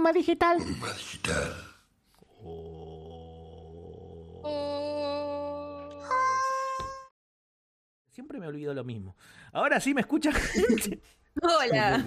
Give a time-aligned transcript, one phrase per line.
[0.00, 0.56] Puma Digital.
[8.08, 9.14] Siempre me olvido lo mismo.
[9.52, 10.32] Ahora sí me escuchan.
[11.42, 12.02] Hola.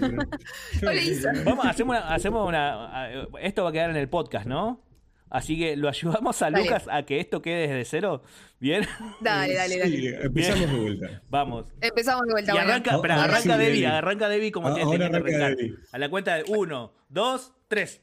[0.82, 1.30] Hola, Isa.
[1.44, 3.28] Vamos, hacemos una, hacemos una.
[3.40, 4.82] Esto va a quedar en el podcast, ¿no?
[5.30, 6.64] Así que lo ayudamos a Dale.
[6.64, 8.22] Lucas a que esto quede desde cero.
[8.58, 8.84] ¿Bien?
[9.20, 9.96] Dale, dale, dale.
[9.96, 11.22] Sí, empezamos de vuelta.
[11.28, 11.66] Vamos.
[11.80, 12.52] Empezamos de vuelta.
[12.52, 12.70] Y bueno.
[12.72, 13.86] arranca, arranca sí, Debbie, Debbie.
[13.86, 15.56] arranca Debbie como Ah, tiene que arranca arrancar.
[15.92, 18.00] A la cuenta de uno, dos, tres.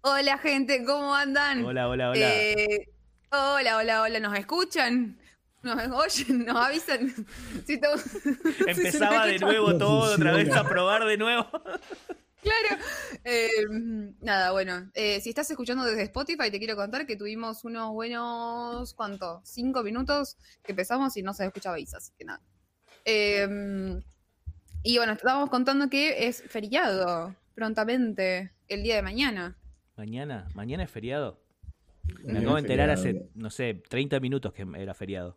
[0.00, 1.64] Hola, gente, ¿cómo andan?
[1.64, 2.34] Hola, hola, hola.
[2.34, 2.88] Eh,
[3.30, 4.18] hola, hola, hola.
[4.18, 5.16] ¿Nos escuchan?
[5.62, 6.46] ¿Nos oyen?
[6.46, 7.14] ¿Nos avisan?
[7.64, 7.74] Si
[8.66, 11.46] Empezaba de nuevo No todo, otra vez a probar de nuevo.
[12.42, 12.82] Claro.
[13.22, 13.50] Eh,
[14.20, 14.90] nada, bueno.
[14.94, 18.94] eh, si estás escuchando desde Spotify, te quiero contar que tuvimos unos buenos.
[18.94, 19.42] ¿Cuánto?
[19.44, 22.40] Cinco minutos que empezamos y no se escuchaba Isa, así que nada.
[23.04, 24.02] Eh,
[24.82, 29.56] y bueno, estábamos contando que es feriado prontamente el día de mañana.
[29.96, 31.40] Mañana, mañana es feriado.
[32.24, 35.36] Me acabo de enterar hace, no sé, 30 minutos que era feriado.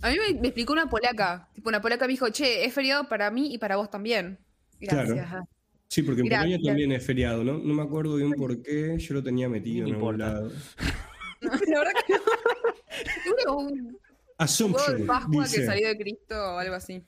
[0.00, 1.48] A mí me, me explicó una polaca.
[1.54, 4.38] Tipo, una polaca me dijo, che, es feriado para mí y para vos también.
[4.80, 5.14] Claro.
[5.14, 5.44] Gracias.
[5.88, 6.58] Sí, porque en Gracias.
[6.58, 7.58] Polonia también es feriado, ¿no?
[7.58, 10.50] No me acuerdo bien por qué, yo lo tenía metido en algún lado.
[11.40, 12.20] La verdad que no.
[14.46, 15.66] Seguro un Pascua que dice.
[15.66, 17.02] salió de Cristo o algo así.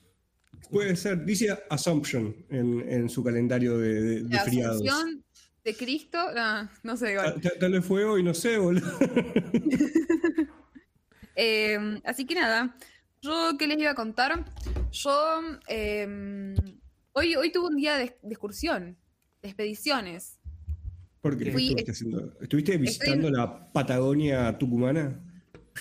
[0.70, 4.77] Puede ser, dice Assumption en, en su calendario de, de- de La feriados.
[4.77, 5.25] Asunción
[5.64, 7.12] de Cristo, no, no sé.
[7.12, 7.41] igual.
[7.41, 8.86] Ta- Tal vez fue hoy, no sé, boludo.
[11.36, 12.77] Eh, así que nada,
[13.22, 14.44] yo qué les iba a contar.
[14.92, 16.55] Yo eh,
[17.12, 18.98] hoy, hoy tuve un día de, de excursión,
[19.41, 20.38] de expediciones.
[21.22, 22.34] Porque ¿qué Fui- estuviste haciendo?
[22.41, 25.19] ¿Estuviste visitando la Patagonia tucumana?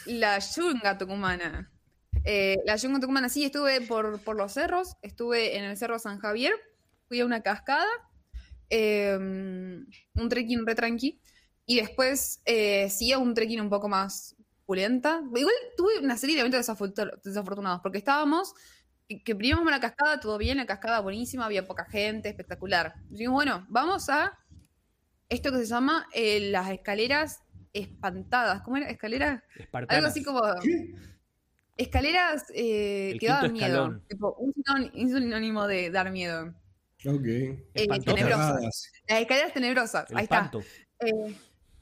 [0.06, 1.70] La yunga tucumana.
[2.26, 6.20] Eh, la yunga tucumana, sí, estuve por, por los cerros, estuve en el Cerro San
[6.20, 6.54] Javier,
[7.08, 7.88] fui a una cascada,
[8.70, 11.20] eh, un trekking re tranqui,
[11.66, 15.22] y después eh, sí a un trekking un poco más pulenta.
[15.36, 18.54] Igual tuve una serie de eventos desafortu- desafortunados, porque estábamos,
[19.08, 22.30] que, que primero vamos a la cascada, todo bien, la cascada buenísima, había poca gente,
[22.30, 22.94] espectacular.
[23.10, 24.38] Dijimos, bueno, vamos a
[25.30, 27.40] esto que se llama eh, las escaleras
[27.74, 28.62] espantadas.
[28.62, 28.90] ¿Cómo era?
[28.90, 29.42] ¿Escaleras?
[29.56, 29.98] Espartanas.
[29.98, 30.42] Algo así como.
[30.62, 30.94] ¿Qué?
[31.80, 34.02] Escaleras eh, que daban miedo.
[34.10, 36.54] Tipo, un, sinón- un sinónimo de dar miedo.
[37.06, 37.26] Ok.
[37.26, 38.92] Eh, tenebrosas.
[39.08, 40.12] Las escaleras tenebrosas.
[40.12, 40.60] El Ahí espanto.
[40.60, 41.08] está.
[41.08, 41.36] Eh,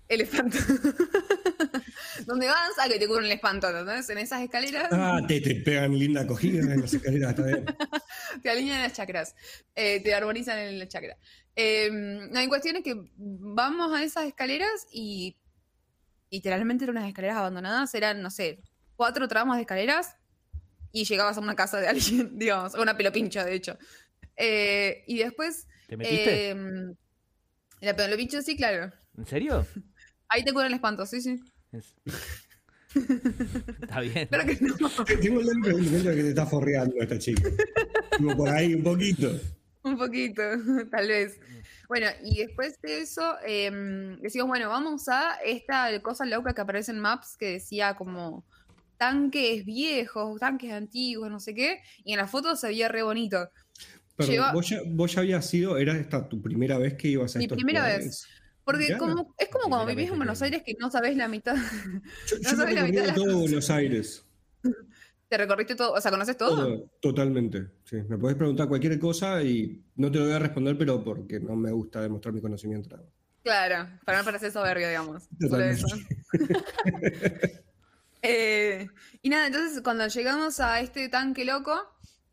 [0.09, 0.57] el espanto.
[2.25, 4.09] Donde vas a que te cubren el espanto, ¿entendés?
[4.09, 7.65] En esas escaleras Ah, te, te pegan linda acogida en las escaleras, está bien.
[8.43, 9.35] te alinean las chakras.
[9.75, 11.17] eh, te armonizan en la chakra.
[11.55, 15.35] Eh, no, en cuestión es que vamos a esas escaleras y
[16.29, 17.93] literalmente eran unas escaleras abandonadas.
[17.95, 18.59] Eran, no sé,
[18.97, 20.17] cuatro tramos de escaleras
[20.91, 23.77] y llegabas a una casa de alguien, digamos, a una pelopincha, de hecho.
[24.35, 25.67] Eh, y después.
[25.87, 26.49] ¿Te metiste?
[26.51, 26.55] eh,
[27.79, 28.91] la pelopincha, sí, claro.
[29.17, 29.65] ¿En serio?
[30.29, 31.39] Ahí te curan el espanto, sí, sí.
[31.71, 31.95] Es-
[33.81, 34.27] Está bien.
[34.27, 34.75] Claro que no.
[35.05, 35.61] Tengo el
[36.15, 37.49] que te está forreando esta chica.
[38.17, 39.29] Como por ahí un poquito.
[39.83, 40.41] Un poquito,
[40.89, 41.39] tal vez.
[41.87, 43.69] Bueno, y después de eso, eh,
[44.21, 48.45] decimos, bueno, vamos a esta cosa loca que aparece en Maps que decía como
[48.97, 53.49] tanques viejos, tanques antiguos, no sé qué, y en la foto se veía re bonito.
[54.15, 57.35] Pero Lleva- vos, ya, vos ya habías sido, era esta tu primera vez que ibas
[57.35, 58.05] a Mi estos primera lugares?
[58.05, 58.27] vez.
[58.63, 61.55] Porque como, es como cuando vivís en Buenos Aires que no sabés la mitad.
[61.55, 61.61] Yo,
[62.41, 63.39] No yo sabés la mitad de todo cosas.
[63.41, 64.25] Buenos Aires.
[65.29, 66.55] Te recorriste todo, o sea, ¿conoces todo?
[66.55, 67.67] Todo, totalmente.
[67.83, 67.97] Sí.
[68.07, 71.55] Me podés preguntar cualquier cosa y no te lo voy a responder, pero porque no
[71.55, 72.97] me gusta demostrar mi conocimiento.
[73.43, 75.27] Claro, para no parecer soberbio, digamos.
[75.39, 75.83] Totalmente.
[78.21, 78.87] Eh,
[79.21, 81.79] y nada, entonces cuando llegamos a este tanque loco,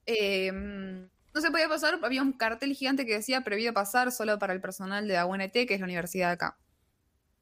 [0.06, 4.52] eh, no se podía pasar, había un cartel gigante que decía prohibido pasar solo para
[4.52, 6.58] el personal de la UNT, que es la universidad de acá.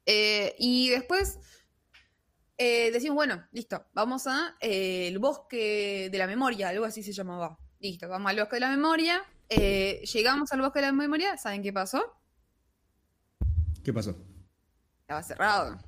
[0.07, 1.39] Eh, y después
[2.59, 7.59] decimos, bueno, listo, vamos a el bosque de la memoria, algo así se llamaba.
[7.81, 9.25] Listo, vamos al bosque de la memoria.
[9.49, 12.01] llegamos al bosque de la memoria, ¿saben qué pasó?
[13.83, 14.17] ¿Qué pasó?
[15.01, 15.79] Estaba cerrado.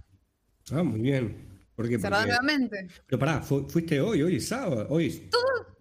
[0.73, 1.54] Ah, muy bien.
[1.75, 1.99] ¿Por qué?
[1.99, 2.89] Cerrado Porque- nuevamente.
[3.07, 5.23] Pero pará, fu- fuiste hoy, hoy es sábado, hoy es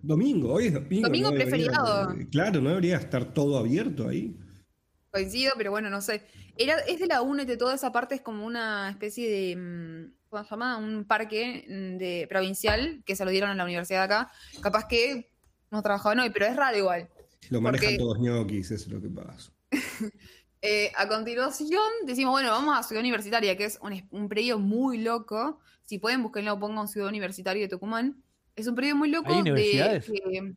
[0.02, 1.08] domingo, hoy es domingo.
[1.08, 2.16] Domingo no debería- preferiado.
[2.32, 4.36] Claro, no debería estar todo abierto ahí.
[5.12, 6.24] Coincido, pero bueno, no sé.
[6.58, 9.56] Era, es de la UNET, toda esa parte es como una especie de.
[9.56, 10.78] mm, ¿Cómo se llama?
[10.78, 14.32] Un parque mm, de provincial que se lo dieron a la universidad de acá.
[14.62, 15.30] Capaz que
[15.70, 17.08] no trabajaban hoy, pero es raro igual.
[17.52, 19.52] Lo manejan Porque- todos ñoquis, eso es lo que pasa.
[20.66, 24.60] Eh, a continuación, decimos, bueno, vamos a Ciudad Universitaria, que es un, es- un predio
[24.60, 25.60] muy loco.
[25.86, 28.24] Si pueden, búsquenlo, pongan Ciudad Universitaria de Tucumán.
[28.56, 29.30] Es un predio muy loco.
[29.34, 30.56] ¿Hay de-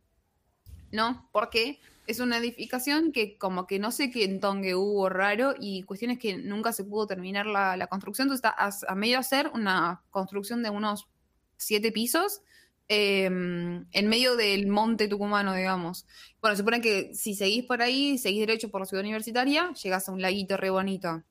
[0.91, 1.79] no, porque
[2.09, 6.37] Es una edificación que como que no sé qué entongue hubo raro y cuestiones que
[6.37, 8.27] nunca se pudo terminar la, la construcción.
[8.29, 11.09] Entonces está a, a medio hacer una construcción de unos
[11.57, 12.39] siete pisos
[12.87, 16.05] eh, en medio del monte tucumano, digamos.
[16.39, 20.07] Bueno, se supone que si seguís por ahí, seguís derecho por la ciudad universitaria, llegás
[20.07, 21.23] a un laguito re bonito.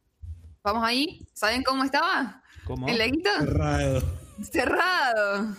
[0.63, 1.27] Vamos ahí.
[1.33, 2.43] ¿Saben cómo estaba?
[2.67, 2.89] ¿Cómo?
[2.89, 4.03] El laguito Cerrado.
[4.43, 5.57] cerrado.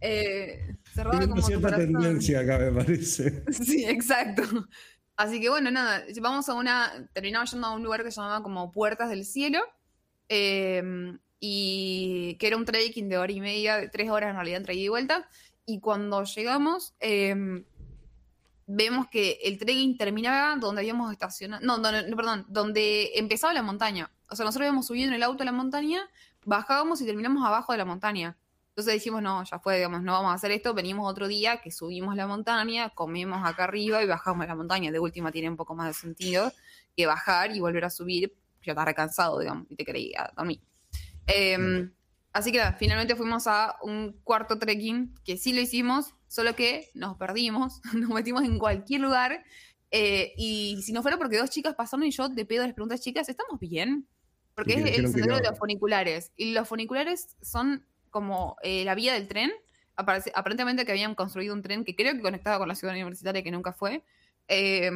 [0.00, 3.44] Eh, cerrado Teniendo como tu cierta tendencia acá, me parece.
[3.52, 4.42] Sí, exacto.
[5.16, 8.42] Así que bueno, nada, vamos a una, terminamos yendo a un lugar que se llamaba
[8.42, 9.60] como Puertas del Cielo,
[10.28, 10.82] eh,
[11.38, 14.74] y que era un trekking de hora y media, de tres horas en realidad entre
[14.74, 15.28] ida y vuelta,
[15.66, 17.62] y cuando llegamos, eh,
[18.66, 23.62] vemos que el trekking terminaba donde habíamos estacionado, no, no, no, perdón, donde empezaba la
[23.62, 24.10] montaña.
[24.30, 26.08] O sea, nosotros habíamos subido en el auto a la montaña,
[26.44, 28.36] bajábamos y terminamos abajo de la montaña.
[28.74, 30.74] Entonces dijimos, no, ya fue, digamos, no vamos a hacer esto.
[30.74, 34.90] Venimos otro día que subimos la montaña, comemos acá arriba y bajamos la montaña.
[34.90, 36.52] De última tiene un poco más de sentido
[36.96, 38.34] que bajar y volver a subir.
[38.64, 40.60] Ya estás recansado, digamos, y te quería dormir.
[41.28, 41.88] Eh,
[42.32, 46.90] así que nada, finalmente fuimos a un cuarto trekking, que sí lo hicimos, solo que
[46.94, 49.44] nos perdimos, nos metimos en cualquier lugar.
[49.92, 52.98] eh, y si no fuera porque dos chicas pasaron y yo de pedo les pregunté,
[52.98, 54.08] chicas, ¿estamos bien?
[54.54, 55.50] Porque es el sendero de no.
[55.50, 56.32] los funiculares.
[56.36, 59.52] Y los funiculares son como eh, la vía del tren.
[59.96, 63.42] Aparece- aparentemente que habían construido un tren que creo que conectaba con la ciudad universitaria,
[63.42, 64.02] que nunca fue.
[64.48, 64.90] Eh,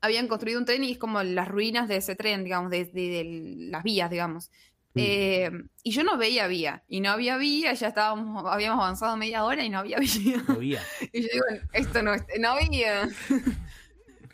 [0.00, 3.08] habían construido un tren y es como las ruinas de ese tren, digamos, de, de-
[3.10, 4.50] de las vías, digamos.
[4.94, 5.00] Mm.
[5.00, 5.50] Eh,
[5.82, 9.64] y yo no veía vía, y no había vía, ya estábamos, habíamos avanzado media hora
[9.64, 10.42] y no había vía.
[10.46, 10.82] Lo veía.
[11.12, 13.08] Y yo digo, esto no, es- no había.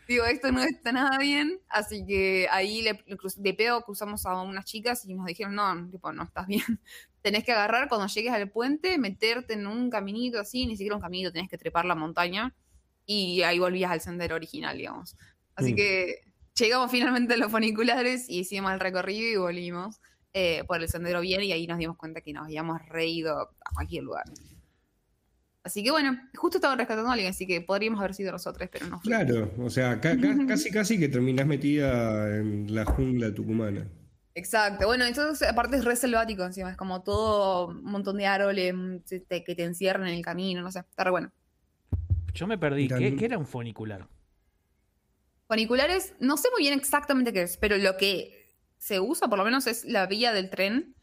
[0.09, 1.61] digo, esto no está nada bien.
[1.69, 3.05] Así que ahí le,
[3.37, 6.63] de pedo cruzamos a unas chicas y nos dijeron, no, tipo, no estás bien.
[7.23, 11.03] tenés que agarrar cuando llegues al puente, meterte en un caminito así, ni siquiera un
[11.03, 12.55] caminito, tenés que trepar la montaña
[13.07, 15.17] y ahí volvías al sendero original, digamos.
[15.57, 15.77] Así Mm.
[15.77, 16.15] que
[16.57, 20.01] llegamos finalmente a los funiculares y hicimos el recorrido y volvimos
[20.33, 23.71] eh, por el sendero bien y ahí nos dimos cuenta que nos habíamos reído a
[23.75, 24.25] cualquier lugar.
[25.65, 28.87] Así que bueno, justo estaba rescatando a alguien, así que podríamos haber sido nosotros, pero
[28.87, 29.11] no fue.
[29.11, 33.89] Claro, o sea, ca- ca- casi casi que terminás metida en la jungla tucumana.
[34.35, 38.75] Exacto, bueno, entonces aparte es re selvático encima, es como todo un montón de árboles
[38.75, 41.33] mm, que te encierran en el camino, no sé, está re bueno.
[42.35, 42.89] Yo me perdí.
[42.89, 44.09] ¿Qué, qué era un funicular?
[45.47, 49.45] Funiculares, no sé muy bien exactamente qué es, pero lo que se usa por lo
[49.45, 50.95] menos es la vía del tren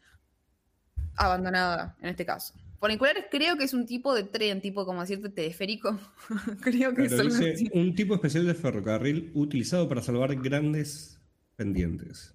[1.16, 2.54] abandonada, en este caso.
[2.82, 6.00] Funiculares creo que es un tipo de tren, tipo como decirte teleférico.
[6.62, 7.70] creo que es Claro, así.
[7.72, 11.20] un tipo especial de ferrocarril utilizado para salvar grandes
[11.54, 12.34] pendientes.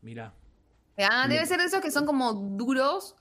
[0.00, 0.32] Mira.
[0.98, 3.16] Ah, debe ser de esos que son como duros,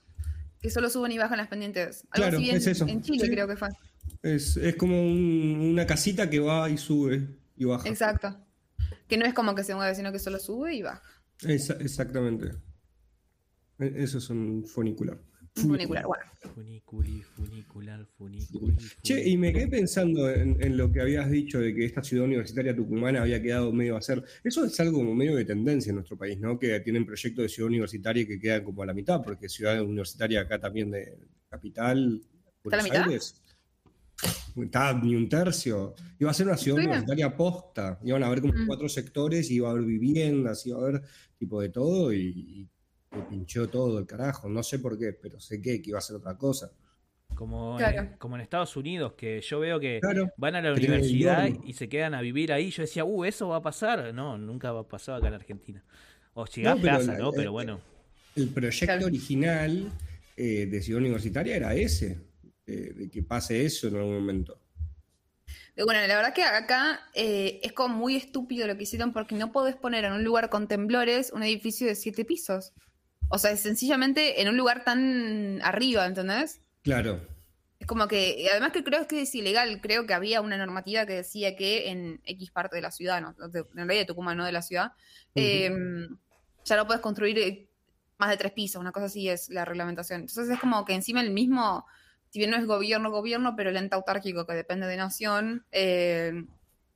[0.61, 2.03] que solo suben y bajan las pendientes.
[2.11, 2.85] Algo Claro, así en, es eso.
[2.87, 3.31] en Chile Sí.
[3.31, 3.69] creo que fue.
[4.21, 7.89] Es, es como un- una casita que va y sube y baja.
[7.89, 8.37] Exacto.
[9.07, 11.01] Que no es como que se mueve, sino que solo sube y baja.
[11.41, 12.51] Esa- exactamente.
[13.79, 15.17] E- Eso es un funicular.
[15.57, 16.23] Un funicular, bueno.
[16.55, 18.75] Funiculi, funicular, funiculi.
[19.03, 22.25] Che, y me quedé pensando en, en lo que habías dicho de que esta ciudad
[22.25, 24.23] universitaria tucumana había quedado medio a hacer.
[24.43, 26.57] Eso es algo como medio de tendencia en nuestro país, ¿no?
[26.57, 30.41] Que tienen proyectos de ciudad universitaria que quedan como a la mitad, porque ciudad universitaria
[30.41, 31.17] acá también de
[31.49, 32.21] capital,
[32.63, 33.03] ¿Está a la Buenos mitad?
[33.07, 33.41] Aires.
[34.55, 35.95] Está ni un tercio.
[36.19, 37.99] Iba a ser una ciudad universitaria posta.
[38.03, 38.67] Iban a haber como Mm.
[38.67, 41.01] cuatro sectores, iba a haber viviendas, iba a haber
[41.37, 42.69] tipo de todo y, y
[43.11, 44.49] me pinchó todo el carajo.
[44.49, 46.71] No sé por qué, pero sé que, que iba a ser otra cosa.
[47.35, 47.99] Como, Claro.
[48.01, 50.29] en, como en Estados Unidos, que yo veo que Claro.
[50.37, 52.71] van a la universidad y se quedan a vivir ahí.
[52.71, 54.13] Yo decía, uh, eso va a pasar.
[54.13, 55.83] No, nunca va a pasar acá en Argentina.
[56.33, 57.31] O llegás No, pero casa, la- ¿no?
[57.31, 57.81] Pero bueno.
[58.35, 59.05] El proyecto Claro.
[59.07, 59.91] original
[60.37, 62.17] eh, de Ciudad Universitaria era ese,
[62.65, 64.57] eh, de que pase eso en algún momento.
[65.75, 69.51] Bueno, la verdad que acá eh, es como muy estúpido lo que hicieron porque no
[69.51, 72.73] podés poner en un lugar con temblores un edificio de siete pisos.
[73.31, 76.61] O sea, es sencillamente en un lugar tan arriba, ¿entendés?
[76.83, 77.21] Claro,
[77.79, 81.13] Es como que, además que creo que es ilegal, creo que había una normativa que
[81.13, 84.45] decía que en X parte de la ciudad, no, de- en realidad de Tucumán, no
[84.45, 84.91] de la ciudad,
[85.33, 85.71] eh,
[86.63, 87.67] ya no puedes construir eh,
[88.19, 90.21] más de tres pisos, una cosa así es la reglamentación.
[90.21, 91.87] Entonces es como que encima el mismo,
[92.29, 96.33] si bien no es gobierno, gobierno, pero el ente autárquico que depende de nación, eh,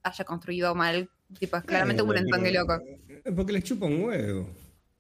[0.04, 1.10] haya construido mal.
[1.40, 2.80] Tipo, es claramente Claro, un entongue loco.
[3.08, 4.50] eh, Porque les chupa un huevo.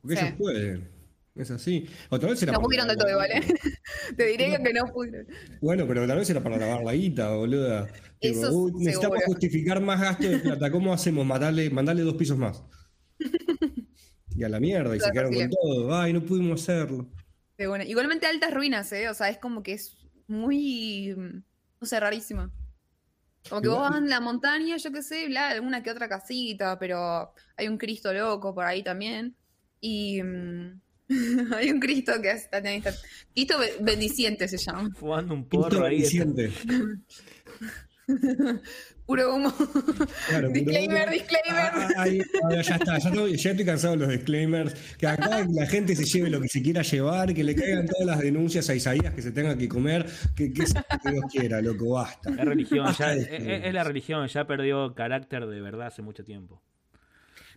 [0.01, 0.25] Porque Sí.
[0.25, 0.94] ellos pueden.
[1.35, 1.85] Es así.
[2.09, 3.53] Otra vez era No pudieron del lavar todo igual, ¿eh?
[4.17, 5.27] Te diré que no pudieron.
[5.61, 7.87] Bueno, pero tal vez era para lavar la guita, boluda.
[8.21, 9.25] Eso "Uy, necesitamos seguro.
[9.25, 10.71] justificar más gasto de plata.
[10.71, 11.25] ¿Cómo hacemos?
[11.25, 12.63] Mandarle, mandarle dos pisos más.
[14.37, 15.95] Y a la mierda, y se quedaron con todo.
[15.97, 17.07] Ay, no pudimos hacerlo.
[17.57, 17.85] De.
[17.87, 19.07] Igualmente altas ruinas, ¿eh?
[19.07, 19.95] O sea, es como que es
[20.27, 21.41] muy, mm,
[21.79, 22.51] no sé, rarísimo.
[23.49, 26.09] Como que Igual- vos vas en la montaña, yo qué sé, bla, alguna que otra
[26.09, 29.37] casita, pero hay un Cristo loco por ahí también.
[29.79, 30.81] Y mm,
[31.55, 32.93] hay un Cristo que está, está-
[33.33, 34.89] Cristo be- bendiciente se llama.
[34.95, 35.97] Fumando un Cristo porro ahí.
[36.01, 36.51] bendiciente.
[39.05, 39.53] Puro humo.
[40.29, 41.55] Claro, disclaimer, pero- disclaimer.
[41.55, 44.73] Ah, ah, ahí, ahora ya está, ya estoy, ya estoy cansado de los disclaimers.
[44.97, 48.05] Que acá la gente se lleve lo que se quiera llevar, que le caigan todas
[48.07, 51.25] las denuncias a Isaías que se tenga que comer, que, que sea lo que Dios
[51.31, 52.31] quiera, loco, basta.
[52.31, 56.23] Es religión, Basta ya, es, es la religión, ya perdió carácter de verdad hace mucho
[56.23, 56.61] tiempo.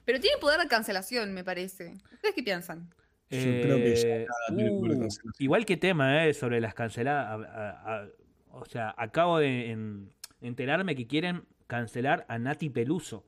[0.04, 1.94] Pero tiene poder de cancelación, me parece.
[2.12, 2.90] ¿Ustedes qué piensan?
[3.30, 5.08] Yo creo que ya Eh, nada uh,
[5.38, 7.26] igual que tema eh, sobre las canceladas.
[7.46, 8.08] a- a- a-
[8.52, 13.24] o sea, acabo de en- enterarme que quieren cancelar a Nati Peluso.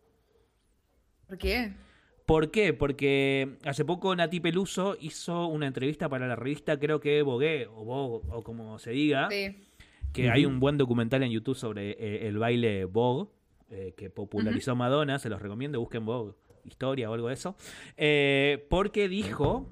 [1.27, 1.73] ¿Por qué?
[2.27, 2.73] ¿Por qué?
[2.73, 7.85] Porque hace poco Nati Peluso hizo una entrevista para la revista, creo que Vogue, o
[7.85, 9.57] Vogue, o como se diga, Sí.
[10.13, 13.29] que hay un buen documental en YouTube sobre eh, el baile Vogue,
[13.71, 17.57] eh, que popularizó Madonna, se los recomiendo, busquen Vogue, historia o algo de eso,
[17.97, 19.69] eh, porque dijo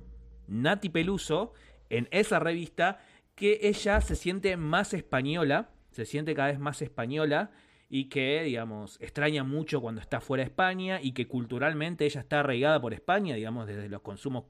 [0.48, 1.52] Nati Peluso
[1.90, 2.98] en esa revista
[3.34, 7.50] que ella se siente más española, se siente cada vez más española
[7.88, 12.40] y que, digamos, extraña mucho cuando está fuera de España y que culturalmente ella está
[12.40, 14.44] arraigada por España, digamos, desde los consumos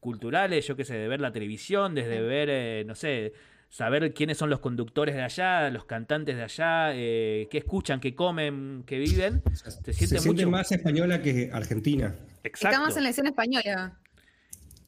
[0.00, 3.32] culturales, yo qué sé, de ver la televisión, desde ver, eh, no sé,
[3.70, 8.14] saber quiénes son los conductores de allá, los cantantes de allá, eh, qué escuchan, qué
[8.14, 9.42] comen, qué viven.
[9.54, 12.14] Se siente mucho- más española que argentina.
[12.44, 12.68] Exacto.
[12.76, 13.98] Está más en la escena española.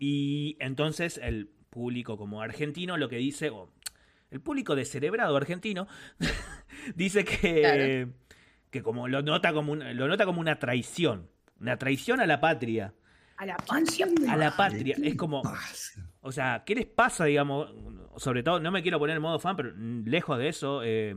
[0.07, 3.71] Y entonces el público como argentino lo que dice, o
[4.31, 5.87] el público descerebrado argentino,
[6.95, 8.13] dice que, Claro.
[8.71, 12.39] que como lo nota como, un- lo nota como una traición, una traición a la
[12.39, 12.93] patria.
[13.39, 14.07] A la pancha.
[14.29, 15.43] A la patria, es como-.
[16.21, 17.73] O sea, ¿qué les pasa, digamos?
[18.19, 20.83] Sobre todo, no me quiero poner en modo fan, pero lejos de eso.
[20.85, 21.17] eh,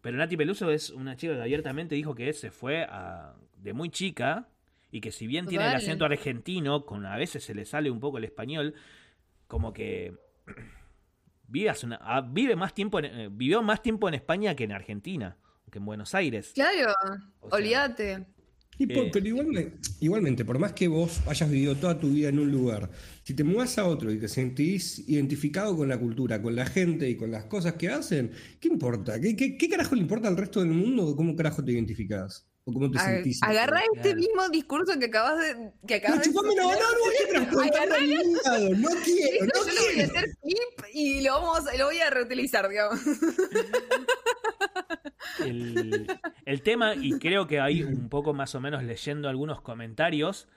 [0.00, 3.88] pero Nati Peluso es una chica que abiertamente dijo que se fue a- de muy
[3.88, 4.48] chica
[4.94, 7.98] y que si bien tiene el acento argentino, con a veces se le sale un
[7.98, 8.74] poco el español,
[9.48, 10.14] como que
[11.84, 15.36] una- ah, vive más tiempo en- eh, vivió más tiempo en España que en Argentina,
[15.72, 16.52] que en Buenos Aires.
[16.54, 16.92] Claro,
[17.40, 18.26] O sea, olvídate.
[18.78, 19.10] Y por- Eh.
[19.12, 22.88] pero igualmente, igualmente, por más que vos hayas vivido toda tu vida en un lugar,
[23.24, 27.08] si te mudas a otro y te sentís identificado con la cultura, con la gente
[27.10, 29.20] y con las cosas que hacen, ¿qué importa?
[29.20, 32.48] ¿Qué, qué, qué carajo le importa al resto del mundo cómo carajo te identificás?
[32.66, 33.42] ¿O cómo te sentís?
[33.42, 34.16] Agarrá este Claro.
[34.16, 35.70] mismo discurso que acabas de.
[35.86, 38.70] Que acabas de chupame la banana, no voy a transportarlo a ningún lado.
[38.70, 42.10] No quiero, no yo lo voy a hacer clip y lo, vamos, lo voy a
[42.10, 43.00] reutilizar, digamos.
[45.40, 46.06] el,
[46.46, 50.48] el tema, y creo que ahí un poco más o menos leyendo algunos comentarios,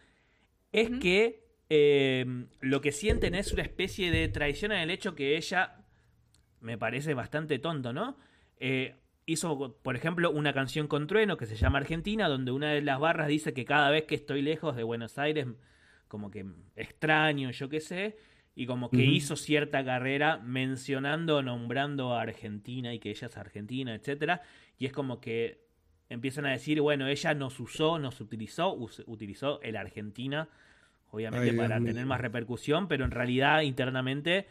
[0.71, 2.25] es que eh,
[2.61, 5.75] lo que sienten es una especie de traición en el hecho que ella,
[6.61, 8.17] me parece bastante tonto, ¿no?
[8.59, 8.95] Eh,
[9.27, 12.99] hizo, por ejemplo, una canción con Trueno que se llama Argentina, donde una de las
[12.99, 15.45] barras dice que cada vez que estoy lejos de Buenos Aires,
[16.07, 18.17] como que extraño, yo qué sé,
[18.55, 23.93] y como que hizo cierta carrera mencionando, nombrando a Argentina y que ella es argentina,
[23.93, 24.41] etcétera,
[24.79, 25.67] y es como que
[26.09, 30.47] empiezan a decir, bueno, ella nos usó, nos utilizó, us- utilizó el Argentina,
[31.11, 34.47] obviamente Ay, para tener más repercusión, pero en realidad internamente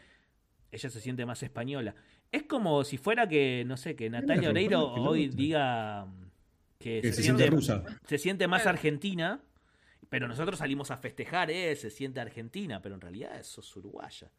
[0.71, 1.95] ella se siente más española.
[2.31, 6.07] Es como si fuera que, no sé, que Natalia Oreiro hoy diga
[6.79, 7.83] que, Que se, se siente, siente rusa.
[8.05, 9.41] se siente más argentina,
[10.09, 14.31] pero nosotros salimos a festejar, eh, se siente argentina, pero en realidad eso es uruguaya.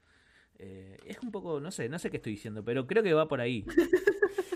[0.58, 3.28] Eh, es un poco, no sé, no sé qué estoy diciendo, pero creo que va
[3.28, 3.64] por ahí.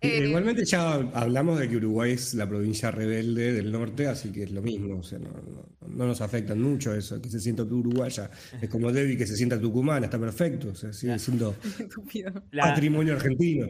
[0.00, 4.42] Eh, Igualmente ya hablamos de que Uruguay es la provincia rebelde del norte, así que
[4.44, 7.62] es lo mismo, o sea, no, no- no nos afecta mucho eso, que se sienta
[7.62, 8.30] uruguaya.
[8.60, 11.54] Es como Debbie que se sienta tucumana, está perfecto, o sea, sigue siendo.
[12.52, 13.68] La, patrimonio argentino.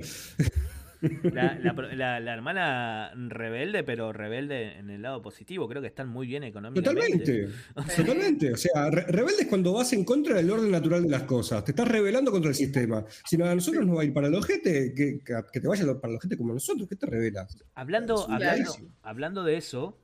[1.01, 6.09] La- la la- la hermana rebelde, pero rebelde en el lado positivo, creo que están
[6.09, 6.91] muy bien económicamente.
[6.91, 7.49] Totalmente,
[7.97, 8.53] totalmente.
[8.53, 11.65] O sea, re- rebelde es cuando vas en contra del orden natural de las cosas.
[11.65, 13.05] Te estás rebelando contra el sistema.
[13.25, 15.85] Si no, a nosotros nos va a ir para el ojete, que, que, te vaya
[16.01, 17.57] para el ojete como nosotros, ¿qué te revelas?
[17.75, 18.73] Hablando, hablando,
[19.03, 19.99] hablando de eso,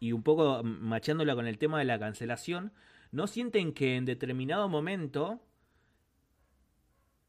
[0.00, 2.72] y un poco machándola con el tema de la cancelación,
[3.10, 5.42] ¿no sienten que en determinado momento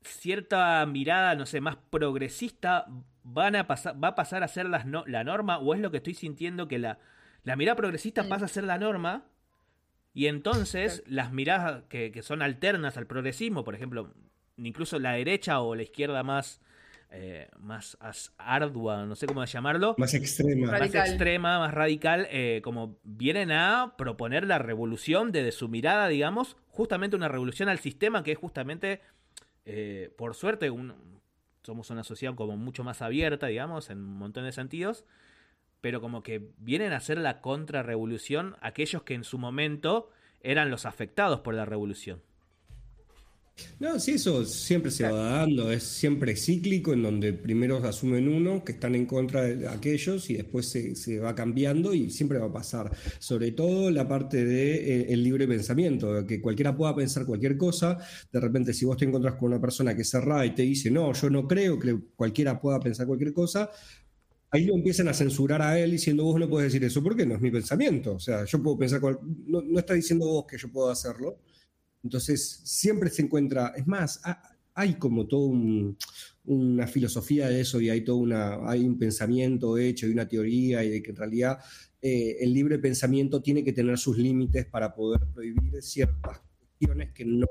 [0.04, 2.86] cierta mirada, no sé, más progresista
[3.24, 5.60] van a pasar, va a pasar a ser las no- la norma?
[5.60, 7.00] ¿O es lo que estoy sintiendo que la,
[7.44, 8.30] la mirada progresista Mm.
[8.30, 9.26] pasa a ser la norma?
[10.14, 14.14] Y entonces las miradas que, que son alternas al progresismo, por ejemplo,
[14.58, 16.62] incluso la derecha o la izquierda más,
[17.12, 20.72] eh, más as- ardua, no sé cómo llamarlo, Más extrema.
[20.72, 21.02] Radical.
[21.02, 26.58] más extrema, más radical, eh, como vienen a proponer la revolución desde su mirada, digamos,
[26.68, 29.02] justamente una revolución al sistema que es justamente,
[29.66, 31.20] eh, por suerte, un-
[31.64, 35.06] somos una sociedad como mucho más abierta, digamos, en un montón de sentidos,
[35.82, 40.10] pero como que vienen a hacer la contrarrevolución aquellos que en su momento
[40.42, 42.22] eran los afectados por la revolución.
[43.80, 48.64] No, sí, eso siempre se va dando, es siempre cíclico, en donde primero asumen uno
[48.64, 52.54] que están en contra de aquellos y después se, va cambiando y siempre va a
[52.54, 52.92] pasar.
[53.20, 57.98] Sobre todo la parte del de, eh, libre pensamiento, que cualquiera pueda pensar cualquier cosa,
[58.32, 61.14] de repente si vos te encontrás con una persona que cerrada y te dice, no,
[61.14, 63.70] yo no creo que cualquiera pueda pensar cualquier cosa,
[64.52, 67.36] ahí lo empiezan a censurar a él diciendo vos no puedes decir eso, porque no
[67.36, 68.14] es mi pensamiento.
[68.14, 71.38] O sea, yo puedo pensar, no, no está diciendo vos que yo puedo hacerlo.
[72.04, 74.22] Entonces, siempre se encuentra, es más,
[74.74, 75.50] hay como toda
[76.46, 80.84] una filosofía de eso y hay todo una, hay un pensamiento hecho y una teoría
[80.84, 81.60] y de que en realidad
[82.02, 87.26] eh, el libre pensamiento tiene que tener sus límites para poder prohibir ciertas cuestiones que
[87.26, 87.48] no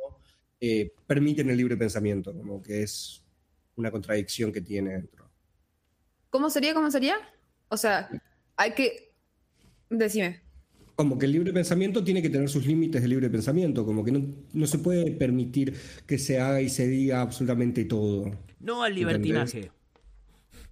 [0.60, 3.22] eh, permiten el libre pensamiento, como que es
[3.76, 5.30] una contradicción que tiene dentro.
[6.30, 6.74] ¿Cómo sería?
[6.74, 7.16] ¿Cómo sería?
[7.68, 8.08] O sea,
[8.56, 9.14] hay que...
[9.90, 10.47] Decime
[10.98, 14.10] como que el libre pensamiento tiene que tener sus límites de libre pensamiento, como que
[14.10, 15.72] no, se puede permitir
[16.08, 18.32] que se haga y se diga absolutamente todo.
[18.58, 19.70] No al libertinaje.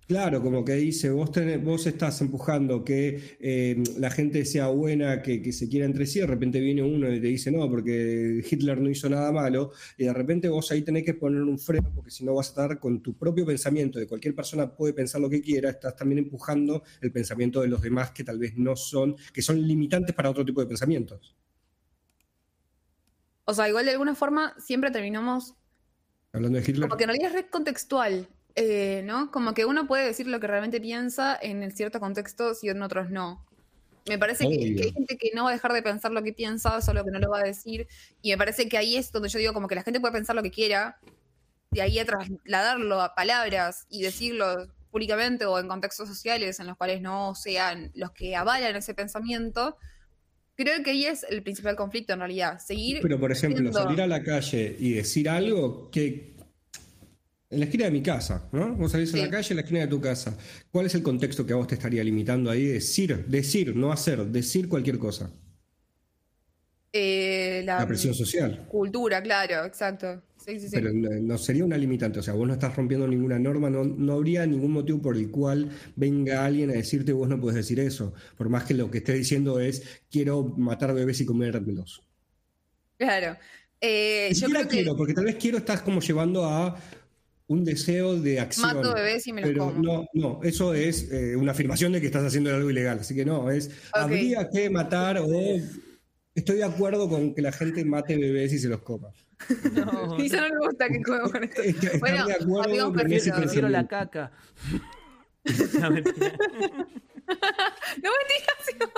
[0.07, 1.31] Claro, como que dice, vos,
[1.65, 6.29] vos estás empujando que eh, la gente sea buena, que, se quiera entre sí, de
[6.29, 10.13] repente viene uno y te dice, no, porque Hitler no hizo nada malo, y de
[10.13, 13.03] repente vos ahí tenés que poner un freno, porque si no vas a estar con
[13.03, 17.11] tu propio pensamiento, de cualquier persona puede pensar lo que quiera, estás también empujando el
[17.11, 20.61] pensamiento de los demás que tal vez no son, que son limitantes para otro tipo
[20.61, 21.35] de pensamientos.
[23.45, 25.57] O sea, igual de alguna forma siempre terminamos...
[26.33, 26.89] Hablando de Hitler.
[26.89, 28.29] Porque en realidad es contextual.
[28.59, 29.31] Eh, ¿no?
[29.31, 33.11] Como que uno puede decir lo que realmente piensa en ciertos contextos y en otros
[33.11, 33.45] no.
[34.09, 36.81] Me parece que, hay gente que no va a dejar de pensar lo que piensa,
[36.81, 37.87] solo que no lo va a decir.
[38.23, 40.35] Y me parece que ahí es donde yo digo, como que la gente puede pensar
[40.35, 40.99] lo que quiera,
[41.71, 46.77] de ahí a trasladarlo a palabras y decirlo públicamente o en contextos sociales en los
[46.77, 49.77] cuales no sean los que avalan ese pensamiento.
[50.55, 52.59] Creo que ahí es el principal conflicto en realidad.
[52.61, 53.01] Seguir.
[53.03, 56.36] Pero, por ejemplo, salir a la calle y decir algo que
[57.48, 58.74] en la esquina de mi casa, ¿no?
[58.74, 60.37] Vos salís a la calle, en la esquina de tu casa.
[60.70, 62.66] ¿Cuál es el contexto que a vos te estaría limitando ahí?
[62.66, 65.30] Decir, decir, no hacer, decir cualquier cosa.
[66.92, 68.66] Eh, la, presión social.
[68.68, 70.22] Cultura, claro, exacto.
[70.37, 73.68] Sí, sí, Pero no, sería una limitante, o sea, vos no estás rompiendo ninguna norma,
[73.68, 77.56] no, no habría ningún motivo por el cual venga alguien a decirte vos no puedes
[77.56, 82.02] decir eso, por más que lo que esté diciendo es quiero matar bebés y comérmelos.
[82.96, 83.37] Claro.
[83.80, 86.78] Eh, yo creo quiero, porque tal vez quiero estás como llevando a
[87.48, 88.74] un deseo de acción.
[88.74, 92.06] Mato bebés y me los pero No, no, eso es eh, una afirmación de que
[92.06, 92.98] estás haciendo algo ilegal.
[93.00, 95.26] Así que no, es habría que matar o
[96.35, 99.09] estoy de acuerdo con que la gente mate bebés y se los coma.
[99.74, 101.62] No, eso no me gusta que coman con esto.
[102.00, 104.32] bueno, de acuerdo con ese prefiero la caca.
[105.80, 106.32] no mentira.
[108.02, 108.90] no mentira.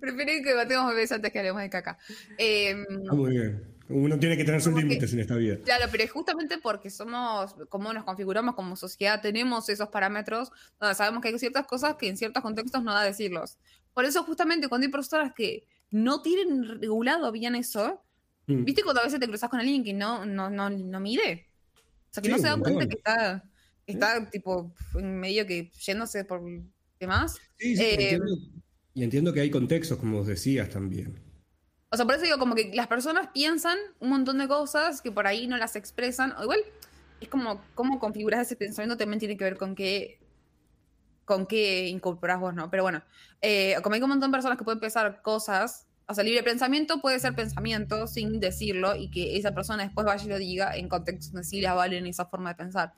[0.00, 1.98] Prefiero que matemos bebés antes que hablemos de caca.
[2.38, 2.74] Eh,
[3.10, 3.73] muy bien.
[3.88, 5.58] Uno tiene que tener sus límites en esta vida.
[5.64, 10.94] Claro, pero es justamente porque somos, como nos configuramos como sociedad, tenemos esos parámetros donde
[10.94, 13.58] sabemos que hay ciertas cosas que en ciertos contextos no da decirlos.
[13.92, 18.02] Por eso, justamente, cuando hay personas que no tienen regulado bien eso,
[18.46, 18.64] mm.
[18.64, 21.46] ¿viste cuando a veces te cruzas con alguien que no, no, no, no mide?
[22.10, 23.44] O sea, que no se da cuenta que está,
[23.86, 26.40] está tipo, en medio que yéndose por
[26.98, 27.36] demás.
[27.58, 28.18] Sí, sí, eh,
[28.94, 31.18] y entiendo que hay contextos, como decías también.
[31.94, 35.12] O sea, por eso digo, como que las personas piensan un montón de cosas que
[35.12, 36.32] por ahí no las expresan.
[36.38, 36.58] O igual,
[37.20, 40.18] es como cómo configuras ese pensamiento también tiene que ver con qué,
[41.24, 42.68] con qué incorporas vos, ¿no?
[42.68, 43.04] Pero bueno,
[43.42, 47.00] eh, como hay un montón de personas que pueden pensar cosas, o sea, libre pensamiento
[47.00, 50.88] puede ser pensamiento sin decirlo y que esa persona después vaya y lo diga en
[50.88, 52.92] contextos donde sí le avalen esa forma de pensar.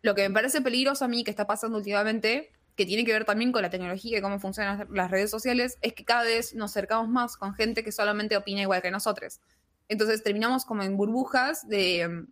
[0.00, 3.24] Lo que me parece peligroso a mí que está pasando últimamente que tiene que ver
[3.24, 6.72] también con la tecnología y cómo funcionan las redes sociales, es que cada vez nos
[6.72, 9.40] acercamos más con gente que solamente opina igual que nosotros.
[9.88, 12.26] Entonces terminamos como en burbujas de,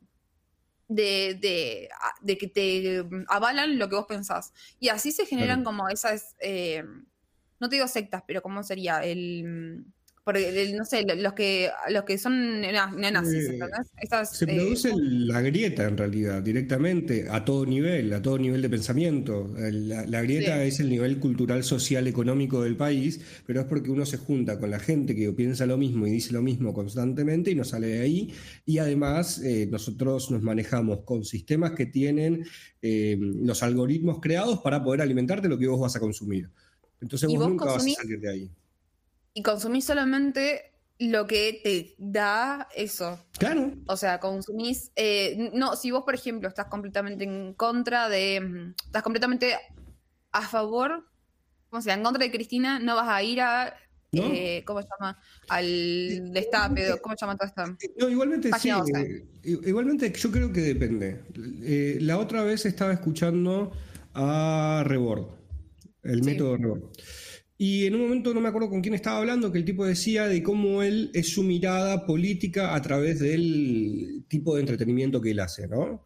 [0.89, 1.89] de,
[2.23, 4.53] de, que te avalan lo que vos pensás.
[4.79, 6.85] Y así se generan como esas, eh,
[7.59, 9.03] no te digo sectas, pero ¿cómo sería?
[9.03, 9.87] El
[10.25, 13.59] porque, no sé, los que, los que son neonazis, eh,
[14.25, 18.71] se eh, produce la grieta en realidad, directamente, a todo nivel, a todo nivel de
[18.71, 19.55] pensamiento.
[19.55, 24.17] La, grieta es el nivel cultural, social, económico del país, pero es porque uno se
[24.17, 27.65] junta con la gente que piensa lo mismo y dice lo mismo constantemente y no
[27.65, 28.33] sale de ahí.
[28.65, 32.47] Y además eh, nosotros nos manejamos con sistemas que tienen
[32.81, 36.51] los algoritmos creados para poder alimentarte lo que vos vas a consumir.
[37.01, 38.51] Entonces vos, nunca vas a salir de ahí
[39.35, 43.19] y consumís solamente lo que te da eso.
[43.39, 43.73] Claro.
[43.87, 44.93] O sea, consumís.
[44.97, 48.41] eh, no, si vos, por ejemplo, estás completamente en contra de.
[48.41, 49.57] mm, Estás completamente
[50.33, 51.05] a favor.
[51.69, 51.99] ¿Cómo se llama?
[51.99, 53.75] En contra de Cristina, no vas a ir a.
[54.13, 54.23] ¿No?
[54.33, 55.19] eh, ¿Cómo se llama?
[55.49, 57.01] Al destape.
[57.03, 57.77] ¿Cómo se llama todo esto?
[57.99, 58.53] No, igualmente sí.
[58.71, 61.21] Página eh, Igualmente yo creo que depende.
[61.65, 63.73] Eh, la otra vez estaba escuchando
[64.15, 65.27] a Rebord,
[66.05, 66.31] el Sí.
[66.31, 66.83] método Rebord.
[67.57, 70.27] Y en un momento no me acuerdo con quién estaba hablando, que el tipo decía
[70.27, 75.41] de cómo él es su mirada política a través del tipo de entretenimiento que él
[75.41, 76.05] hace, ¿no?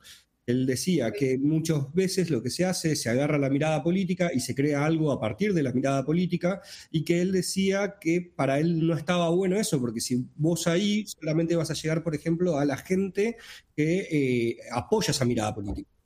[0.49, 4.31] Él decía que muchas veces lo que se hace es se agarra la mirada política
[4.35, 8.33] y se crea algo a partir de la mirada política y que él decía que
[8.35, 12.15] para él no estaba bueno eso, porque si vos ahí solamente vas a llegar, por
[12.15, 13.37] ejemplo, a la gente
[13.77, 15.98] que eh, apoya esa mirada política.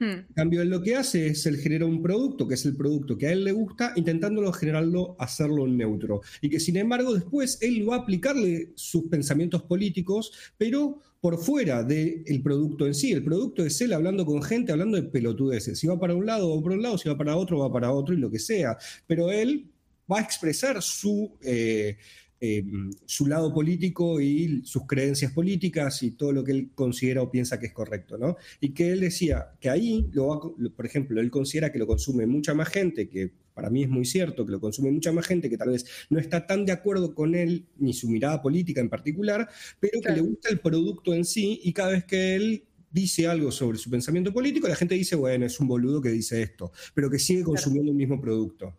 [0.00, 0.24] Hmm.
[0.28, 3.18] En cambio, él lo que hace es él genera un producto, que es el producto
[3.18, 6.22] que a él le gusta, intentándolo generarlo, hacerlo neutro.
[6.40, 11.84] Y que sin embargo después él va a aplicarle sus pensamientos políticos, pero por fuera
[11.84, 13.12] del producto en sí.
[13.12, 15.78] El producto es él hablando con gente, hablando de pelotudeces.
[15.78, 17.92] Si va para un lado, va para un lado, si va para otro, va para
[17.92, 18.78] otro y lo que sea.
[19.06, 19.66] Pero él
[20.10, 21.36] va a expresar su...
[21.42, 21.98] eh,
[22.42, 22.64] eh,
[23.04, 27.60] su lado político y sus creencias políticas y todo lo que él considera o piensa
[27.60, 28.36] que es correcto, ¿no?
[28.60, 30.40] Y que él decía que ahí, lo va
[30.74, 34.06] por ejemplo, él considera que lo consume mucha más gente, que para mí es muy
[34.06, 37.14] cierto, que lo consume mucha más gente que tal vez no está tan de acuerdo
[37.14, 39.46] con él ni su mirada política en particular,
[39.78, 43.52] pero que le gusta el producto en sí y cada vez que él dice algo
[43.52, 47.10] sobre su pensamiento político, la gente dice, bueno, es un boludo que dice esto, pero
[47.10, 48.74] que sigue consumiendo el mismo producto.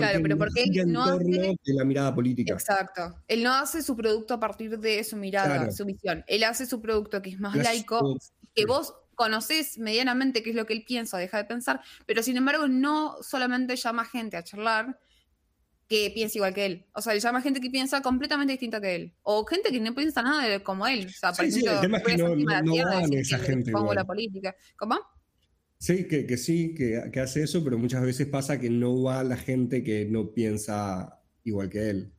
[0.00, 1.24] Claro, pero porque él no hace-
[1.64, 2.54] de la mirada política.
[2.54, 3.22] Exacto.
[3.28, 5.72] Él no hace su producto a partir de su mirada, Claro.
[5.72, 6.24] su visión.
[6.26, 8.18] Él hace su producto que es más Las- laico,
[8.54, 12.22] que vos conocés medianamente qué es lo que él piensa o deja de pensar, pero
[12.22, 14.98] sin embargo no solamente llama gente a charlar
[15.88, 16.86] que piensa igual que él.
[16.94, 19.14] O sea, le llama gente que piensa completamente distinta que él.
[19.22, 21.06] O gente que no piensa nada como él.
[21.06, 22.84] O sea, por Sí, sí, ejemplo, el tema es que voy a no- no- no
[23.00, 24.54] van esa gente pongo la política.
[24.76, 24.98] ¿Cómo?
[25.78, 29.22] Sí, que, que sí, que, que hace eso, pero muchas veces pasa que no va
[29.24, 32.12] la gente que no piensa igual que él.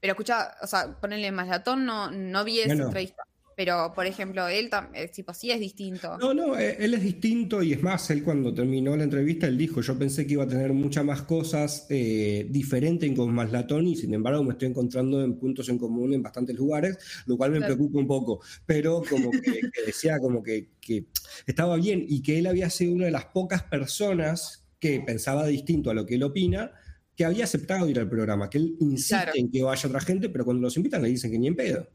[0.00, 2.84] Pero escucha, o sea, ponerle más latón, no, no vi esa Bueno.
[2.84, 3.22] entrevista.
[3.58, 6.16] Pero, por ejemplo, él también, tipo, sí es distinto.
[6.18, 9.58] No, no, eh, él es distinto y es más, él cuando terminó la entrevista, él
[9.58, 13.96] dijo, yo pensé que iba a tener muchas más cosas eh, diferentes con Maslatón y
[13.96, 17.58] sin embargo me estoy encontrando en puntos en común en bastantes lugares, lo cual me
[17.58, 17.74] Claro.
[17.74, 19.40] preocupa un poco, pero como que,
[19.72, 21.06] que decía como que, que
[21.44, 25.90] estaba bien y que él había sido una de las pocas personas que pensaba distinto
[25.90, 26.70] a lo que él opina,
[27.16, 29.32] que había aceptado ir al programa, que él insiste Claro.
[29.34, 31.88] en que vaya otra gente, pero cuando los invitan le dicen que ni en pedo.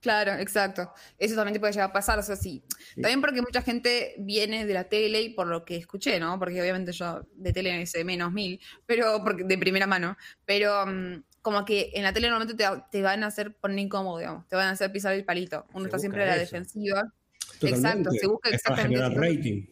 [0.00, 0.92] Claro, exacto.
[1.18, 2.64] Eso también te puede llegar a pasar, o sea, sí.
[2.94, 3.02] Sí.
[3.02, 6.38] También porque mucha gente viene de la tele y por lo que escuché, ¿no?
[6.38, 10.16] Porque obviamente yo de tele sé menos mil, pero porque de primera mano.
[10.46, 14.18] Pero mm, como que en la tele normalmente te, te van a hacer poner incómodo,
[14.18, 14.48] digamos.
[14.48, 15.66] Te van a hacer pisar el palito.
[15.74, 16.40] Uno Se está siempre a la eso.
[16.40, 17.12] defensiva.
[17.58, 17.68] Totalmente.
[17.88, 19.66] Exacto, se busca Es para exactamente generar rating.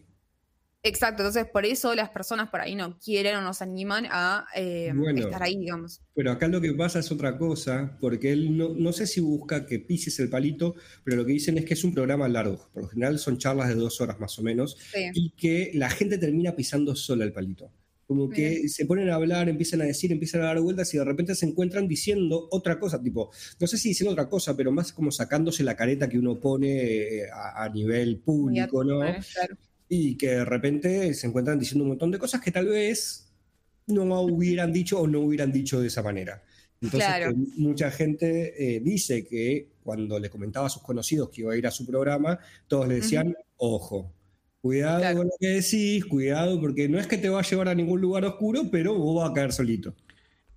[0.88, 4.46] Exacto, entonces por eso las personas por ahí no quieren o no se animan a
[4.56, 5.20] eh, Bueno.
[5.26, 6.00] estar ahí, digamos.
[6.14, 9.66] Pero acá lo que pasa es otra cosa, porque él no, no sé si busca
[9.66, 10.74] que pises el palito,
[11.04, 12.68] pero lo que dicen es que es un programa largo.
[12.72, 15.10] Por lo general son charlas de dos horas más o menos, Sí.
[15.14, 17.70] y que la gente termina pisando sola el palito.
[18.06, 21.04] Como que se ponen a hablar, empiezan a decir, empiezan a dar vueltas y de
[21.04, 24.94] repente se encuentran diciendo otra cosa, tipo, no sé si diciendo otra cosa, pero más
[24.94, 26.84] como sacándose la careta que uno pone
[27.18, 29.00] eh, a, a nivel público, ¿no?
[29.00, 29.58] Claro.
[29.88, 33.30] Y que de repente se encuentran diciendo un montón de cosas que tal vez
[33.86, 36.42] no hubieran dicho o no hubieran dicho de esa manera.
[36.80, 37.30] Entonces, Claro.
[37.30, 41.56] que mucha gente eh, dice que cuando le comentaba a sus conocidos que iba a
[41.56, 44.12] ir a su programa, todos le decían, ojo,
[44.60, 45.16] cuidado Claro.
[45.18, 48.00] con lo que decís, cuidado, porque no es que te va a llevar a ningún
[48.00, 49.94] lugar oscuro, pero vos vas a caer solito.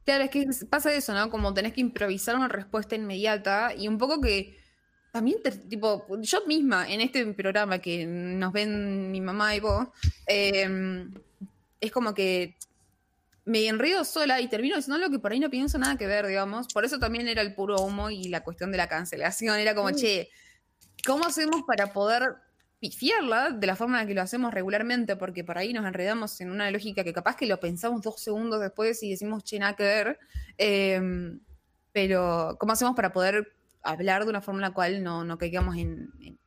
[0.04, 1.30] Claro, es que pasa eso, ¿no?
[1.30, 4.58] Como tenés que improvisar una respuesta inmediata y un poco que
[5.12, 9.88] también, te- tipo, yo misma en este programa que nos ven mi mamá y vos,
[10.28, 11.06] eh,
[11.80, 12.56] es como que
[13.44, 16.28] me enredo sola y termino diciendo algo que por ahí no pienso nada que ver,
[16.28, 16.68] digamos.
[16.72, 19.58] Por eso también era el puro humo y la cuestión de la cancelación.
[19.58, 20.30] Era como, che,
[21.06, 22.36] ¿cómo hacemos para poder
[22.80, 25.16] pifiarla de la forma en la que lo hacemos regularmente?
[25.16, 28.62] Porque por ahí nos enredamos en una lógica que capaz que lo pensamos dos segundos
[28.62, 30.20] después y decimos, che, nada que ver.
[30.58, 31.38] Eh,
[31.92, 33.52] pero, ¿cómo hacemos para poder
[33.84, 36.10] hablar de una forma en la cual no, no caigamos en...
[36.22, 36.40] en-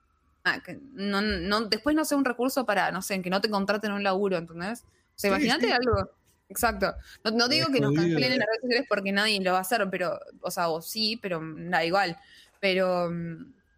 [0.44, 3.40] ah, que no, no, después no sea un recurso para, no sé, en que no
[3.40, 4.82] te contraten un laburo, ¿entendés?
[4.82, 5.72] O sea, Sí, imagínate sí.
[5.72, 6.10] algo.
[6.48, 6.92] Exacto.
[7.24, 9.62] No, no digo que nos cancelen en las redes sociales porque nadie lo va a
[9.62, 12.16] hacer, pero, o sea, o sí, pero da igual.
[12.60, 13.10] Pero,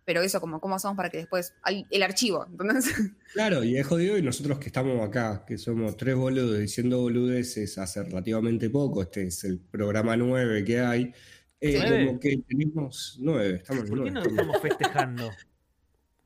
[0.04, 1.54] pero eso, como, ¿cómo hacemos para que después,
[1.90, 2.86] el archivo, ¿entendés?
[3.34, 7.76] Claro, y es jodido, y nosotros que estamos acá, que somos tres boludos diciendo boludeces
[7.76, 11.12] hace relativamente poco, este es el programa 9 que hay,
[11.60, 12.06] Eh, ¿Nueve?
[12.06, 15.30] como que tenemos nueve, estamos ¿Por qué no estamos festejando?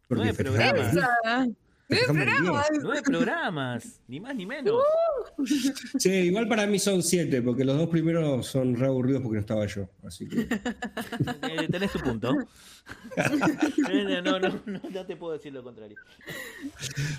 [0.09, 0.95] Porque nueve programas?
[1.88, 2.66] ¡Nueve programas!
[2.83, 4.81] Nueve programas, ni más ni menos.
[5.99, 9.40] Sí, igual para mí son siete, porque los dos primeros son re aburridos porque no
[9.40, 9.88] estaba yo.
[10.05, 10.40] Así que.
[10.43, 12.37] Eh, tenés tu punto.
[13.90, 15.97] Eh, no, no, no, no te puedo decir lo contrario.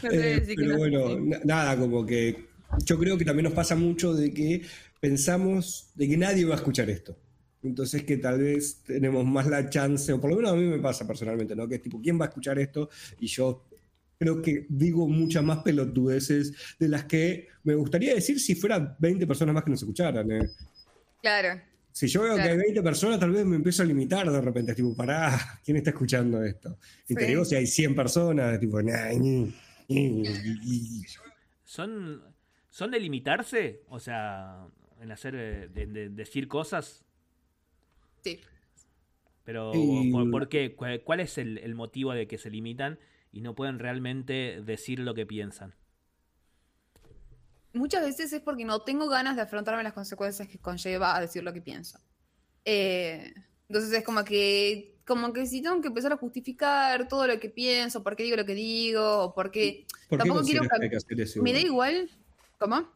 [0.04, 0.78] No te Eh, decir pero no.
[0.78, 2.48] bueno, na- nada, como que
[2.86, 4.66] yo creo que también nos pasa mucho de que
[5.00, 7.18] pensamos de que nadie va a escuchar esto.
[7.64, 10.80] Entonces que tal vez tenemos más la chance, o por lo menos a mí me
[10.80, 11.68] pasa personalmente, ¿no?
[11.68, 12.90] Que es tipo, ¿quién va a escuchar esto?
[13.20, 13.66] Y yo
[14.18, 19.26] creo que digo muchas más pelotudeces de las que me gustaría decir si fueran 20
[19.28, 20.32] personas más que nos escucharan.
[20.32, 20.50] ¿eh?
[21.22, 21.62] Claro.
[21.92, 24.72] Si yo veo que hay 20 personas, tal vez me empiezo a limitar de repente.
[24.72, 26.78] Es tipo, pará, ¿quién está escuchando esto?
[27.08, 27.28] Y te Sí.
[27.28, 29.54] digo, si hay 100 personas, tipo, nah, ñi.
[31.64, 32.22] ¿Son,
[32.70, 33.84] ¿Son de limitarse?
[33.90, 34.66] O sea,
[35.02, 37.04] en hacer, eh, de, de decir cosas.
[38.24, 38.40] Sí.
[39.44, 40.76] Pero, Y- ¿por, por qué?
[40.76, 43.00] ¿Cuál, es el, el motivo de que se limitan
[43.32, 45.76] y no pueden realmente decir lo que piensan?
[47.74, 51.44] Muchas veces es porque no tengo ganas de afrontarme las consecuencias que conlleva a decir
[51.44, 52.00] lo que pienso.
[52.66, 53.34] Eh,
[53.70, 57.50] entonces es como que, como que si tengo que empezar a justificar todo lo que
[57.50, 59.86] pienso, por qué digo lo que digo, o por qué...
[60.10, 61.42] ¿Por qué Tampoco quiero consideras que hay que hacer eso?
[61.42, 61.94] Me da igual?
[61.96, 62.10] igual.
[62.60, 62.90] ¿Cómo?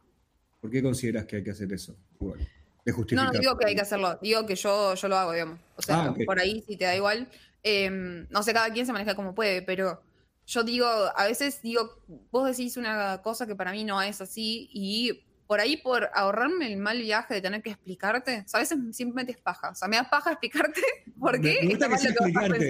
[0.60, 1.96] ¿Por qué consideras que hay que hacer eso?
[2.20, 2.46] Igual.
[2.86, 3.32] De No, justificar.
[3.34, 5.58] no digo que hay que hacerlo, digo que yo, yo lo hago, digamos.
[5.74, 7.28] O sea, Ah, por ahí si te da igual.
[7.62, 7.90] Eh,
[8.30, 10.00] no sé, cada quien se maneja como puede, pero
[10.46, 14.70] yo digo, a veces digo, vos decís una cosa que para mí no es así
[14.72, 18.62] y por ahí por ahorrarme el mal viaje de tener que explicarte, o sea, a
[18.62, 19.70] veces simplemente es paja.
[19.70, 20.80] O sea, me da paja explicarte
[21.18, 22.68] por qué me está gusta que mal sea explicarte.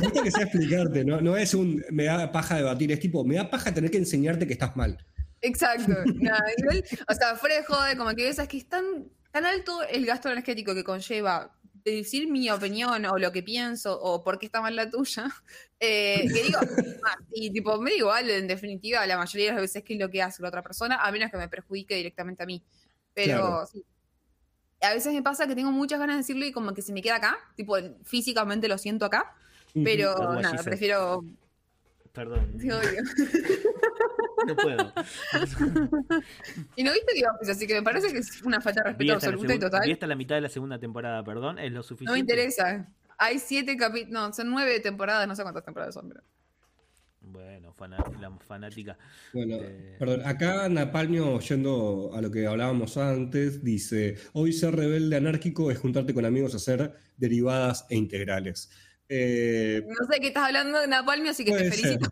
[0.00, 1.20] Me gusta que sea explicarte, ¿no?
[1.20, 4.48] No es un me da paja debatir, es tipo, me da paja tener que enseñarte
[4.48, 4.98] que estás mal.
[5.42, 5.92] Exacto.
[6.58, 8.84] Igual, o sea, fuera de joder, como que ves, es que es tan,
[9.34, 11.50] tan alto el gasto energético que conlleva
[11.84, 15.26] decir mi opinión o lo que pienso o por qué está mal la tuya,
[15.80, 16.60] eh, que digo,
[17.32, 20.08] y tipo, me da igual, en definitiva, la mayoría de las veces que es lo
[20.08, 22.62] que hace la otra persona, a menos que me perjudique directamente a mí.
[23.12, 23.66] Pero Claro.
[23.66, 23.84] sí.
[24.80, 27.02] A veces me pasa que tengo muchas ganas de decirlo y como que se me
[27.02, 29.34] queda acá, tipo, físicamente lo siento acá,
[29.82, 31.24] pero nada, prefiero...
[32.14, 33.02] Perdón, sí, obvio.
[34.46, 34.92] no puedo.
[36.76, 39.12] Y no viste The Office, así que me parece que es una falta de respeto
[39.14, 39.82] absoluta y total.
[39.84, 42.10] vi hasta la mitad de la segunda temporada, perdón, es lo suficiente.
[42.10, 42.88] No me interesa.
[43.18, 46.22] Hay siete capítulos, no, son nueve temporadas, no sé cuántas temporadas son, pero...
[47.20, 48.98] Bueno, fana- la fanática.
[49.32, 55.16] Bueno, Eh, perdón, acá Napalmio, yendo a lo que hablábamos antes, dice, hoy ser rebelde
[55.16, 58.70] anárquico es juntarte con amigos a hacer derivadas e integrales.
[59.08, 61.80] Eh, No sé de qué estás hablando de Napalm, así que te Puede ser.
[61.80, 62.10] felicito.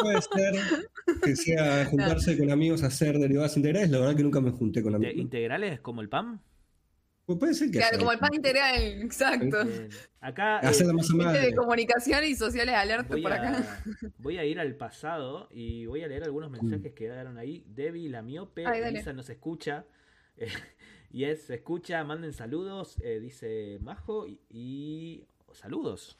[0.00, 0.88] puede ser
[1.22, 4.82] que sea juntarse con amigos a hacer derivadas integrales, la verdad que nunca me junté
[4.82, 5.16] con ¿Inte- amigos.
[5.16, 6.40] ¿Integrales como el PAM?
[7.24, 7.98] Pues puede ser que Claro, sea.
[7.98, 9.64] como el pan integral, exacto.
[9.66, 9.88] Bien.
[10.20, 13.58] Acá eh, Gente de comunicación y sociales alerta voy por acá.
[13.58, 13.82] a,
[14.18, 17.64] voy a ir al pasado y voy a leer algunos mensajes que quedaron ahí.
[17.68, 18.80] Debbie, la miope, Ay.
[18.82, 19.84] Elisa nos escucha.
[20.38, 20.48] eh,
[21.10, 25.24] y es, se escucha, manden saludos, eh, dice Majo y, y-
[25.56, 26.18] saludos.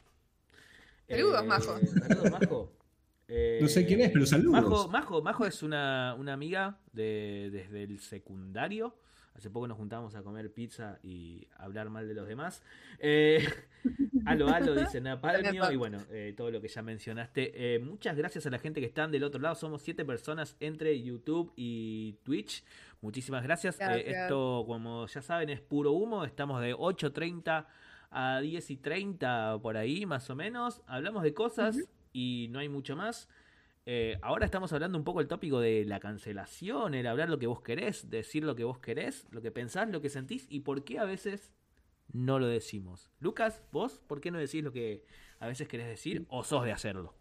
[1.07, 1.79] Saludos, Eh, Majo.
[1.79, 2.73] Saludos, Majo.
[3.27, 4.51] Eh, No sé quién es, pero saludos.
[4.61, 8.95] Majo, Majo, Majo es una, una amiga de, desde el secundario.
[9.35, 12.61] Hace poco nos juntamos a comer pizza y hablar mal de los demás.
[12.97, 13.47] Eh,
[14.25, 15.71] alo, alo, dice Napalmio.
[15.71, 17.75] Y bueno, eh, todo lo que ya mencionaste.
[17.75, 19.55] Eh, muchas gracias a la gente que están del otro lado.
[19.55, 22.63] Somos siete personas entre YouTube y Twitch.
[23.01, 23.75] Muchísimas gracias.
[23.79, 24.23] Eh, Gracias.
[24.23, 26.25] esto, como ya saben, es puro humo.
[26.25, 27.65] Estamos de 8.30
[28.11, 30.81] a 10 y 30 por ahí, más o menos.
[30.87, 31.77] Hablamos de cosas
[32.13, 33.27] y no hay mucho más.
[33.85, 37.47] Eh, ahora estamos hablando un poco el tópico de la cancelación, el hablar lo que
[37.47, 40.83] vos querés, decir lo que vos querés, lo que pensás, lo que sentís y por
[40.83, 41.51] qué a veces
[42.11, 43.09] no lo decimos.
[43.19, 45.03] Lucas, vos, ¿por qué no decís lo que
[45.39, 47.15] a veces querés decir o sos de hacerlo?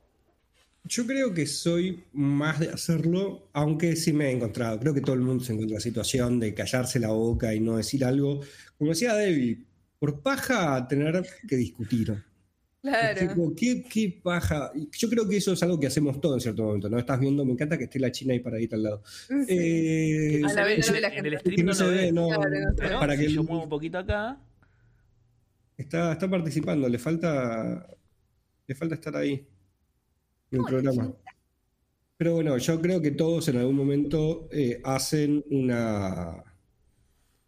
[0.85, 4.79] Yo creo que soy más de hacerlo, aunque sí me he encontrado.
[4.79, 7.61] Creo que todo el mundo se encuentra en la situación de callarse la boca y
[7.61, 8.40] no decir algo.
[8.79, 9.67] Como decía Debbie,
[9.98, 12.24] por paja tener que discutir.
[12.80, 13.28] Claro.
[13.28, 14.70] Tipo, ¿qué, qué paja?
[14.96, 16.98] Yo creo que eso es algo que hacemos todos en cierto momento, ¿no?
[16.98, 19.02] Estás viendo, me encanta que esté la China ahí paradita al lado.
[19.04, 19.34] Sí.
[19.48, 21.38] Eh, A la vez no ve la en el gente.
[21.40, 22.28] stream que no no se ve, no,
[22.76, 24.40] Claro, para si que yo muevo un poquito acá,
[25.76, 27.87] está, está participando, le falta,
[28.66, 29.44] le falta estar ahí
[30.52, 31.12] en el programa.
[32.16, 36.42] Pero bueno, yo creo que todos en algún momento eh, hacen una,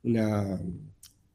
[0.03, 0.61] una,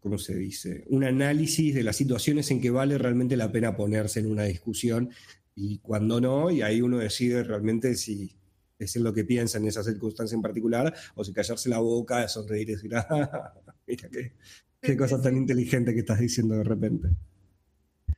[0.06, 0.84] ¿cómo se dice?
[0.90, 5.10] Un análisis de las situaciones en que vale realmente la pena ponerse en una discusión
[5.56, 8.36] y cuando no, y ahí uno decide realmente si
[8.78, 12.70] decir lo que piensa en esa circunstancia en particular o si callarse la boca, sonreír
[12.70, 13.56] y decir, ah,
[13.88, 14.34] mira que
[14.80, 17.08] Qué cosa tan inteligente que estás diciendo de repente.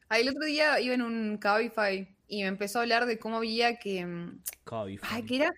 [0.10, 3.38] Ah, el otro día iba en un Cabify y me empezó a hablar de cómo
[3.38, 4.06] había que.
[4.06, 5.10] mm, Cabify.
[5.10, 5.54] Ay, que era.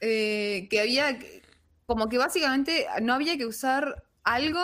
[0.00, 1.18] eh, que había.
[1.84, 4.60] Como que básicamente no había que usar algo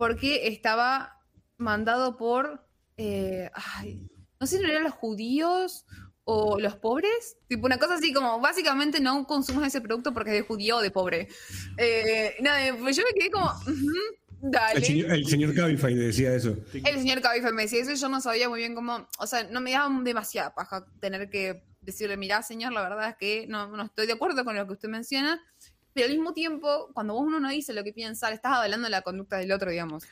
[0.00, 1.20] porque estaba
[1.58, 2.66] mandado por.
[2.96, 4.00] eh, ay,
[4.40, 5.84] no sé si no eran los judíos
[6.24, 7.36] o los pobres.
[7.48, 10.80] Tipo, una cosa así como, básicamente no consumas ese producto porque es de judío o
[10.80, 11.28] de pobre.
[11.76, 13.44] Eh, nada, pues yo me quedé como.
[13.50, 13.92] "Ujú,
[14.40, 14.78] dale.
[14.78, 16.56] El señor, el señor Cabify decía eso.
[16.72, 19.42] El señor Cabify me decía eso y yo no sabía muy bien cómo, o sea,
[19.50, 23.66] no me daba demasiada paja tener que decirle, mirá, señor, la verdad es que no,
[23.76, 25.42] no estoy de acuerdo con lo que usted menciona,
[25.94, 28.88] pero al mismo tiempo, cuando vos uno no dice lo que piensa, le estás avalando
[28.88, 30.04] la conducta del otro, digamos.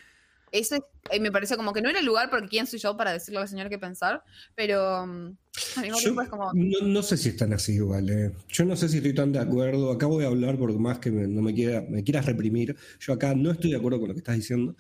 [0.51, 2.97] Eso es- eh, me parece como que no era el lugar porque quién soy yo
[2.97, 4.23] para decirle al señor qué pensar,
[4.55, 5.37] pero mm,
[5.77, 6.53] al mismo Yo tiempo es como...
[6.55, 8.09] no, no sé si están así igual.
[8.09, 8.33] eh.
[8.49, 9.91] Yo no sé si estoy tan de acuerdo.
[9.91, 12.75] Acá voy a hablar por más que me- no me, quiera, me quieras reprimir.
[12.99, 14.75] Yo acá no estoy de acuerdo con lo que estás diciendo.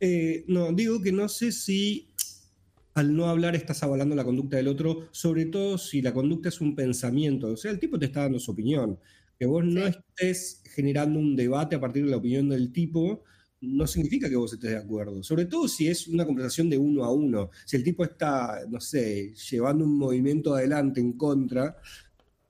[0.00, 2.08] Eh, no, digo que no sé si
[2.94, 6.60] al no hablar estás avalando la conducta del otro, sobre todo si la conducta es
[6.62, 7.48] un pensamiento.
[7.48, 8.98] O sea, el tipo te está dando su opinión.
[9.40, 13.24] Que vos no estés generando un debate a partir de la opinión del tipo,
[13.62, 15.22] no significa que vos estés de acuerdo.
[15.22, 17.50] Sobre todo si es una conversación de uno a uno.
[17.64, 21.76] Si el tipo está, no sé, llevando un movimiento adelante en contra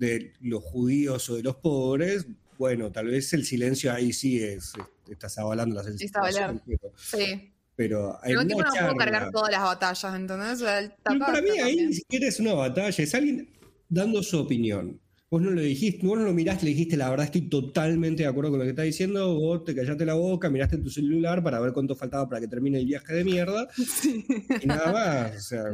[0.01, 2.27] de los judíos o de los pobres,
[2.59, 7.53] bueno, tal vez el silencio ahí sí es, este, estás avalando la pero, Sí.
[7.77, 10.53] pero tipo una no puedo cargar todas las batallas, ¿entendés?
[10.55, 13.49] O sea, el pero para mí ahí ni siquiera es una batalla, es alguien
[13.89, 15.01] dando su opinión.
[15.31, 18.29] Vos no lo dijiste, vos no lo miraste, le dijiste, la verdad estoy totalmente de
[18.29, 21.61] acuerdo con lo que está diciendo, vos te callaste la boca, miraste tu celular para
[21.61, 24.25] ver cuánto faltaba para que termine el viaje de mierda Sí.
[24.61, 25.37] y nada más.
[25.37, 25.65] O sea,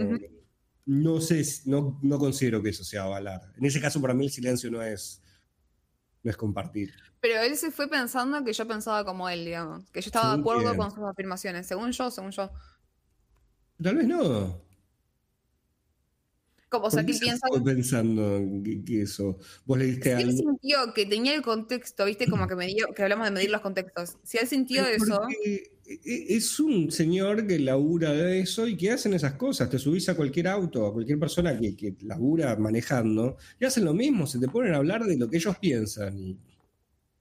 [0.85, 3.41] no sé, no, no considero que eso sea avalar.
[3.57, 5.23] En ese caso, para mí el silencio no es,
[6.23, 6.93] no es compartir.
[7.21, 9.89] Pero él se fue pensando que yo pensaba como él, digamos.
[9.91, 10.77] Que yo estaba de acuerdo quién.
[10.77, 11.67] con sus afirmaciones.
[11.67, 12.51] Según yo, según yo.
[13.83, 14.66] Tal vez no.
[16.69, 18.43] Como, o sea, ¿Por qué que piensa pensando
[18.85, 19.39] que, eso?
[19.65, 20.39] Vos le diste Si él algo.
[20.39, 23.61] sintió que tenía el contexto, viste, como que me dio, que hablamos de medir los
[23.61, 24.17] contextos.
[24.25, 28.91] Si él sintió eso, porque e- es un señor que labura de eso y que
[28.91, 29.71] hacen esas cosas.
[29.71, 33.95] Te subís a cualquier auto, a cualquier persona que, que labura manejando, y hacen lo
[33.95, 36.19] mismo, se te ponen a hablar de lo que ellos piensan.
[36.19, 36.37] Y,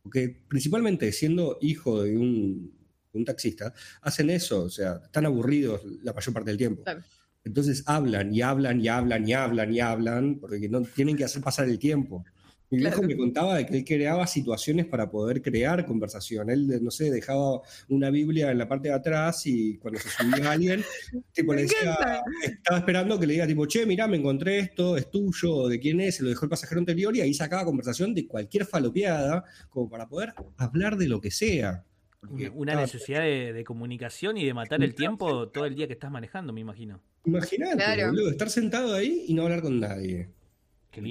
[0.02, 2.74] porque principalmente siendo hijo de un,
[3.14, 6.84] un taxista, hacen eso, o sea, están aburridos la mayor parte del tiempo.
[6.84, 7.04] Claro.
[7.46, 11.42] Entonces hablan y hablan y hablan y hablan y hablan, porque no tienen que hacer
[11.42, 12.26] pasar el tiempo.
[12.72, 13.08] Mi viejo Claro.
[13.08, 16.50] me contaba de que él creaba situaciones para poder crear conversación.
[16.50, 20.52] Él, no sé, dejaba una Biblia en la parte de atrás y cuando se subía
[20.52, 20.84] alguien,
[21.32, 21.96] tipo le decía,
[22.44, 26.02] estaba esperando que le diga, tipo, che, mirá, me encontré esto, es tuyo, de quién
[26.02, 29.88] es, se lo dejó el pasajero anterior, y ahí sacaba conversación de cualquier falopeada, como
[29.88, 31.84] para poder hablar de lo que sea.
[32.22, 35.76] Porque Una, una estaba- necesidad de, de comunicación y de matar el tiempo todo el
[35.76, 37.02] día que estás manejando, me imagino.
[37.26, 38.08] Imagínate, Claro.
[38.08, 40.30] boludo, estar sentado ahí y no hablar con nadie.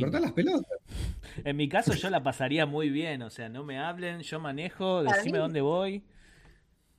[0.01, 0.79] Cortar las pelotas.
[1.45, 5.03] En mi caso yo la pasaría muy bien, o sea, no me hablen, yo manejo,
[5.03, 6.05] decime dónde voy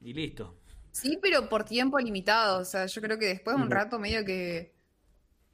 [0.02, 0.60] y listo.
[0.91, 2.60] sí, pero por tiempo limitado.
[2.60, 4.74] O sea, yo creo que después de un rato medio que.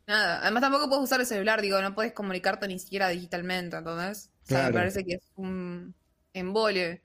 [0.08, 0.42] Nada.
[0.42, 4.32] Además, tampoco puedes usar el celular, digo, no puedes comunicarte ni siquiera digitalmente, entonces.
[4.44, 5.94] O sea, me parece que es un
[6.34, 7.04] embole.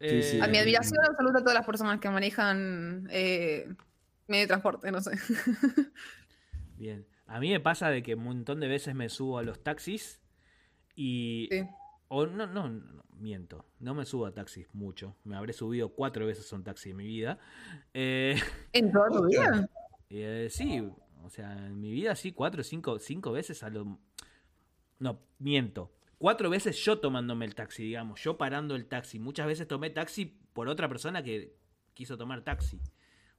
[0.00, 0.40] Eh, sí.
[0.40, 3.68] A mi admiración absoluta a todas las personas que manejan eh,
[4.28, 5.12] medio de transporte, no sé.
[6.76, 7.06] Bien.
[7.26, 10.20] A mí me pasa de que un montón de veces me subo a los taxis
[10.94, 11.48] y...
[11.50, 11.64] Sí.
[12.08, 13.64] O no, no, no, miento.
[13.80, 15.16] No me subo a taxis mucho.
[15.24, 17.38] Me habré subido cuatro veces a un taxi en mi vida.
[17.94, 18.36] Eh,
[18.72, 19.68] ¿En toda tu vida?
[20.10, 20.88] eh, sí,
[21.24, 23.98] o sea, en mi vida sí, cuatro, cinco, cinco veces a lo...
[24.98, 25.92] No, miento.
[26.18, 28.22] Cuatro veces yo tomándome el taxi, digamos.
[28.22, 29.18] Yo parando el taxi.
[29.18, 31.54] Muchas veces tomé taxi por otra persona que
[31.94, 32.80] quiso tomar taxi.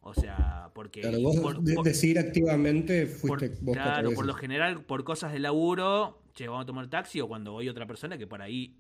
[0.02, 1.02] O sea, porque...
[1.02, 4.84] Claro, vos por- de- por- decidir activamente por- fuiste vos cuatro claro, por lo general,
[4.86, 8.28] por cosas de laburo, che, vamos a tomar taxi, o cuando voy otra persona que
[8.28, 8.78] por ahí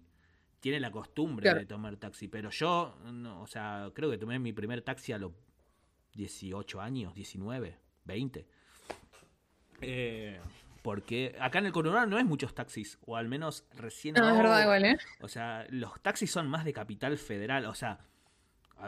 [0.60, 1.60] tiene la costumbre Claro.
[1.60, 2.28] de tomar taxi.
[2.28, 5.32] Pero yo, no, o sea, creo que tomé mi primer taxi a los
[6.14, 8.46] 18 años, 19, 20.
[9.82, 10.40] Eh,
[10.88, 14.30] porque acá en el conurbano no hay muchos taxis, o al menos recién No, es
[14.30, 14.98] ahora- verdad, igual, ¿eh?
[15.20, 18.00] o sea, los taxis son más de capital federal, o sea,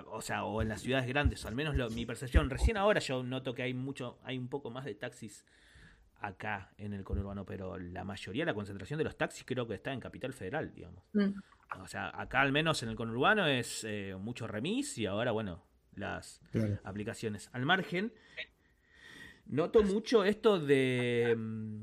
[0.06, 2.50] o sea, o en las ciudades grandes, o al menos lo- mi percepción.
[2.50, 5.46] Recién ahora yo noto que hay mucho, hay un poco más de taxis
[6.22, 9.92] acá en el conurbano, pero la mayoría, la concentración de los taxis creo que está
[9.92, 11.04] en capital federal, digamos.
[11.12, 11.32] Mm.
[11.82, 15.66] O sea, acá al menos en el conurbano es eh, mucho remis y ahora, bueno,
[15.96, 16.80] las Claro.
[16.86, 17.50] aplicaciones.
[17.52, 18.14] Al margen,
[19.50, 21.82] noto mucho esto de, mm,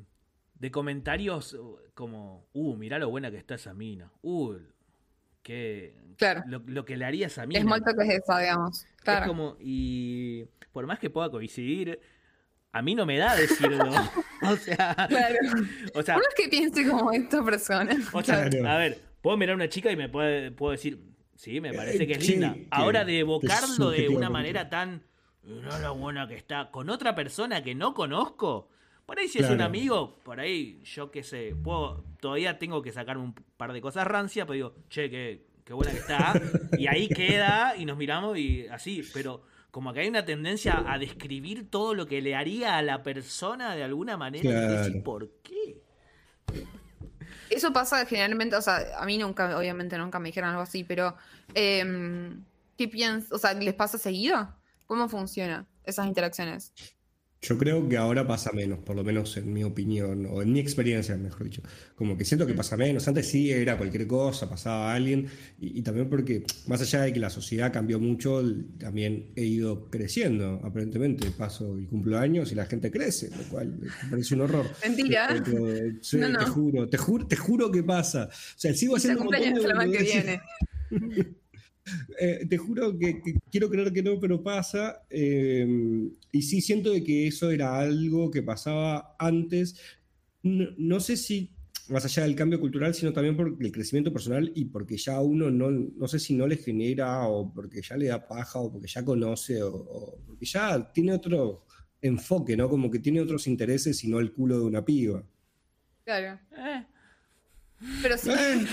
[0.54, 4.10] de comentarios uh, como, uh, mirá lo buena que está esa mina.
[4.22, 4.54] Uh,
[5.42, 6.42] que Claro.
[6.46, 7.56] lo, lo que le harías a mí.
[7.56, 8.86] Es muy que es esa, digamos.
[9.02, 9.20] Claro.
[9.22, 12.00] Es como, y por más que pueda coincidir,
[12.72, 13.84] a mí no me da decirlo.
[14.42, 15.36] o sea, Claro.
[15.94, 17.94] o sea, Uno es que piense como esta persona.
[18.12, 18.68] o sea, Claro.
[18.68, 20.98] a ver, puedo mirar a una chica y me puede, puedo decir,
[21.36, 22.54] sí, me parece que es sí, linda.
[22.54, 25.02] que- Ahora de evocarlo de una manera tan,
[25.46, 28.68] no lo buena que está, con otra persona que no conozco.
[29.06, 32.90] Por ahí si es un amigo, por ahí yo qué sé, puedo, todavía tengo que
[32.90, 36.40] sacarme un par de cosas rancias, pero digo, che, qué, qué buena que está.
[36.76, 40.98] y ahí queda y nos miramos y así, pero como que hay una tendencia a
[40.98, 44.48] describir todo lo que le haría a la persona de alguna manera.
[44.48, 45.02] y decir.
[45.04, 45.80] ¿por qué?
[47.48, 51.14] Eso pasa generalmente, o sea, a mí nunca, obviamente nunca me dijeron algo así, pero
[51.54, 52.42] em,
[52.76, 53.30] ¿qué piensas?
[53.30, 54.48] O sea, ¿les pasa seguido?
[54.86, 56.72] ¿Cómo funciona esas interacciones?
[57.42, 60.58] Yo creo que ahora pasa menos, por lo menos en mi opinión, o en mi
[60.58, 61.62] experiencia, mejor dicho.
[61.94, 63.06] Como que siento que pasa menos.
[63.06, 65.28] Antes sí era cualquier cosa, pasaba a alguien,
[65.60, 68.42] y, y también porque, más allá de que la sociedad cambió mucho,
[68.78, 71.30] también he ido creciendo, aparentemente.
[71.30, 74.66] Paso y cumplo años y la gente crece, lo cual me parece un horror.
[74.82, 75.28] Mentira.
[76.00, 76.38] Sí, No, no.
[76.38, 78.28] te juro, te juro, te juro que pasa.
[78.30, 80.40] O sea, sigo haciendo montón cumpleaños de la que viene.
[82.18, 85.02] Eh, te juro que, que quiero creer que no, pero pasa.
[85.10, 89.78] eh, y sí siento de que eso era algo que pasaba antes.
[90.42, 91.50] No, no sé si
[91.88, 95.50] más allá del cambio cultural, sino también por el crecimiento personal y porque ya uno
[95.50, 98.88] no, no sé si no le genera o porque ya le da paja o porque
[98.88, 101.64] ya conoce o, o porque ya tiene otro
[102.00, 102.68] enfoque, ¿no?
[102.68, 105.24] Como que tiene otros intereses y no el culo de una piba.
[106.04, 106.40] Claro.
[106.56, 106.84] Eh,
[108.02, 108.30] Pero sí.
[108.30, 108.66] Eh,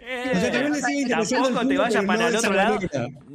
[0.00, 2.78] eh, o sea, también le el tampoco te vayas para no el otro lado.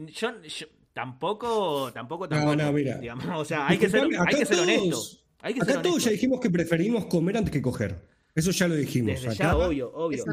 [0.07, 2.55] Yo, yo tampoco, tampoco, No, tampoco.
[2.55, 2.97] no, mira.
[2.97, 4.89] digamos, o sea, hay que ser, hay que acá ser honesto.
[4.89, 7.95] todos- Hay que Acá ser todos ya dijimos que preferimos comer antes que coger.
[8.35, 9.13] Eso ya lo dijimos.
[9.13, 10.23] Desde Acá, ya, obvio, obvio.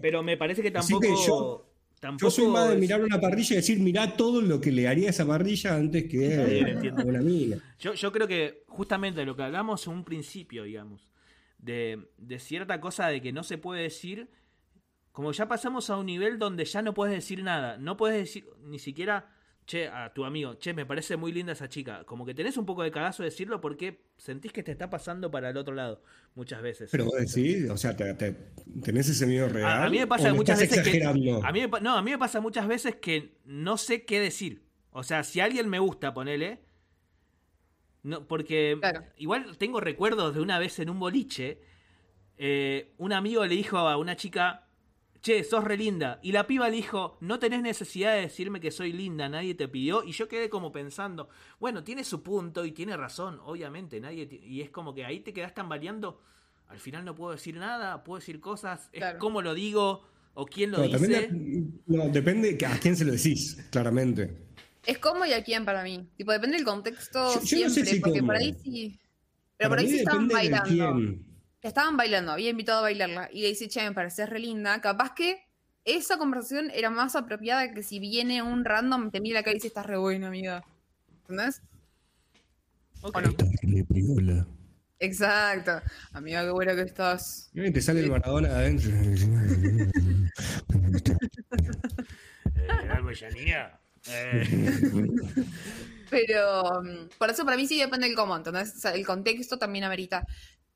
[0.00, 1.00] Pero me parece que tampoco.
[1.00, 1.68] que yo-
[2.00, 4.88] tampoco Yo soy más de mirar una parrilla y decir, mirá todo lo que le
[4.88, 7.58] haría a esa parrilla antes que eh, a una mina.
[7.78, 11.08] Yo, yo creo que justamente lo que hablamos en un principio, digamos,
[11.62, 14.28] de, de cierta cosa de que no se puede decir,
[15.12, 18.46] como ya pasamos a un nivel donde ya no puedes decir nada, no puedes decir
[18.64, 19.30] ni siquiera,
[19.64, 22.66] che, a tu amigo, che, me parece muy linda esa chica, como que tenés un
[22.66, 26.02] poco de cagazo de decirlo porque sentís que te está pasando para el otro lado,
[26.34, 26.90] muchas veces.
[26.90, 28.36] Pero vos decís, o sea, te- te-
[28.82, 29.70] ¿tenés ese miedo real?
[29.70, 31.04] A, a mí me ¿O pasa muchas veces que.
[31.04, 34.64] A mí me, no, a mí me pasa muchas veces que no sé qué decir.
[34.90, 36.60] O sea, si alguien me gusta, ponele.
[38.02, 39.04] No, porque Claro.
[39.16, 41.60] igual tengo recuerdos de una vez en un boliche.
[42.44, 44.66] eh, un amigo le dijo a una chica.
[45.20, 46.18] Che, sos re linda.
[46.22, 49.68] Y la piba le dijo, no tenés necesidad de decirme que soy linda, nadie te
[49.68, 50.02] pidió.
[50.02, 51.28] Y yo quedé como pensando,
[51.60, 55.32] bueno, tiene su punto y tiene razón, obviamente, nadie Y es como que ahí te
[55.32, 56.20] quedás tambaleando.
[56.66, 60.02] Al final no puedo decir nada, puedo decir cosas, es cómo lo digo
[60.34, 60.98] o quién lo No, dice.
[60.98, 64.48] también de- no, depende a quién se lo decís, claramente.
[64.86, 66.08] Es cómo y a quién para mí.
[66.16, 68.26] Tipo, depende del contexto Yo- yo no siempre, sé si porque cómo.
[68.32, 68.98] por ahí sí.
[69.56, 71.18] Pero por ahí sí estaban bailando.
[71.60, 73.28] Estaban bailando, había invitado a bailarla.
[73.32, 74.80] Y le dice, che, me pareces re linda.
[74.80, 75.38] Capaz que
[75.84, 79.54] esa conversación era más apropiada que si viene un random, te mira la cara y
[79.58, 80.64] dice, estás re buena, amiga.
[81.20, 81.62] ¿Entendés?
[83.02, 83.16] Ok.
[83.16, 83.32] ¿O no?
[84.98, 85.80] Exacto.
[86.12, 87.50] Amiga, qué buena que estás.
[87.54, 88.90] Eh, Te sale el Maradona de adentro.
[92.54, 92.68] Eh,
[96.10, 98.74] Pero mm, por eso para mí sí depende del cómo, ¿entendés?
[98.76, 100.26] O sea, el contexto también amerita.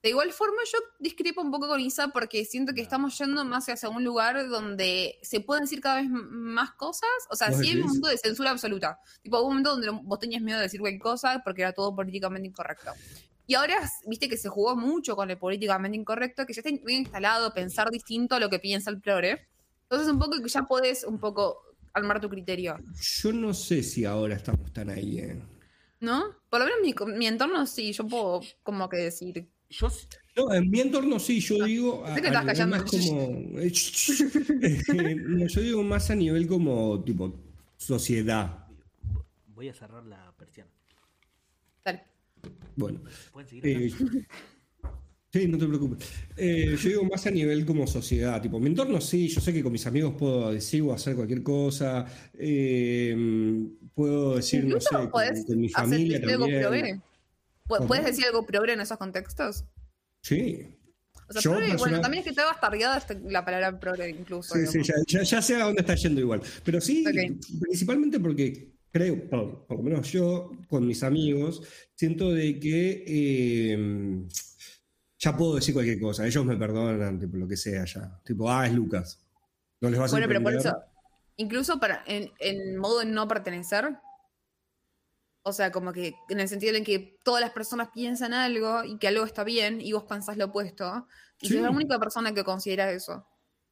[0.02, 3.68] De igual forma, yo discrepo un poco con Isa porque siento que estamos yendo más
[3.68, 7.10] hacia un lugar donde se pueden decir cada vez más cosas.
[7.28, 9.00] O sea, ¿Vos sí hay un momento de censura absoluta.
[9.22, 11.94] Tipo, hubo un momento donde vos tenías miedo de decir cualquier cosa porque era todo
[11.94, 12.92] políticamente incorrecto.
[13.48, 17.00] Y ahora, viste que se jugó mucho con el políticamente incorrecto, que ya está bien
[17.00, 19.48] instalado pensar distinto a lo que piensa el progre.
[19.82, 21.65] Entonces, un poco que ya podés un poco
[21.96, 22.76] armar tu criterio.
[23.22, 25.18] Yo no sé si ahora estamos tan ahí.
[25.18, 25.42] eh.
[26.00, 26.24] ¿No?
[26.50, 29.48] Por lo menos mi, mi entorno sí, yo puedo como que decir.
[29.70, 29.88] yo
[30.36, 32.04] No, en mi entorno sí, yo digo.
[32.04, 33.58] a- que a nivel más como.
[33.58, 33.72] eh,
[34.62, 37.34] eh, no, yo digo más a nivel como tipo
[37.78, 38.66] sociedad.
[39.48, 40.70] voy a cerrar la persiana.
[41.84, 42.02] Dale.
[42.76, 43.00] Bueno.
[43.32, 43.66] ¿Pueden seguir?
[43.66, 43.90] eh,
[45.38, 46.08] sí, no te preocupes.
[46.36, 48.40] Eh, yo digo más a nivel como sociedad.
[48.40, 51.42] Tipo, mi entorno sí, yo sé que con mis amigos puedo decir o hacer cualquier
[51.42, 52.06] cosa.
[52.34, 53.16] eh,
[53.94, 57.02] puedo decir, no sé, con, mi familia decir algo también.
[57.66, 57.86] ¿Cómo?
[57.86, 59.64] ¿Puedes decir algo progre en esos contextos?
[60.22, 60.72] Sí.
[61.28, 64.54] O sea, bueno, también es que está bastardeada este- la palabra progre incluso.
[64.54, 66.40] Sí, sí, ya, ya, ya sé a dónde está yendo igual.
[66.64, 67.04] Pero sí,
[67.60, 71.62] principalmente porque creo, por, por lo menos yo, con mis amigos,
[71.96, 74.26] siento de que eh,
[75.18, 76.26] ya puedo decir cualquier cosa.
[76.26, 78.20] Ellos me perdonan, tipo, lo que sea ya.
[78.24, 79.22] Tipo, ah, es Lucas.
[79.80, 80.76] No les va a Bueno, pero por eso,
[81.36, 83.96] incluso para en, en modo de no pertenecer.
[85.42, 88.98] O sea, como que en el sentido en que todas las personas piensan algo y
[88.98, 91.06] que algo está bien y vos pensás lo opuesto.
[91.40, 91.54] Y Sí.
[91.54, 93.26] sos la única persona que considera eso.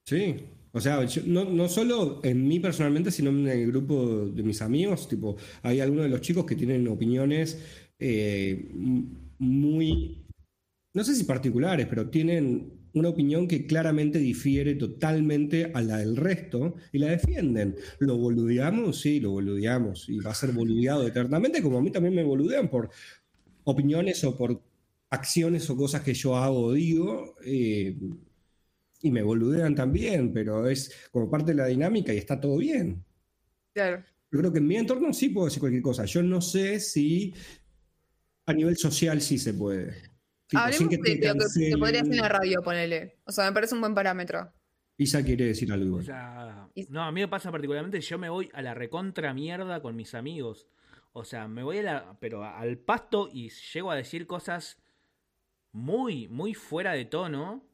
[0.07, 4.43] Sí, o sea, yo- no, no solo en mí personalmente, sino en el grupo de
[4.43, 7.59] mis amigos, tipo, hay algunos de los chicos que tienen opiniones
[7.99, 8.69] eh,
[9.39, 10.24] muy,
[10.95, 16.17] no sé si particulares, pero tienen una opinión que claramente difiere totalmente a la del
[16.17, 17.75] resto y la defienden.
[17.99, 19.01] ¿Lo boludeamos?
[19.01, 22.71] Sí, lo boludeamos y va a ser boludeado eternamente, como a mí también me boludean
[22.71, 22.91] por
[23.65, 24.63] opiniones o por
[25.11, 27.35] acciones o cosas que yo hago o digo.
[27.45, 27.97] eh,
[29.03, 33.05] y me boludean también, pero es como parte de la dinámica y está todo bien.
[33.75, 34.03] Claro.
[34.33, 36.07] Yo creo que en mi entorno sí puedo decir cualquier cosa.
[36.07, 37.35] Yo no sé si
[38.47, 40.14] a nivel social sí se puede.
[40.47, 42.63] Tipo, Hablemos sin de, que te de lo que, que podría hacer en la radio,
[42.63, 43.17] ponele.
[43.25, 44.53] O sea, me parece un buen parámetro.
[44.97, 45.97] Isa quiere decir algo.
[45.97, 46.05] O igual.
[46.05, 49.81] sea, Y- no, a mí me pasa particularmente, yo me voy a la recontra mierda
[49.81, 50.69] con mis amigos.
[51.13, 54.79] O sea, me voy a la, pero a- al pasto y llego a decir cosas
[55.73, 57.65] muy, muy fuera de tono.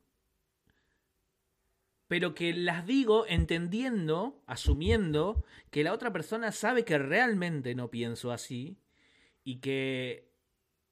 [2.09, 8.33] Pero que las digo entendiendo, asumiendo que la otra persona sabe que realmente no pienso
[8.33, 8.79] así.
[9.45, 10.29] Y que.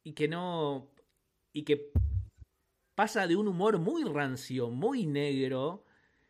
[0.05, 0.91] Y que no.
[1.53, 1.91] Y que
[2.95, 5.85] pasa de un humor muy rancio, muy negro.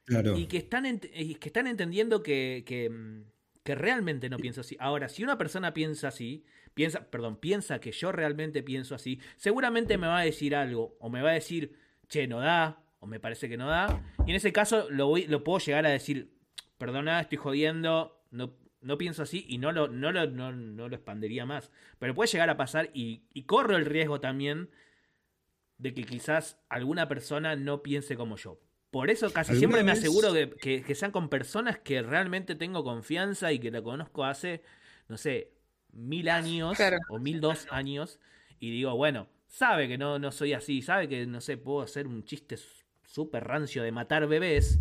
[0.05, 0.37] Claro.
[0.37, 3.25] Y que están, ent- y que están entendiendo que, que, mm,
[3.63, 4.77] que realmente no pienso así.
[4.81, 6.45] Ahora, si una persona piensa así,
[6.75, 11.11] piensa, perdón, piensa que yo realmente pienso así, seguramente me va a decir algo, o
[11.11, 11.75] me va a decir,
[12.09, 14.03] che, no da, o me parece que no da.
[14.27, 16.31] Y en ese caso lo, voy, lo puedo llegar a decir,
[16.79, 20.95] perdona, estoy jodiendo, no, no pienso así, y no lo, no, lo, no, no lo
[20.95, 21.71] expandería más.
[21.99, 24.71] Pero puede llegar a pasar y, y corro el riesgo también
[25.79, 28.61] de que quizás alguna persona no piense como yo.
[28.91, 32.55] Por eso casi ¿Alguna siempre me aseguro que, que- que sean con personas que realmente
[32.55, 34.63] tengo confianza y que la conozco hace,
[35.09, 35.53] no sé,
[35.93, 36.99] mil años Claro.
[37.11, 38.19] o mil dos años.
[38.61, 42.07] Y digo, bueno, sabe que no, no soy así, sabe que, no sé, puedo hacer
[42.07, 42.57] un chiste
[43.05, 44.81] súper rancio de matar bebés.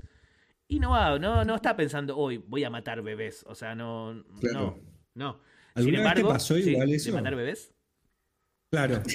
[0.70, 3.45] Y no va, no, no está pensando, hoy voy a matar bebés.
[3.48, 4.82] O sea, no, Claro.
[5.16, 5.41] no, no.
[5.76, 7.14] ¿Alguna vez te pasó sí, igual de eso?
[7.14, 7.74] matar bebés?
[8.70, 9.01] Claro.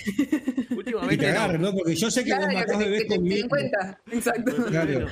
[0.73, 1.59] Y te Últimamente no.
[1.59, 1.73] ¿no?
[1.75, 4.01] Porque yo sé que Claro, vos que matás te, bebés que te- cuenta.
[4.11, 4.67] Exacto.
[4.67, 5.07] Claro.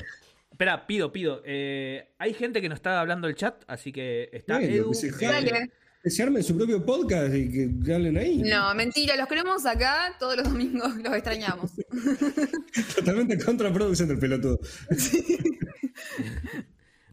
[0.51, 1.43] Espera, pido, pido.
[1.45, 4.91] Eh, hay gente que nos está hablando el chat, así que está Bueno, Edu.
[4.91, 5.71] que se eh, Dale.
[6.03, 7.51] Que se armen su propio podcast y
[7.85, 8.39] que hablen ahí.
[8.39, 11.73] No, mentira, los queremos acá todos los domingos, los extrañamos.
[12.97, 14.59] Totalmente contraproducente el pelotudo.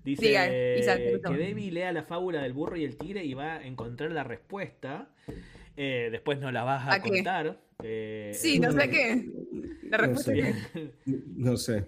[0.05, 0.47] Dice Diga,
[0.77, 1.33] Isaac, que.
[1.37, 5.09] Debbie lea la fábula del burro y el tigre y va a encontrar la respuesta.
[5.77, 7.09] Eh, después nos la vas a, ¿A qué?
[7.09, 7.59] contar.
[7.83, 9.25] Eh, Sí, no sé qué.
[9.83, 10.93] La No respuesta sé.
[11.05, 11.85] No sé.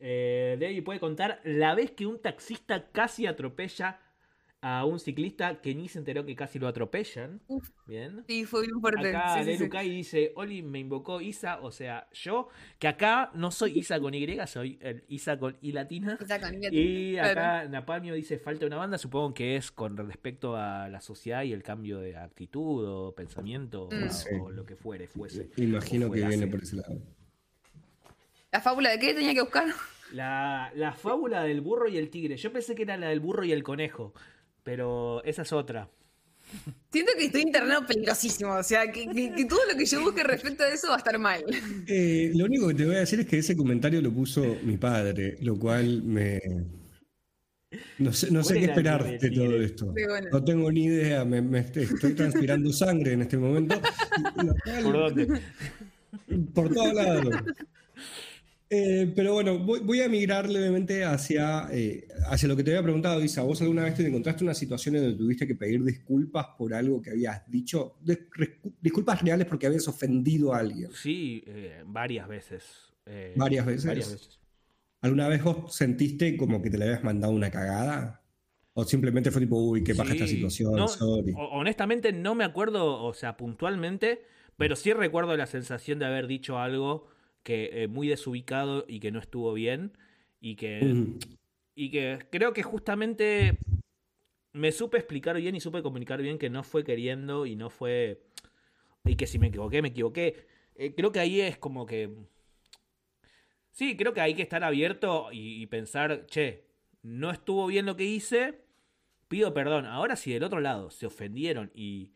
[0.00, 3.98] Eh, Debbie puede contar la vez que un taxista casi atropella
[4.62, 7.40] a un ciclista que ni se enteró que casi lo atropellan.
[7.48, 7.70] Uf.
[7.86, 8.24] Bien.
[8.28, 9.08] Sí, fue bien fuerte.
[9.08, 9.88] Acá Sí, sí, sí.
[9.90, 12.48] Dice, Oli me invocó Isa, o sea, yo,
[12.78, 16.18] que acá no soy Isa con Y, soy el Isa con I latina.
[16.20, 17.68] Isa con I Y acá claro.
[17.70, 21.62] Napalmio dice, falta una banda, supongo que es con respecto a la sociedad y el
[21.62, 24.04] cambio de actitud o pensamiento Mm.
[24.04, 24.28] o, Sí.
[24.42, 25.48] o lo que fuere, fuese.
[25.56, 27.00] Imagino que viene por ese lado.
[28.52, 29.68] ¿La fábula de qué tenía que buscar?
[30.12, 32.36] La, la fábula del burro y el tigre.
[32.36, 34.12] Yo pensé que era la del burro y el conejo,
[34.62, 35.88] pero esa es otra.
[36.90, 38.54] Siento que estoy internado peligrosísimo.
[38.56, 40.98] O sea, que, que- que todo lo que yo busque respecto a eso va a
[40.98, 41.44] estar mal.
[41.86, 44.76] Eh, lo único que te voy a decir es que ese comentario lo puso mi
[44.76, 46.40] padre, lo cual me...
[47.98, 49.94] No sé, no sé ¿Cuál qué esperar de todo esto.
[49.96, 50.28] Sí, bueno.
[50.32, 53.80] No tengo ni idea, me, me est- estoy transpirando sangre en este momento.
[54.82, 55.40] ¿Por dónde?
[56.54, 57.34] Por todos lados.
[58.72, 62.84] Eh, pero bueno, voy, voy a migrar levemente hacia, eh, hacia lo que te había
[62.84, 63.42] preguntado, Isa.
[63.42, 67.02] ¿Vos alguna vez te encontraste una situación en donde tuviste que pedir disculpas por algo
[67.02, 67.96] que habías dicho?
[68.00, 68.28] De-
[68.80, 70.92] disculpas reales porque habías ofendido a alguien.
[70.92, 72.92] Sí, eh, varias veces.
[73.34, 73.86] ¿Varias veces?
[73.86, 74.40] Varias veces.
[75.02, 78.22] ¿Alguna vez vos sentiste como que te le habías mandado una cagada?
[78.74, 80.76] ¿O simplemente fue tipo, uy, qué pasa esta situación?
[80.76, 81.32] No, sorry"?
[81.36, 84.22] ho- honestamente no me acuerdo, o sea, puntualmente,
[84.56, 87.08] pero sí recuerdo la sensación de haber dicho algo
[87.42, 89.96] que eh, muy desubicado y que no estuvo bien
[90.40, 91.06] y que
[91.74, 93.58] y que creo que justamente
[94.52, 98.22] me supe explicar bien y supe comunicar bien que no fue queriendo y no fue
[99.04, 100.46] y que si me equivoqué me equivoqué.
[100.74, 102.10] Eh, creo que ahí es como que
[103.70, 106.64] sí, creo que hay que estar abierto y, y pensar, che,
[107.02, 108.60] no estuvo bien lo que hice,
[109.28, 109.86] pido perdón.
[109.86, 112.12] Ahora si del otro lado se ofendieron y,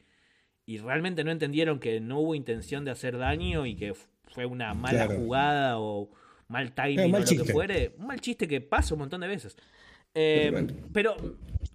[0.67, 3.95] y realmente no entendieron que no hubo intención de hacer daño y que
[4.35, 5.21] fue una mala Claro.
[5.21, 6.11] jugada o
[6.49, 9.21] mal timing Eh, mal o lo que fuere, un mal chiste que pasa un montón
[9.21, 9.57] de veces.
[10.13, 11.15] Eh, pero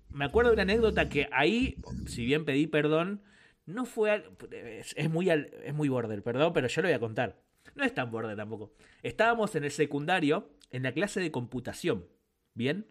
[0.09, 3.21] me acuerdo de una anécdota que ahí, si bien pedí perdón,
[3.65, 4.11] no fue.
[4.11, 7.37] al- es, es muy, al- es muy border, perdón, pero yo lo voy a contar.
[7.75, 8.73] No es tan border tampoco.
[9.03, 12.05] Estábamos en el secundario, en la clase de computación.
[12.53, 12.87] ¿Bien?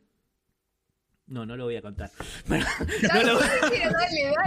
[1.27, 2.11] No, no lo voy a contar.
[2.49, 3.41] No, lo.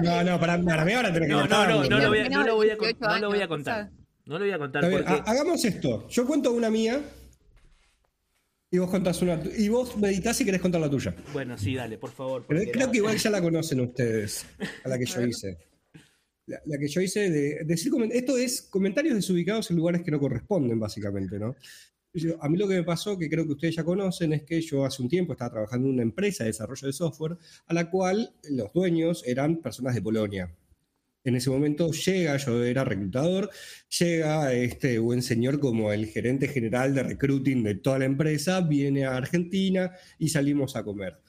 [0.01, 2.23] No, no, para, para mí ahora tenés que no, no, no, no lo voy a,
[2.23, 3.89] Tenía no lo voy a, con- 18 no lo voy a contar.
[4.31, 5.05] No lo voy a contar porque.
[5.11, 6.07] ha- hagamos esto.
[6.09, 7.01] Yo cuento una mía
[8.71, 9.41] y vos contás una.
[9.57, 11.13] Y vos meditás si querés contar la tuya.
[11.33, 12.45] Bueno, sí, dale, por favor.
[12.47, 14.45] Pero creo la- que igual ya la conocen ustedes,
[14.83, 15.57] a la que yo hice.
[16.47, 20.19] La, la que yo hice de decir esto es comentarios desubicados en lugares que no
[20.19, 21.55] corresponden, básicamente, ¿no?
[22.13, 24.59] Yo- a mí lo que me pasó, que creo que ustedes ya conocen, es que
[24.61, 27.89] yo hace un tiempo estaba trabajando en una empresa de desarrollo de software a la
[27.89, 30.49] cual los dueños eran personas de Polonia.
[31.23, 33.49] En ese momento llega, yo era reclutador,
[33.99, 39.05] llega este buen señor como el gerente general de recruiting de toda la empresa, viene
[39.05, 41.19] a Argentina y salimos a comer.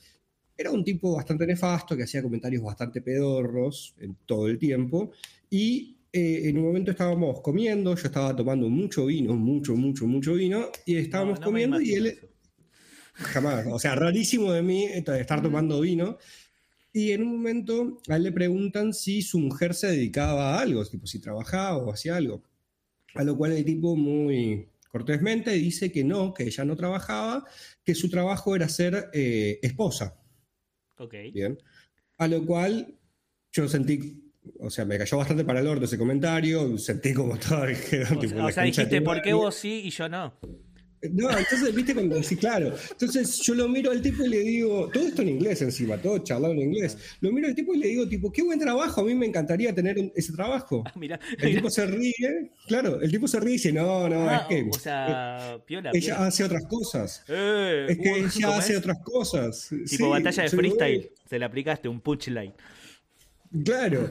[0.56, 5.12] Era un tipo bastante nefasto que hacía comentarios bastante pedorros en todo el tiempo
[5.50, 10.34] y eh, en un momento estábamos comiendo, yo estaba tomando mucho vino, mucho, mucho, mucho
[10.34, 12.18] vino y estábamos No, no me comiendo y él
[13.14, 16.18] jamás, o sea, rarísimo de mí estar tomando vino.
[16.92, 20.84] Y en un momento a él le preguntan si su mujer se dedicaba a algo,
[20.84, 22.42] tipo si trabajaba o hacía algo.
[23.14, 27.46] A lo cual el tipo muy cortésmente dice que no, que ella no trabajaba,
[27.82, 30.18] que su trabajo era ser eh, esposa.
[30.98, 31.14] Ok.
[31.32, 31.58] Bien.
[32.18, 32.94] A lo cual
[33.52, 37.64] yo sentí, o sea, me cayó bastante para el orto ese comentario, sentí como todo
[37.66, 40.34] el O sea, o sea, dijiste, ¿por qué vos sí y yo no?
[41.10, 42.74] No, entonces, viste, cuando decís, claro.
[42.90, 46.18] Entonces yo lo miro al tipo y le digo, todo esto en inglés encima, todo
[46.18, 46.96] charlado en inglés.
[47.20, 49.74] Lo miro al tipo y le digo, tipo, qué buen trabajo, a mí me encantaría
[49.74, 50.84] tener un- ese trabajo.
[50.86, 51.58] Ah, Mirá, El mirá.
[51.58, 54.70] tipo se ríe, claro, el tipo se ríe y dice, no, no, Ah, es que
[54.70, 55.90] o sea, piola.
[55.92, 56.26] ella piola.
[56.28, 57.24] hace otras cosas.
[57.28, 58.78] Eh, Es que uh, ella ¿cómo hace es?
[58.78, 59.66] otras cosas.
[59.70, 61.10] Tipo Sí, batalla de freestyle.
[61.28, 62.52] Se le aplicaste un punchline.
[63.64, 64.10] Claro.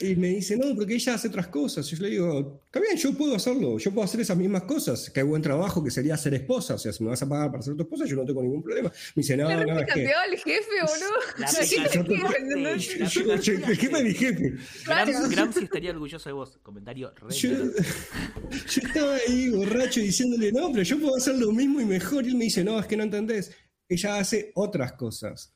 [0.00, 1.90] Y me dice, no, porque ella hace otras cosas.
[1.92, 5.10] Y yo le digo, está bien, yo puedo hacerlo, yo puedo hacer esas mismas cosas.
[5.10, 6.74] Que hay buen trabajo, que sería ser esposa.
[6.74, 8.62] O sea, si me vas a pagar para ser tu esposa, yo no tengo ningún
[8.62, 8.88] problema.
[9.14, 10.08] Me dice, no, Le no, es que.
[10.12, 11.10] al jefe, boludo.
[11.38, 11.46] La
[12.62, 12.76] La La.
[12.76, 14.54] Yo, yo- el jefe de mi jefe.
[14.84, 15.28] Claro.
[15.28, 16.58] Gramsci, estaría orgulloso de vos.
[16.62, 17.34] Comentario re.
[17.34, 22.24] Yo, yo estaba ahí borracho diciéndole, no, pero yo puedo hacer lo mismo y mejor.
[22.24, 23.52] Y él me dice, no, es que no entendés.
[23.88, 25.54] Ella hace otras cosas.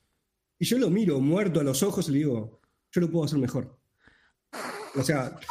[0.58, 2.60] Y yo lo miro muerto a los ojos y le digo,
[2.94, 3.76] yo lo puedo hacer mejor.
[4.94, 5.36] O sea,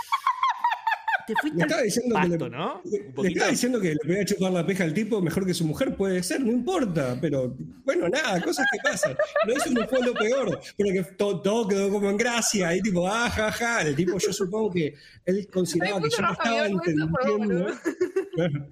[1.25, 2.81] Te fuiste le estaba diciendo que le, pasto, ¿no?
[3.23, 5.95] le- estaba diciendo que le podía chupar la peja al tipo mejor que su mujer,
[5.95, 9.15] puede ser, no importa, pero bueno, nada, cosas que pasan.
[9.47, 12.81] No, eso no fue lo peor, pero que to- todo quedó como en gracia, ahí
[12.81, 13.81] tipo, ah, ja, ja.
[13.83, 17.67] El tipo, yo supongo que él consideraba que yo no estaba entendiendo.
[18.35, 18.67] Claro.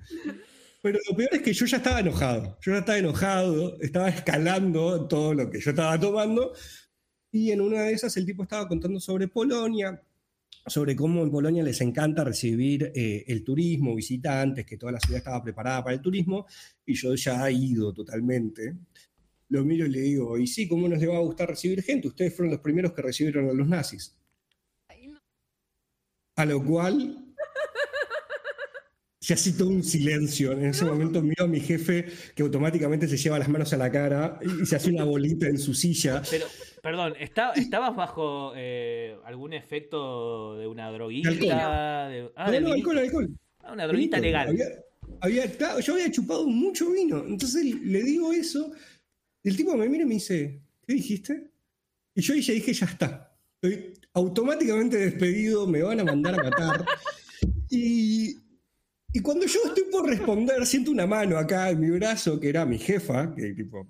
[0.81, 2.57] Pero lo peor es que yo ya estaba enojado.
[2.61, 6.53] Yo ya estaba enojado, estaba escalando todo lo que yo estaba tomando.
[7.31, 10.01] Y en una de esas el tipo estaba contando sobre Polonia,
[10.65, 15.19] sobre cómo en Polonia les encanta recibir eh, el turismo, visitantes, que toda la ciudad
[15.19, 16.45] estaba preparada para el turismo.
[16.85, 18.75] Y yo ya he ido totalmente.
[19.49, 22.07] Lo miro y le digo, y sí, ¿cómo nos le va a gustar recibir gente?
[22.07, 24.15] Ustedes fueron los primeros que recibieron a los nazis.
[26.35, 27.33] A lo cual
[29.19, 30.51] se hace todo un silencio.
[30.53, 33.91] En ese momento miro a mi jefe que automáticamente se lleva las manos a la
[33.91, 36.23] cara y se hace una bolita en su silla.
[36.29, 36.47] Pero,
[36.81, 41.29] perdón, ¿está- ¿estabas bajo eh, algún efecto de una droguita?
[41.31, 43.29] De, ah, No, alcohol, alcohol.
[43.63, 44.49] Ah, una droguita legal.
[44.49, 47.19] Había- había- yo había chupado mucho vino.
[47.25, 48.71] Entonces le digo eso.
[49.43, 51.51] Y el tipo me mira y me dice, ¿qué dijiste?
[52.15, 53.35] Y yo ya dije, ya está.
[53.61, 56.85] Estoy automáticamente despedido, me van a mandar a matar.
[57.73, 58.35] Y,
[59.13, 62.65] y cuando yo estoy por responder, siento una mano acá en mi brazo, que era
[62.65, 63.87] mi jefa, que tipo,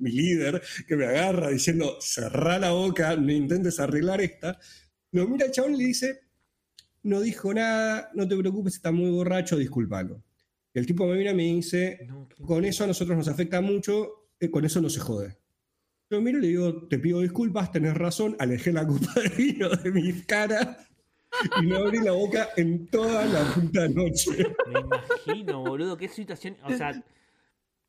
[0.00, 4.58] mi líder, que me agarra diciendo, cerrá la boca, no intentes arreglar esta.
[5.12, 6.20] Lo mira chabón y le dice,
[7.04, 10.24] no dijo nada, no te preocupes, está muy borracho, discúlpalo.
[10.72, 12.08] El tipo me mira y me dice,
[12.44, 15.38] con eso a nosotros nos afecta mucho, eh, con eso no se jode.
[16.10, 19.68] Yo miro y le digo, te pido disculpas, tenés razón, alejé la copa de vino
[19.68, 20.84] de mi cara
[21.62, 24.54] y no abrí la boca en toda la puta noche.
[24.66, 26.56] Me imagino, boludo, qué situación.
[26.64, 27.02] O sea,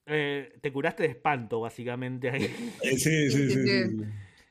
[0.06, 2.30] eh, te curaste de espanto, básicamente.
[2.30, 2.48] ahí.
[2.84, 3.50] Sí, sí, sí.
[3.52, 3.96] sí, sí.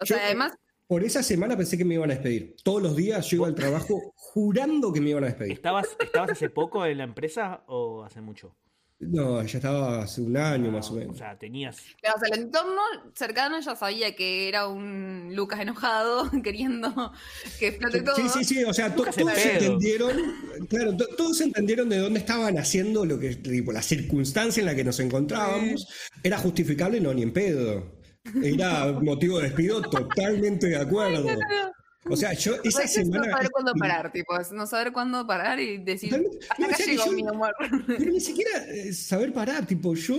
[0.00, 0.52] O sea, Yo- además,
[0.86, 2.56] Por esa semana pensé que me iban a despedir.
[2.62, 5.52] Todos los días yo iba al trabajo jurando que me iban a despedir.
[5.52, 8.54] ¿Estabas, ¿Estabas hace poco en la empresa o hace mucho?
[9.00, 11.18] No, ya estaba hace un año más o O menos.
[11.18, 11.76] sea, tenías.
[12.00, 12.80] pero, o sea, el entorno
[13.14, 17.12] cercano ya sabía que era un Lucas enojado, queriendo
[17.58, 18.14] que explote todo.
[18.16, 19.30] Sí, sí, sí, o sea, to- todos pedo.
[19.30, 20.16] entendieron,
[20.68, 24.74] claro, to- todos entendieron de dónde estaban haciendo lo que, tipo, la circunstancia en la
[24.74, 25.86] que nos encontrábamos
[26.22, 28.00] era justificable, no, ni en pedo.
[28.42, 31.28] era motivo de despido, totalmente de acuerdo.
[32.10, 33.26] O sea, yo esa Es semana.
[33.26, 36.18] no saber cuándo parar, tipo, es no saber cuándo parar y decir, No,
[36.50, 37.54] acá o sea, que llegó yo- mi amor.
[37.86, 40.18] Pero ni siquiera eh, saber parar, tipo, yo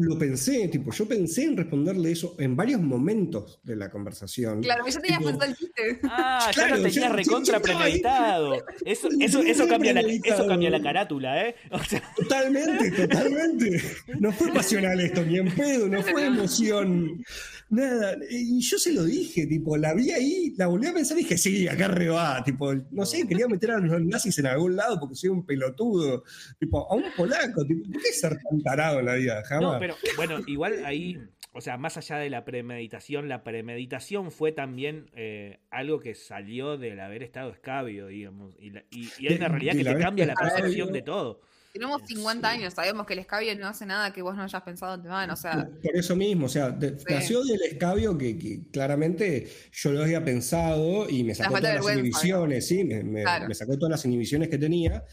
[0.00, 4.62] lo pensé, tipo, yo pensé en responderle eso en varios momentos de la conversación.
[4.62, 6.00] Claro, yo tenía pensado el chiste.
[6.04, 8.64] Ah, Claro, ya lo tenías recontra premeditado.
[8.84, 11.56] Eso, eso, eso, cambia la, eso cambia la carátula, ¿eh?
[11.72, 13.82] O sea, Totalmente, totalmente.
[14.20, 17.24] No fue pasional esto, ni en pedo, no fue emoción.
[17.70, 18.16] Nada.
[18.30, 21.36] Y yo se lo dije, tipo, la vi ahí, la volví a pensar y dije,
[21.36, 22.42] sí, acá re va.
[22.44, 26.24] Tipo, no sé, quería meter a los nazis en algún lado porque soy un pelotudo.
[26.58, 29.42] Tipo, a un polaco, tipo, ¿por qué ser tan tarado en la vida?
[29.44, 29.72] Jamás.
[29.74, 31.18] no, pero bueno, igual ahí,
[31.52, 36.78] o sea, más allá de la premeditación, la premeditación fue también eh, algo que salió
[36.78, 38.54] del haber estado escabio, digamos.
[38.58, 41.40] Y, la- y- y hay una realidad que te cambia la percepción de todo.
[41.72, 44.92] Tenemos 50 años, sabemos que el escabio no hace nada que vos no hayas pensado
[44.94, 47.04] antemano, o sea, Por eso mismo, o sea, de- Sí.
[47.10, 51.94] nació del escabio que, que claramente yo lo había pensado y me sacó todas las
[51.94, 53.48] inhibiciones, sí, me, me- Claro.
[53.48, 55.04] me sacó todas las inhibiciones que tenía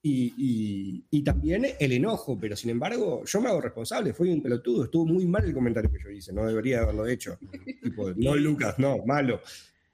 [0.00, 4.40] y, y- y también el enojo, pero sin embargo yo me hago responsable, fui un
[4.42, 7.36] pelotudo, estuvo muy mal el comentario que yo hice, no debería haberlo hecho.
[7.82, 9.40] Tipo, no Lucas, no, malo.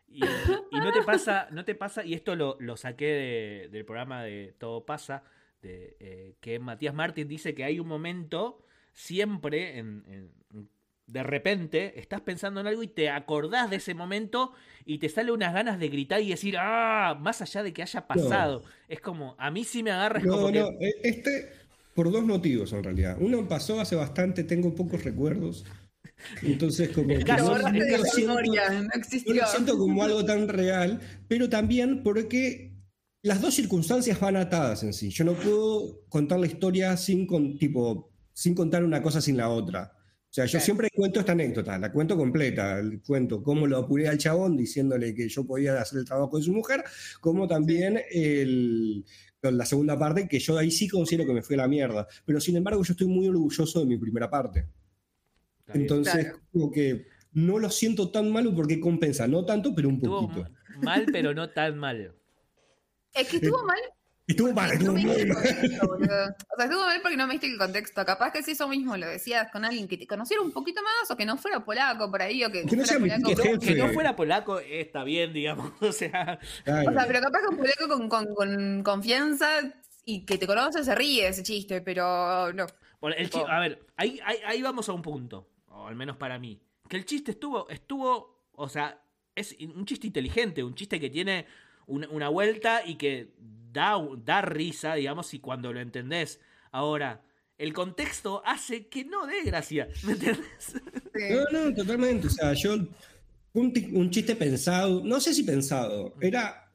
[0.08, 3.84] Y, y no te pasa, no te pasa, y esto lo, lo saqué de- del
[3.86, 5.24] programa de Todo pasa,
[5.62, 8.58] de, eh, que Matías Martín dice que hay un momento
[8.92, 10.68] siempre, en, en-
[11.06, 14.52] de repente, estás pensando en algo y te acordás de ese momento
[14.86, 18.06] y te sale unas ganas de gritar y decir, ah, más allá de que haya
[18.06, 18.62] pasado.
[18.88, 21.50] Es como, a mí sí me agarra, es No, como no, eh, este
[21.94, 23.18] por dos motivos en realidad.
[23.20, 25.66] Uno pasó hace bastante, tengo pocos recuerdos.
[26.42, 29.34] Entonces, como que no- no lo siento- no no existió.
[29.34, 32.71] lo siento como algo tan real, pero también porque
[33.22, 35.10] las dos circunstancias van atadas en sí.
[35.10, 39.48] Yo no puedo contar la historia sin, con, tipo, sin contar una cosa sin la
[39.48, 39.92] otra.
[39.96, 40.64] O sea, yo Claro.
[40.64, 45.14] siempre cuento esta anécdota, la cuento completa, el cuento cómo lo apuré al chabón diciéndole
[45.14, 46.82] que yo podía hacer el trabajo de su mujer,
[47.20, 49.04] como también el,
[49.42, 52.06] la segunda parte, que yo ahí sí considero que me fui a la mierda.
[52.24, 54.66] Pero sin embargo, yo estoy muy orgulloso de mi primera parte.
[55.74, 56.40] Entonces, Claro.
[56.50, 60.48] como que no lo siento tan malo porque compensa, no tanto, pero un Estuvo poquito.
[60.82, 62.14] mal, pero no tan mal.
[63.14, 63.78] Es que estuvo mal.
[64.24, 65.42] Estuvo mal, estuvo no me muy diste el mal.
[65.42, 65.86] contexto.
[65.92, 68.04] O sea, estuvo mal porque no me diste el contexto.
[68.04, 71.10] Capaz que si eso mismo lo decías con alguien que te conociera un poquito más
[71.10, 73.28] o que no fuera polaco por ahí o que, Que no fuera sea polaco.
[73.28, 75.72] Que no, que no fuera polaco está bien, digamos.
[75.80, 76.90] O sea, Claro.
[76.90, 79.48] O sea, pero capaz que un polaco con, con, con confianza
[80.04, 82.66] y que te conoce se ríe de ese chiste, pero no.
[83.00, 86.38] Bueno, el a ver, ahí, ahí, ahí vamos a un punto, o al menos para
[86.38, 86.60] mí.
[86.88, 89.02] Que el chiste estuvo, estuvo, o sea,
[89.34, 91.46] es un chiste inteligente, un chiste que tiene
[91.86, 93.32] una, una vuelta y que
[93.72, 96.40] da, da risa, digamos, y cuando lo entendés.
[96.70, 97.22] Ahora,
[97.58, 100.74] el contexto hace que no dé gracia, ¿me entendés?
[101.30, 102.26] No, no, totalmente.
[102.26, 102.76] O sea, yo.
[103.54, 106.72] Un, chiste pensado, no sé si pensado, era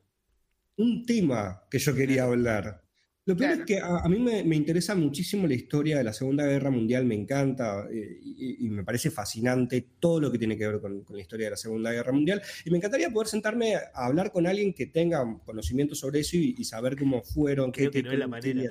[0.76, 2.84] un tema que yo quería hablar.
[3.28, 3.60] Lo peor Claro.
[3.62, 6.72] es que a, a mí me, me interesa muchísimo la historia de la Segunda Guerra
[6.72, 10.80] Mundial, me encanta eh, y, y me parece fascinante todo lo que tiene que ver
[10.82, 12.42] con, con la historia de la Segunda Guerra Mundial.
[12.66, 16.56] Y me encantaría poder sentarme a hablar con alguien que tenga conocimiento sobre eso y,
[16.58, 17.72] y saber cómo fueron.
[17.72, 18.64] Creo qué- que no es la manera.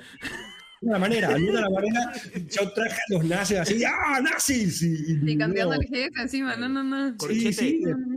[0.81, 2.11] No, la manera, era la manera.
[2.49, 4.83] Yo traje a los nazis así, ¡ah, nazis!
[4.83, 5.81] Y, cambiando no.
[5.81, 7.17] el jefe encima, no, no, no.
[7.17, 7.79] Corchete, sí.
[7.81, 8.16] No, no, no.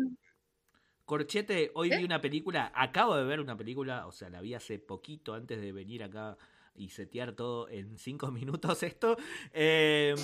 [1.11, 1.99] Corchete, hoy ¿Eh?
[1.99, 5.61] vi una película, acabo de ver una película, o sea, la vi hace poquito antes
[5.61, 6.39] de venir acá
[6.77, 9.17] y setear todo en cinco minutos esto.
[9.53, 10.15] Eh,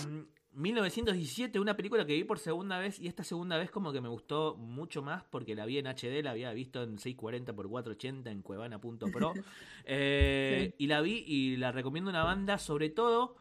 [0.52, 4.08] 1917, una película que vi por segunda vez y esta segunda vez como que me
[4.08, 8.30] gustó mucho más porque la vi en HD, la había visto en 640 x 480
[8.30, 9.34] en cuevana.pro
[9.86, 13.34] eh, y la vi y la recomiendo una banda sobre todo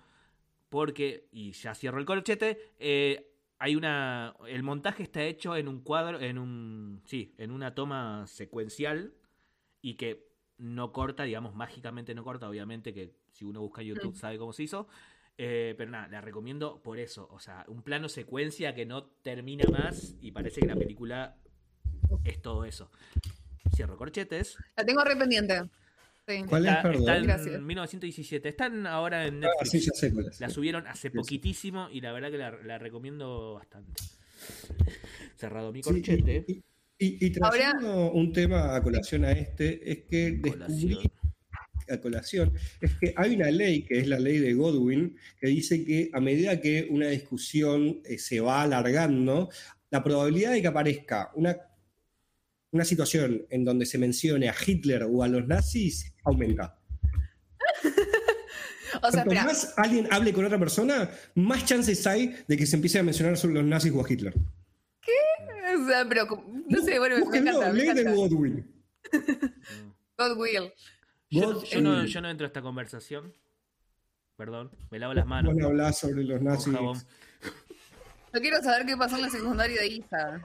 [0.69, 4.35] porque, y ya cierro el corchete, eh, hay una.
[4.47, 7.01] El montaje está hecho en un cuadro, en un.
[7.05, 9.13] Sí, en una toma secuencial
[9.81, 10.27] y que
[10.57, 14.17] no corta, digamos, mágicamente no corta, obviamente que si uno busca en YouTube Mm.
[14.17, 14.87] sabe cómo se hizo.
[15.37, 17.27] Eh, pero nada, la recomiendo por eso.
[17.31, 21.35] O sea, un plano secuencia que no termina más y parece que la película
[22.23, 22.89] es todo eso.
[23.75, 24.57] Cierro corchetes.
[24.77, 25.61] La tengo re pendiente.
[26.27, 26.43] Sí.
[26.47, 27.01] ¿Cuál es, Está, perdón?
[27.01, 27.61] está en Gracias.
[27.61, 28.49] 1917.
[28.49, 29.69] Están ahora en Ah, Netflix.
[29.71, 30.39] sí, ya sé cuál es.
[30.39, 34.01] La subieron hace Sí, poquitísimo y la verdad que la, la recomiendo bastante.
[35.37, 36.45] Cerrado mi Sí, corchete.
[36.47, 36.53] y,
[36.97, 41.11] y- y trayendo un tema a colación a este, es que descubrí Colación.
[41.89, 45.83] a colación, es que hay una ley, que es la ley de Godwin, que dice
[45.85, 49.49] que a medida que una discusión eh, se va alargando,
[49.91, 51.55] la probabilidad de que aparezca una,
[52.75, 56.77] una situación en donde se mencione a Hitler o a los nazis aumenta.
[57.83, 57.87] O
[59.07, 62.77] O sea, Cuanto más alguien hable con otra persona, más chances hay de que se
[62.77, 64.33] empiece a mencionar sobre los nazis o a Hitler.
[64.33, 66.27] O sea, pero
[66.69, 67.73] no sé, bueno, me Búsquenlo, encanta.
[67.73, 68.11] Me lee de encanta.
[68.13, 68.83] Godwin.
[70.17, 70.73] God will.
[71.29, 73.33] Yo, no, yo no entro a esta conversación.
[74.37, 75.53] Perdón, me lavo las manos.
[75.61, 76.73] A hablar sobre los nazis.
[76.73, 80.41] Yo quiero saber qué pasó en la secundaria de Isa.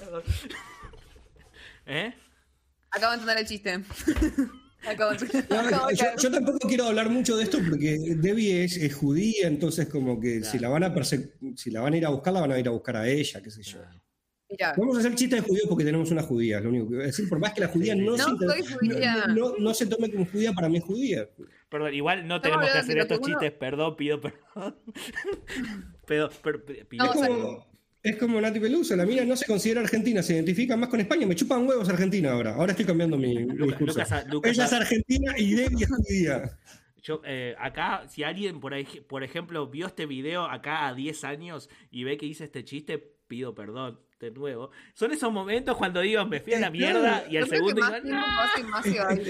[1.92, 2.14] ¿Eh?
[2.92, 3.70] Acabo de entender el chiste.
[4.88, 8.78] Acabo de No, acabo de yo, tampoco quiero hablar mucho de esto porque Debbie es,
[8.78, 12.08] es judía, entonces como que si la van a si la van a ir a
[12.08, 13.78] buscar, la van a ir a buscar a ella, qué sé yo.
[14.48, 14.72] Mirá.
[14.78, 17.02] Vamos a hacer chistes de judíos porque tenemos una judía, es lo único que voy
[17.04, 17.28] a decir.
[17.28, 19.26] Por más que la judía no, se, No soy judía.
[19.28, 21.28] no- no- no se tome como judía, para mí es judía.
[21.68, 24.76] Perdón, igual no tenemos que hacer estos que uno- chistes, perdón, pido perdón.
[26.06, 27.69] Pero, pero- pido No, es, como,
[28.02, 31.26] es como Nati Peluso, la mina no se considera argentina, se identifica más con España,
[31.26, 32.54] me chupan huevos Argentina ahora.
[32.54, 33.98] Ahora estoy cambiando mi, mi discurso.
[34.00, 36.58] Lucas- Lucas- Ella es argentina y Debbie es judía.
[37.02, 38.74] Yo, eh, acá, si alguien, por,
[39.08, 42.98] por ejemplo, vio este video acá a 10 años y ve que hice este chiste,
[43.26, 44.70] pido perdón de nuevo.
[44.94, 47.80] Son esos momentos cuando digo, me fui a la Eh, mierda y al segundo.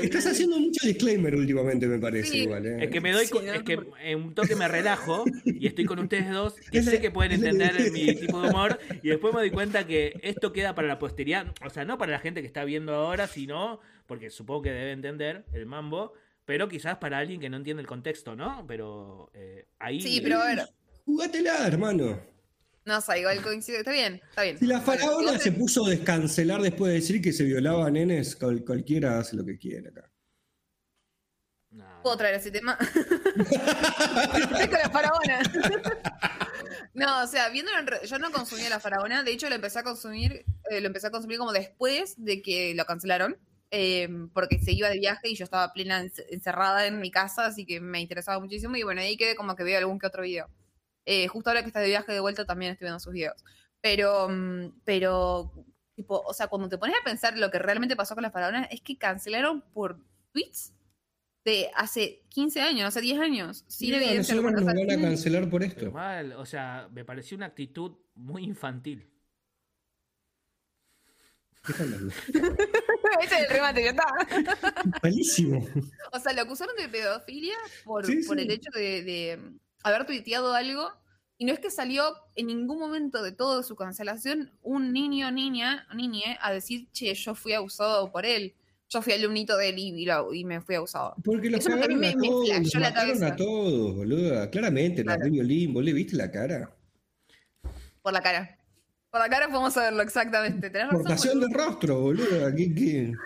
[0.02, 2.38] Estás haciendo mucho disclaimer últimamente, me parece, Sí.
[2.42, 2.66] igual.
[2.66, 2.84] ¿eh?
[2.84, 5.66] Es que me doy Sí, cu- no, es que en un toque me relajo y
[5.66, 9.32] estoy con ustedes dos que sé que pueden entender mi tipo de humor y después
[9.32, 12.40] me doy cuenta que esto queda para la posteridad, o sea, no para la gente
[12.40, 16.14] que está viendo ahora, sino porque supongo que debe entender el mambo,
[16.44, 18.64] pero quizás para alguien que no entiende el contexto, ¿no?
[18.66, 20.58] Pero eh, ahí Sí, pero a ver.
[21.04, 22.18] Jugátela, hermano.
[22.90, 23.78] No, o sea, igual coincide.
[23.78, 24.58] Está bien, está bien.
[24.58, 28.34] Si la faraona se puso a descancelar después de decir que se violaba a nenes,
[28.34, 30.10] cual- cualquiera hace lo que quiere acá.
[31.70, 32.76] No, ¿Puedo traer ese tema?
[32.80, 33.46] Estoy
[34.68, 35.40] con la faraona.
[36.94, 39.78] no, o sea, viéndolo en re- yo no consumía la faraona, de hecho lo empecé
[39.78, 43.38] a consumir, eh, lo empecé a consumir como después de que lo cancelaron,
[43.70, 47.46] eh, porque se iba de viaje y yo estaba plena en- encerrada en mi casa,
[47.46, 50.24] así que me interesaba muchísimo y bueno, ahí quedé como que veo algún que otro
[50.24, 50.48] video.
[51.12, 53.42] Eh, justo ahora que está de viaje de vuelta también estoy viendo sus videos.
[53.80, 55.52] Pero, mm, pero,
[55.96, 58.64] tipo, o sea, cuando te pones a pensar lo que realmente pasó con la faraona,
[58.66, 59.98] es que cancelaron por
[60.32, 60.72] tweets
[61.44, 64.92] de hace 15 años, hace 10 años, sin Mira, evidencia nos O sea, van a
[64.94, 65.90] sin- cancelar por esto.
[65.90, 69.10] mal, o sea, me pareció una actitud muy infantil.
[73.22, 74.04] Ese es el remate, ya está.
[75.02, 75.66] Malísimo.
[76.12, 78.44] O sea, lo acusaron de pedofilia por, Sí, por sí.
[78.44, 79.52] el hecho de, de
[79.82, 80.88] haber tuiteado algo.
[81.38, 82.02] Y no es que salió
[82.36, 87.34] en ningún momento de toda su cancelación un niño, niña, niñe a decir, che, yo
[87.34, 88.54] fui abusado por él.
[88.90, 91.14] Yo fui alumnito de él y, y lo- y me fui abusado.
[91.24, 93.26] Porque los Eso a mí cagaron a me- me todos, los la cabeza.
[93.28, 94.50] a todos, boluda.
[94.50, 95.24] Claramente, la Claro.
[95.24, 96.76] de violín, ¿vos le viste la cara?
[98.02, 98.58] Por la cara.
[99.10, 100.70] Por la cara podemos saberlo exactamente.
[100.70, 101.40] Tenés razón.
[101.40, 102.54] De rostro, boluda.
[102.54, 103.12] ¿Qué, qué?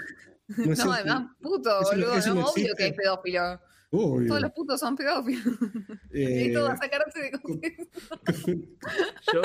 [0.47, 2.15] No, No, además, puto, boludo.
[2.27, 3.59] no, no obvio que es pedófilo.
[3.97, 4.29] Obvio.
[4.29, 5.45] Todos los putos son pedófilos.
[6.17, 7.99] Eh, y todo a sacarse de contexto.
[8.47, 9.43] Yo,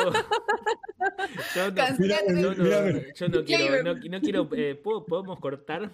[1.55, 2.41] yo no, Cancelate.
[2.41, 3.05] yo no, Mírame.
[3.15, 5.91] yo no quiero, no, no quiero, eh, ¿puedo- podemos cortar.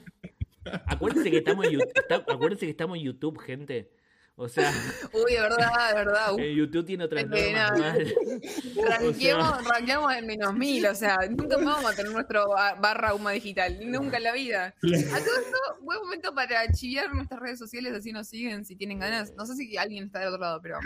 [0.88, 3.91] Acuérdense que estamos en YouTube, está- acuérdense que estamos en YouTube, gente.
[4.38, 4.69] O sea,
[5.13, 6.33] Uy, de verdad, de verdad.
[6.33, 8.13] Uf, en YouTube tiene otras normas mal.
[8.89, 13.13] ranqueamos, ranqueamos en menos mil, o sea, nunca más vamos a tener nuestro ba- barra
[13.13, 14.65] Uma Digital, nunca en la vida.
[14.83, 18.99] A todo esto, buen momento para chiviar nuestras redes sociales, así nos siguen si tienen
[18.99, 19.33] ganas.
[19.38, 20.79] No sé si alguien está del otro lado, pero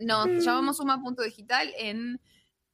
[0.00, 2.20] nos llamamos Uma.digital en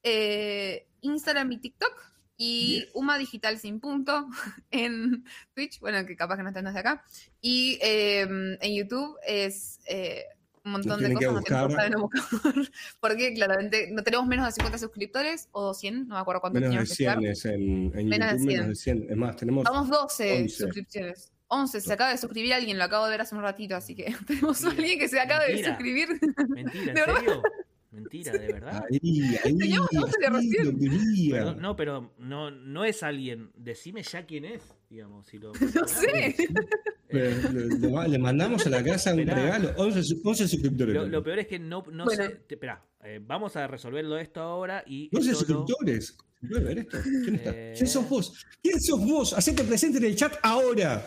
[0.05, 2.18] eh, Instagram y TikTok.
[2.41, 2.91] Y Yes.
[2.95, 4.28] Uma Digital sin punto
[4.70, 5.24] en
[5.55, 7.05] Twitch, bueno, que capaz que no están desde acá.
[7.41, 10.24] Y eh, en YouTube es eh,
[10.64, 11.68] un montón de tienen que cosas.
[11.70, 12.55] no tenemos buscar.
[13.01, 16.89] porque claramente no tenemos menos de 50 suscriptores o 100, no me acuerdo cuánto Menos
[16.89, 17.18] de teníamos que llegar.
[17.18, 18.99] 100 es en, en Menos de YouTube, menos 100.
[18.99, 19.11] de 100.
[19.11, 19.64] Es más, tenemos.
[19.64, 20.49] Vamos 12 11.
[20.57, 21.32] suscripciones.
[21.51, 24.14] 11, se acaba de suscribir alguien, lo acabo de ver hace un ratito, así que
[24.26, 25.68] tenemos a alguien que se acaba de Mentira.
[25.70, 26.09] suscribir.
[26.49, 27.16] Mentira, ¿en ¿De verdad?
[27.20, 27.43] serio?
[28.01, 28.84] Mentira, de verdad.
[28.90, 29.78] Ahí, ahí.
[29.78, 33.51] 11 no, pero no, no es alguien.
[33.57, 35.26] Decime ya quién es, digamos.
[35.26, 36.36] Si lo No sé.
[37.11, 39.42] Le, mandamos a la casa un Esperá.
[39.42, 39.72] regalo.
[39.76, 40.94] 11, su- 11 suscriptores.
[40.94, 42.24] Lo, lo peor es que no, no Bueno.
[42.24, 42.40] sé.
[42.49, 45.09] Espera, eh, vamos a resolverlo esto ahora y.
[45.11, 46.16] 12 esto lo- suscriptores.
[46.40, 47.51] ¿Quién está?
[47.53, 47.74] Eh.
[47.76, 48.46] ¿Quién sos vos?
[48.62, 49.32] ¿Quién sos vos?
[49.32, 51.05] Hacete presente en el chat ahora.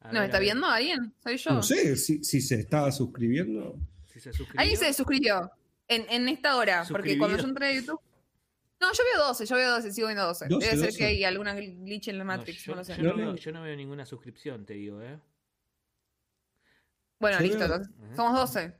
[0.00, 1.12] a ¿Nos ver, está viendo alguien?
[1.22, 1.50] Soy yo.
[1.50, 3.76] No sé si, si se estaba suscribiendo.
[4.06, 4.60] Si se suscribió.
[4.60, 5.50] Alguien se suscribió
[5.88, 8.00] en, en esta hora, porque cuando yo entré a YouTube.
[8.78, 10.48] No, yo veo 12, yo veo 12, sigo viendo 12.
[10.48, 10.98] 12, Debe ser 12.
[10.98, 12.96] que hay alguna glitch en la No, Matrix, yo, no, lo sé.
[12.96, 13.24] yo No, no no.
[13.32, 15.18] veo, yo no veo ninguna suscripción, te digo, ¿eh?
[17.18, 18.74] Bueno, Yo listo, veo- entonces, somos 12.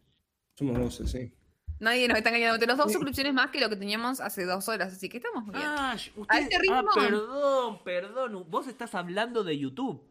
[0.54, 1.32] Somos 12, sí.
[1.78, 2.58] Nadie nos está engañando.
[2.58, 2.94] Tenemos dos Sí.
[2.94, 5.64] suscripciones más que lo que teníamos hace dos horas, así que estamos bien.
[5.66, 6.76] Ah, usted- A este ritmo.
[6.76, 8.50] ah, perdón, perdón.
[8.50, 10.02] Vos estás hablando de YouTube.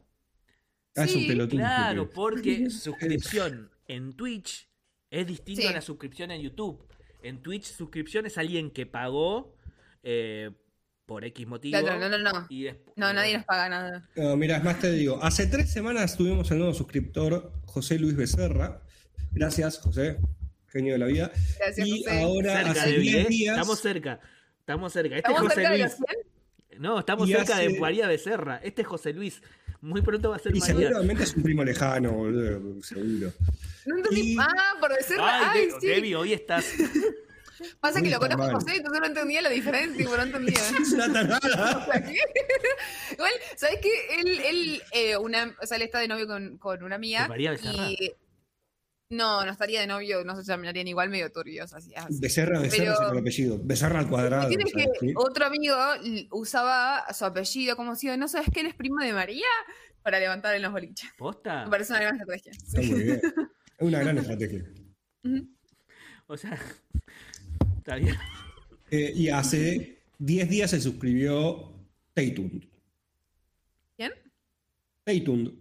[0.95, 1.47] Ah, es un Sí.
[1.49, 4.69] Claro, porque suscripción en Twitch
[5.11, 5.67] es distinto Sí.
[5.67, 6.85] a la suscripción en YouTube.
[7.23, 9.55] En Twitch, suscripción es alguien que pagó
[10.03, 10.51] eh,
[11.05, 11.79] por X motivo.
[11.79, 12.45] Claro, no, no, no.
[12.49, 14.09] y No, nadie nos paga nada.
[14.15, 18.15] No, mira, es más te digo, hace tres semanas tuvimos el nuevo suscriptor José Luis
[18.15, 18.81] Becerra.
[19.31, 20.17] Gracias, José,
[20.67, 21.31] genio de la vida.
[21.59, 22.21] Gracias, y José.
[22.21, 23.29] ahora Cerca hace de 10 ¿eh?
[23.29, 23.55] días.
[23.57, 24.19] Estamos cerca.
[24.59, 25.15] Estamos cerca.
[25.17, 26.09] Este ¿Estamos es cerca José de los Luis.
[26.23, 26.34] 100?
[26.79, 28.59] No, estamos Y cerca de María Becerra.
[28.63, 29.41] Este es José Luis.
[29.81, 30.75] Muy pronto va a ser Y María.
[30.75, 33.31] seguramente es un primo lejano, boludo, seguro.
[33.85, 34.33] No entendí.
[34.33, 35.23] Y- Ah, por decirlo.
[35.25, 35.87] Ay, Ay, De- sí.
[35.87, 36.65] Debbie, hoy estás.
[37.79, 38.51] Pasa que lo conozco a.
[38.51, 40.59] José, entonces no entendía la diferencia, tipo, no entendía.
[40.81, 41.87] Es una tarada.
[43.13, 43.91] Igual, ¿sabes qué?
[44.19, 47.21] Él, él, eh, una, o sea, él está de novio con, con una amiga.
[47.21, 47.89] ¿Con María Becerra?
[47.91, 48.11] y-
[49.09, 51.93] No, no estaría de novio, no se llamarían igual medio turbios, así.
[51.95, 52.19] así.
[52.19, 53.59] Becerra, Becerra Pero- es el apellido.
[53.63, 54.49] Becerra al cuadrado.
[55.15, 55.75] Otro amigo
[56.31, 59.45] usaba su apellido como si, ¿no sabes que él es primo de María?
[60.01, 61.09] Para levantar en los boliches.
[61.17, 61.65] ¿Posta?
[61.65, 62.51] Me parece una gran estrategia.
[62.51, 63.21] Está muy bien.
[63.77, 64.63] Es una gran estrategia.
[66.27, 66.59] O sea.
[67.77, 68.15] Está bien.
[68.89, 71.71] Eh, y hace 10 días se suscribió
[72.15, 72.65] Teitund.
[73.95, 74.11] ¿Quién?
[75.03, 75.53] Teitund.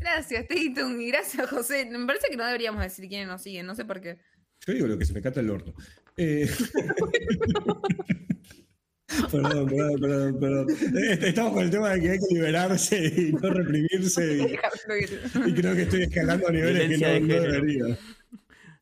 [0.00, 1.86] Gracias, Teitum, y gracias, José.
[1.90, 4.18] Me parece que no deberíamos decir quiénes nos siguen, no sé por qué.
[4.66, 5.74] Yo digo lo que se me cata el orto.
[6.16, 6.48] Eh,
[9.30, 10.66] perdón, perdón, perdón, perdón.
[10.70, 14.38] Eh, Estamos con el tema de que hay que liberarse y no reprimirse.
[14.38, 17.98] Y, y creo que estoy escalando a niveles que Violencia no, de no debería.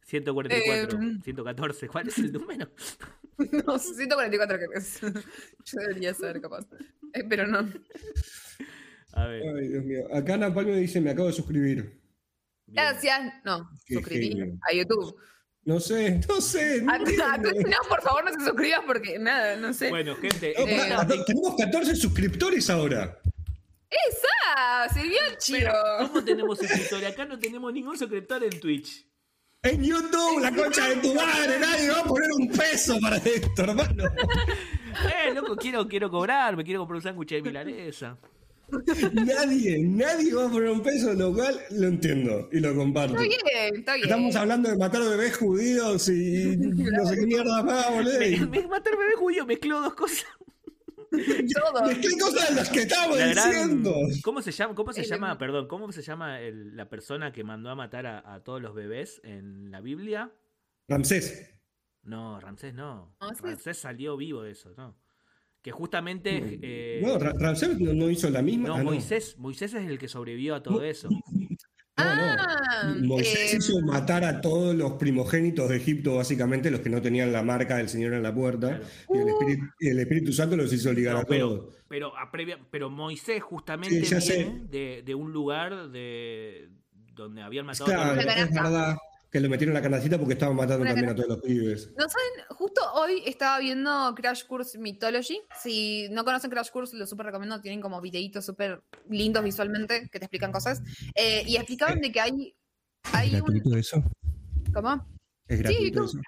[0.07, 1.89] 144, Eh, 114.
[1.89, 2.71] ¿Cuál es el número?
[3.67, 5.01] No, 144 creo que es.
[5.01, 6.65] Yo debería saber capaz.
[7.15, 7.69] Eh, pero no.
[9.15, 9.43] A ver.
[9.57, 10.01] Ay, Dios mío.
[10.13, 12.01] Acá Ana Palme dice: Me acabo de suscribir.
[12.67, 13.21] Gracias.
[13.45, 14.59] No, Qué suscribí genio.
[14.69, 15.17] a YouTube.
[15.65, 16.83] No sé, no sé.
[16.83, 19.89] no A, a no, por favor, no se suscribas porque nada, no sé.
[19.89, 20.53] Bueno, gente.
[20.59, 23.19] No, eh, pará, tenemos 14 suscriptores ahora.
[23.89, 24.93] ¡Esa!
[24.93, 25.71] ¡Sirvió el chivo!
[26.01, 27.13] ¿Cómo tenemos suscriptores?
[27.13, 29.07] Acá no tenemos ningún suscriptor en Twitch.
[29.63, 33.63] En YouTube, la concha de tu madre, nadie va a poner un peso para esto,
[33.63, 34.05] hermano.
[34.95, 38.17] Eh, loco, quiero, quiero cobrar, me quiero comprar un sándwich de milanesa.
[39.13, 43.15] Nadie, nadie va a poner un peso, lo cual lo entiendo y lo comparto.
[43.21, 44.05] Está bien, está bien.
[44.07, 48.69] Estamos hablando de matar bebés judíos y no sé qué mierda más, boludo.
[48.69, 50.27] Matar bebé judío, mezcló dos cosas.
[51.11, 51.85] Todo.
[52.01, 53.95] ¿Qué cosas de las que estamos La gran- diciendo?
[54.25, 54.75] ¿Cómo se llama?
[54.75, 55.39] ¿Cómo se El- llama?
[55.39, 58.75] Perdón, ¿cómo se llama el- la persona que mandó a matar a, a todos los
[58.75, 60.33] bebés en la Biblia?
[60.89, 61.51] Ramsés.
[62.03, 63.17] No, Ramsés no.
[63.21, 64.97] Ramsés salió vivo de eso, ¿no?
[65.65, 66.59] Que justamente.
[66.63, 68.69] eh, No, Ra- Ramsés no, no hizo la misma.
[68.69, 71.09] no, Ah, Moisés, Moisés es el que sobrevivió a todo eso.
[71.09, 71.49] No, no.
[71.97, 77.01] Ah, Moisés eh, hizo matar a todos los primogénitos de Egipto, básicamente los que no
[77.01, 78.79] tenían la marca del Señor en la puerta.
[78.79, 78.85] Claro.
[79.15, 81.75] Y, el Espíritu, y el Espíritu Santo los hizo ligar No, a pero, todos.
[81.89, 86.69] pero, a previa- pero Moisés justamente Sí, viene de, de un lugar de
[87.15, 88.97] donde habían matado Claro, a todos es verdad
[89.35, 91.91] que le metieron la canacita porque estaban matando Una también a todos los pibes.
[91.99, 92.47] ¿No saben?
[92.51, 95.43] Justo hoy estaba viendo Crash Course Mythology.
[95.61, 97.61] Si no conocen Crash Course, lo súper recomiendo.
[97.61, 100.83] Tienen como videitos súper lindos visualmente que te explican cosas.
[101.17, 102.55] Eh, y explicaban de que hay,
[103.13, 103.77] hay un...
[103.77, 104.05] eso?
[104.73, 105.05] ¿Cómo?
[105.49, 106.19] ¿Es gratuito eso?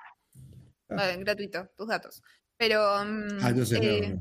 [0.89, 1.13] Ah.
[1.17, 2.25] Gratuito, tus datos.
[2.57, 3.05] Pero...
[3.05, 3.65] mm, Ah, eh, no.
[3.65, 4.15] sí,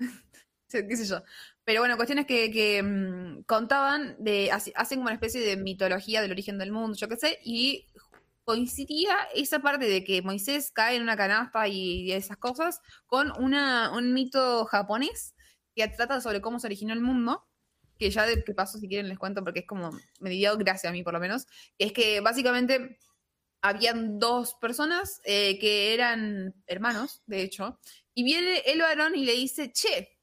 [0.88, 1.22] qué sé yo.
[1.64, 4.16] Pero bueno, cuestiones que, que, mm, contaban
[4.52, 7.86] hacen como una especie de mitología del origen del mundo, yo qué sé, y
[8.44, 13.92] coincidía esa parte de que Moisés cae en una canasta y esas cosas con una,
[13.92, 15.34] un mito japonés
[15.74, 17.46] que trata sobre cómo se originó el mundo,
[17.98, 20.90] que ya de qué paso si quieren les cuento porque es como, me dio gracia
[20.90, 21.46] a mí por lo menos,
[21.78, 22.98] que es que básicamente
[23.62, 27.78] habían dos personas eh, que eran hermanos, de hecho,
[28.14, 30.18] y viene el varón y le dice, che,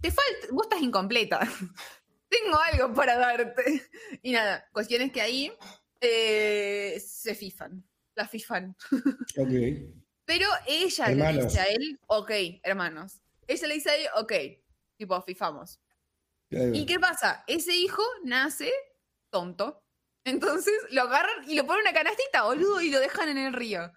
[0.00, 1.40] te falta, vos estás incompleta.
[2.28, 3.82] Tengo algo para darte.
[4.22, 5.52] Y nada, cuestión es que ahí
[6.00, 7.84] eh, se fifan.
[8.14, 8.76] La fifan.
[9.38, 9.52] Ok.
[10.24, 12.30] Pero ella le dice a él, ok,
[12.62, 13.22] hermanos.
[13.46, 14.32] Ella le dice a él, ok,
[14.98, 15.80] tipo, fifamos.
[16.50, 17.44] ¿Y qué pasa?
[17.46, 18.70] Ese hijo nace
[19.30, 19.82] tonto.
[20.24, 23.54] Entonces lo agarran y lo ponen en una canastita, boludo, y lo dejan en el
[23.54, 23.90] río.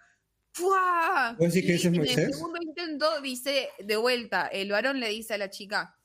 [0.54, 1.34] ¡Fua!
[1.38, 5.00] ¿Vos decís que Y ese es en el segundo intento dice, de vuelta, el varón
[5.00, 5.98] le dice a la chica,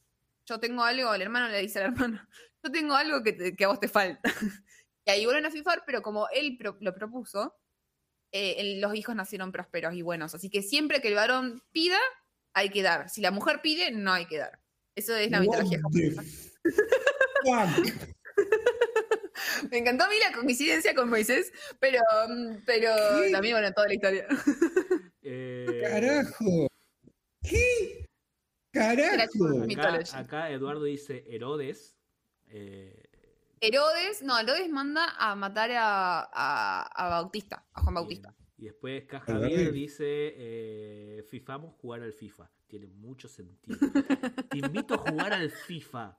[0.45, 2.21] yo tengo algo, el hermano le dice al hermano,
[2.63, 4.21] yo tengo algo que, te- que a vos te falta.
[5.05, 7.55] y ahí vuelven a fifar, pero como él pro- lo propuso,
[8.31, 10.33] eh, los hijos nacieron prósperos y buenos.
[10.33, 11.99] Así que siempre que el varón pida,
[12.53, 13.09] hay que dar.
[13.09, 14.59] Si la mujer pide, no hay que dar.
[14.95, 16.23] Eso es la mitología What japonesa.
[19.71, 23.31] Me encantó a mí la coincidencia con Moisés, pero, mm, pero ¿Qué?
[23.31, 24.27] también, bueno, toda la historia.
[25.29, 26.67] Eh, Carajo.
[27.41, 28.05] ¿Qué?
[28.71, 29.63] Carajo.
[30.13, 31.97] Acá, Eduardo dice Herodes.
[32.47, 33.03] eh,
[33.59, 38.29] Herodes, no, Herodes manda a matar a, a, a Bautista, a Juan Bautista.
[38.37, 38.47] Bien.
[38.59, 40.05] Y después Javier dice,
[40.37, 42.49] eh, fifamos jugar al FIFA.
[42.67, 43.77] Tiene mucho sentido.
[44.49, 46.17] Te invito a jugar al FIFA.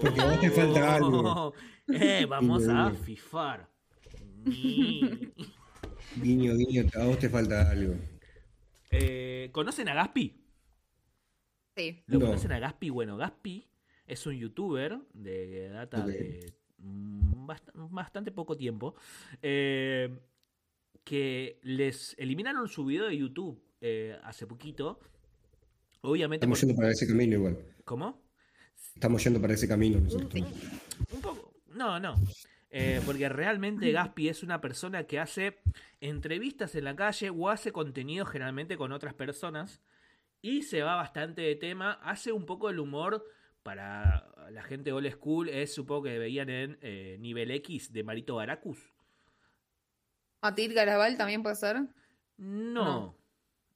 [0.00, 1.54] Porque a vos te falta algo.
[1.88, 3.68] Eh, vamos a Guiño, fifar.
[4.44, 5.00] Ni.
[6.16, 7.94] Guiño, guiño, a vos te falta algo.
[8.90, 10.40] Eh, ¿Conocen a Gaspi?
[11.76, 12.02] Sí.
[12.06, 12.26] ¿Lo No.
[12.26, 12.90] conocen a Gaspi?
[12.90, 13.68] Bueno, Gaspi
[14.06, 18.94] es un youtuber de data de mm, bast- bastante poco tiempo.
[19.42, 20.18] eh,
[21.04, 24.98] que les eliminaron su video de YouTube eh, hace poquito.
[26.00, 26.44] Obviamente.
[26.46, 27.58] Estamos por- yendo para ese camino igual.
[27.84, 28.23] ¿Cómo?
[28.94, 30.34] Estamos yendo para ese camino nosotros.
[31.12, 31.52] Un poco.
[31.68, 32.14] No, no.
[32.70, 35.60] Eh, porque realmente Gaspi es una persona que hace
[36.00, 39.80] entrevistas en la calle o hace contenido generalmente con otras personas
[40.42, 41.92] y se va bastante de tema.
[42.02, 43.24] Hace un poco el humor
[43.62, 45.48] para la gente old school.
[45.48, 48.78] Es supongo que veían en eh, Nivel X de Marito Baracus.
[50.42, 51.76] Matil Garabal también puede ser.
[52.36, 52.84] No.
[52.84, 53.16] No.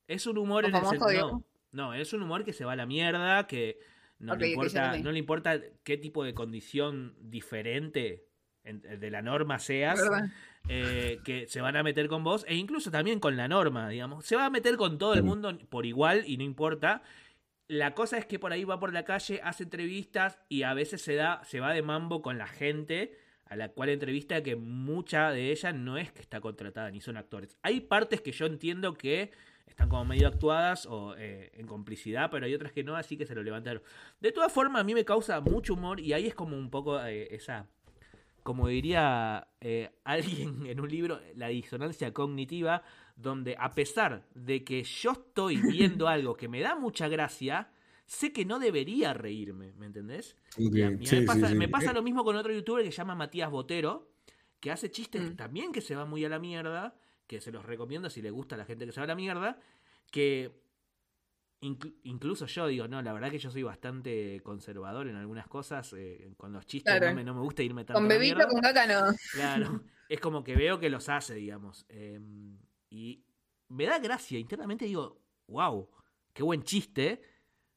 [0.06, 1.44] Es un humor ¿O en el sentido.
[1.72, 3.78] No, no, es un humor que se va a la mierda, que
[4.18, 8.24] no, le, importa, no le importa qué tipo de condición diferente
[8.64, 9.98] en- de la norma seas,
[10.68, 14.24] eh, que se van a meter con vos, e incluso también con la norma, digamos.
[14.26, 17.02] Se va a meter con todo el mundo por igual y no importa.
[17.68, 21.02] La cosa es que por ahí va por la calle, hace entrevistas y a veces
[21.02, 23.16] se da, se va de mambo con la gente
[23.46, 27.16] a la cual entrevista que mucha de ella no es que está contratada ni son
[27.16, 27.56] actores.
[27.62, 29.30] Hay partes que yo entiendo que
[29.68, 33.26] están como medio actuadas o eh, en complicidad, pero hay otras que no, así que
[33.26, 33.82] se lo levantaron.
[34.20, 37.00] De todas formas, a mí me causa mucho humor y ahí es como un poco
[37.04, 37.66] eh, esa,
[38.42, 42.82] como diría eh, alguien en un libro, la disonancia cognitiva,
[43.16, 47.70] donde a pesar de que yo estoy viendo algo que me da mucha gracia,
[48.06, 50.34] sé que no debería reírme, ¿me entendés?
[50.56, 51.58] Ok, Y a- sí, me, pasa, sí, sí.
[51.58, 54.08] me pasa Eh, lo mismo con otro youtuber que se llama Matías Botero,
[54.60, 55.36] que hace chistes Mm.
[55.36, 56.94] también que se van muy a la mierda,
[57.28, 59.14] que se los recomiendo si le gusta a la gente que se va a la
[59.14, 59.60] mierda,
[60.10, 60.50] que
[61.60, 65.92] inclu- incluso yo digo, no, la verdad que yo soy bastante conservador en algunas cosas,
[65.96, 67.10] eh, con los chistes Claro.
[67.10, 69.14] no, me, no me gusta irme tanto Con bebito, con caca no.
[69.32, 71.84] Claro, es como que veo que los hace, digamos.
[71.90, 72.18] eh,
[72.90, 73.22] y
[73.68, 75.88] me da gracia, internamente digo, wow,
[76.32, 77.22] qué buen chiste,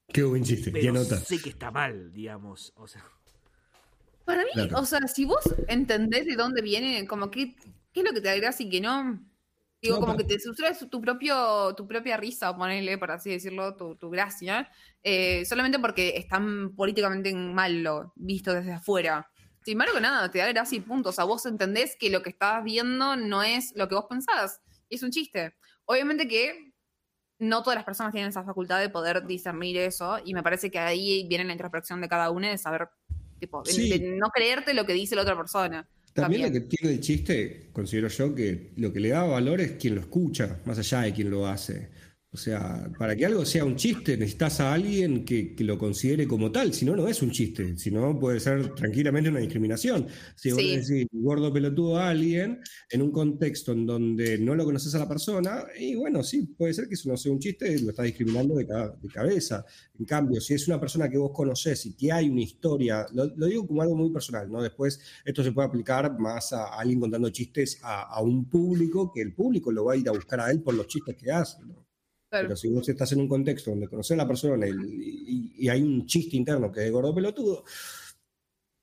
[0.08, 0.72] Qué buen chiste.
[0.72, 1.16] Pero anota.
[1.18, 2.74] sé que está mal, digamos.
[2.76, 3.02] O sea,
[4.26, 4.80] Para mí, Claro.
[4.80, 7.56] o sea, si vos entendés de dónde viene, como que,
[7.94, 9.20] ¿qué es lo que te da gracia y que no?
[9.82, 13.76] Digo, No, como que te sustraes tu propio, tu propia risa, ponerle, por así decirlo,
[13.76, 14.70] tu, tu gracia,
[15.02, 19.32] eh, solamente porque están políticamente mal lo visto desde afuera.
[19.64, 21.10] Sin embargo, nada, te da gracia y punto.
[21.10, 24.62] O sea, vos entendés que lo que estás viendo no es lo que vos pensás.
[24.90, 25.56] Es un chiste.
[25.86, 26.74] Obviamente que
[27.40, 30.78] no todas las personas tienen esa facultad de poder discernir eso, y me parece que
[30.78, 32.90] ahí viene la introspección de cada uno de saber,
[33.40, 35.90] tipo, de no creerte lo que dice la otra persona.
[36.14, 39.74] También lo que tiene el chiste, considero yo, que lo que le da valor es
[39.74, 41.90] quien lo escucha, más allá de quien lo hace.
[42.34, 46.26] O sea, para que algo sea un chiste, necesitas a alguien que, que lo considere
[46.26, 46.74] como tal.
[46.74, 47.76] Si no, no es un chiste.
[47.76, 50.08] Si no, puede ser tranquilamente una discriminación.
[50.38, 50.68] Si vos Sí.
[50.70, 55.00] le decís gordo pelotudo a alguien en un contexto en donde no lo conoces a
[55.00, 58.06] la persona, y bueno, sí, puede ser que eso no sea un chiste, lo estás
[58.06, 59.66] discriminando de, ca- de cabeza.
[60.00, 63.26] En cambio, si es una persona que vos conocés y que hay una historia, lo,
[63.36, 64.62] lo digo como algo muy personal, ¿no?
[64.64, 69.20] Después esto se puede aplicar más a alguien contando chistes a, a un público, que
[69.22, 71.58] el público lo va a ir a buscar a él por los chistes que hace,
[71.66, 71.91] ¿no?
[72.32, 72.48] Claro.
[72.48, 75.70] Pero si vos estás en un contexto donde conoces a la persona y, y- y
[75.70, 77.66] hay un chiste interno que es gordo pelotudo,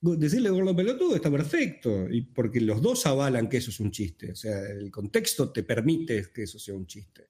[0.01, 4.33] decirle gordo pelotudo está perfecto, y porque los dos avalan que eso es un chiste.
[4.33, 7.23] O sea, el contexto te permite que eso sea un chiste.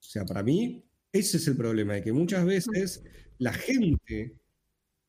[0.00, 3.04] O sea, para mí, ese es el problema, de que muchas veces
[3.38, 4.39] la gente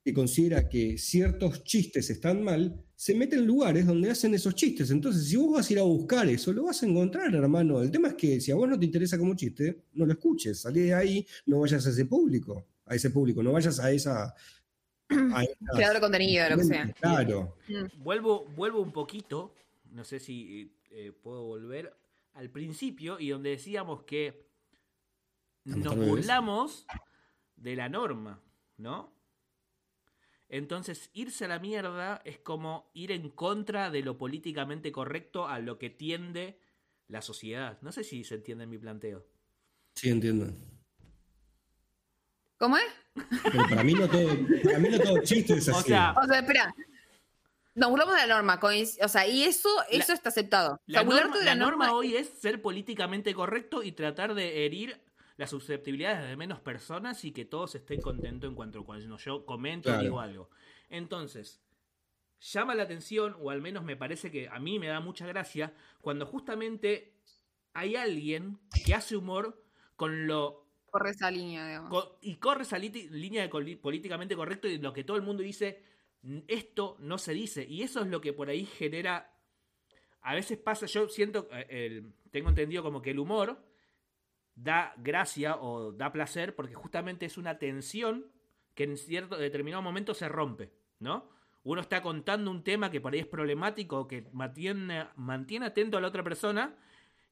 [0.04, 4.90] que considera que ciertos chistes están mal, se mete en lugares donde hacen esos chistes.
[4.90, 7.82] Entonces, si vos vas a ir a buscar eso, lo vas a encontrar, hermano.
[7.82, 10.62] El tema es que si a vos no te interesa como chiste, no lo escuches.
[10.62, 14.26] Salí de ahí, no vayas a ese público, a ese público, no vayas a esa...
[14.26, 14.36] a
[15.44, 16.92] esas- Creador de contenido, lo que sea.
[16.94, 17.58] Claro.
[17.98, 19.54] vuelvo, vuelvo un poquito,
[19.92, 21.94] no sé si eh, puedo volver
[22.34, 24.48] al principio y donde decíamos que
[25.66, 26.88] nos burlamos
[27.56, 28.42] de la norma,
[28.78, 29.14] ¿no?
[30.54, 35.60] Entonces, irse a la mierda es como ir en contra de lo políticamente correcto a
[35.60, 36.60] lo que tiende
[37.08, 37.78] la sociedad.
[37.82, 39.26] No sé si se entiende mi planteo.
[39.96, 40.54] Sí, entiendo.
[42.58, 42.84] ¿Cómo es?
[43.44, 44.28] Pero para mí no todo,
[44.64, 45.88] para mí no todo chiste es O así.
[45.90, 46.76] sea, O sea, espera.
[47.74, 50.74] Nos burlamos de la norma, o sea, y eso, eso La- está aceptado.
[50.74, 54.34] O La, sea, burlarte norma, de la norma hoy es ser políticamente correcto y tratar
[54.36, 55.00] de herir
[55.42, 59.90] las susceptibilidades de menos personas y que todos estén contentos en cuanto cuando yo comento
[59.90, 60.04] o Claro.
[60.04, 60.50] digo algo.
[60.88, 61.64] Entonces,
[62.40, 65.74] llama la atención, o al menos me parece que a mí me da mucha gracia,
[66.00, 67.16] cuando justamente
[67.74, 69.66] hay alguien que hace humor
[69.96, 70.68] con lo...
[70.86, 72.10] Corre esa línea, digamos.
[72.22, 75.82] y corre esa línea de políticamente correcto y lo que todo el mundo dice,
[76.48, 77.66] esto no se dice.
[77.68, 79.34] Y eso es lo que por ahí genera...
[80.22, 83.71] A veces pasa, yo siento, eh, tengo entendido como que el humor
[84.56, 88.28] da gracia o da placer porque justamente es una tensión
[88.76, 91.30] que en cierto determinado momento se rompe, ¿no?
[91.64, 96.02] Uno está contando un tema que por ahí es problemático, que mantiene, mantiene atento a
[96.02, 96.76] la otra persona,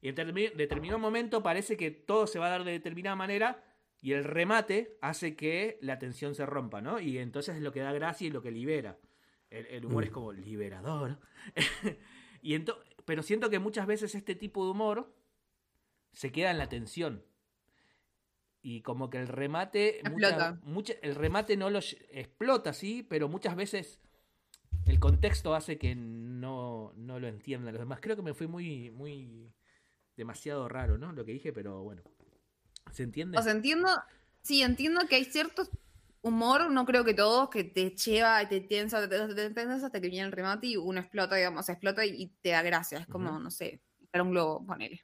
[0.00, 3.64] y en determinado momento parece que todo se va a dar de determinada manera,
[4.00, 7.00] y el remate hace que la tensión se rompa, ¿no?
[7.00, 8.98] Y entonces es lo que da gracia y lo que libera.
[9.50, 10.14] El, humor es mm.
[10.14, 11.18] como liberador.
[12.42, 12.56] y
[13.04, 15.12] pero siento que muchas veces este tipo de humor
[16.12, 17.24] se queda en la tensión.
[18.62, 20.02] Y como que el remate.
[21.02, 24.00] el remate no lo explota, sí, pero muchas veces
[24.86, 28.00] el contexto hace que no, no lo entiendan los demás.
[28.02, 29.52] Creo que me fui muy, muy
[30.16, 31.12] demasiado raro, ¿no?
[31.12, 32.02] Lo que dije, pero bueno.
[32.92, 33.38] ¿Se entiende?
[33.38, 33.88] O sea, entiendo.
[34.42, 35.68] Sí, entiendo que hay cierto
[36.22, 40.26] humor, no creo que todos, que te lleva, te tensa, te, te, hasta que viene
[40.26, 42.98] el remate y uno explota, digamos, explota y, te da gracia.
[42.98, 43.80] Es como, no sé,
[44.10, 45.02] para un globo, ponele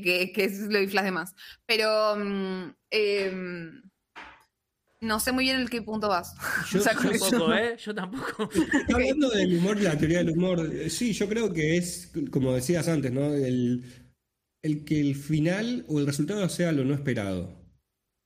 [0.00, 1.34] que, que lo inflas de más.
[1.66, 3.82] Pero mm, em,
[5.00, 6.34] no sé muy bien en qué punto vas.
[6.70, 7.76] Yo, tampoco, ¿eh?
[7.78, 8.48] Yo tampoco.
[8.94, 13.12] Hablando del humor, la teoría del humor, sí, yo creo que es, como decías antes,
[13.12, 13.34] ¿no?
[13.34, 13.84] El,
[14.62, 17.64] el que el final o el resultado sea lo no esperado.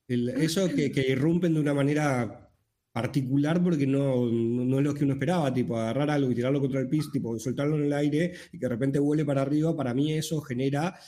[0.09, 2.51] eso que, que, irrumpen de una manera
[2.93, 6.81] particular porque no, no, es lo que uno esperaba, tipo agarrar algo y tirarlo contra
[6.81, 9.95] el piso, tipo soltarlo en el aire y que de repente vuele para arriba, para
[9.95, 10.99] mí eso genera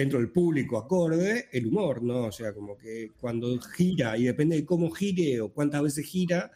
[0.00, 2.24] dentro del público acorde el humor, ¿no?
[2.24, 6.50] O sea, como que cuando gira y depende de cómo gire o cuántas veces gira,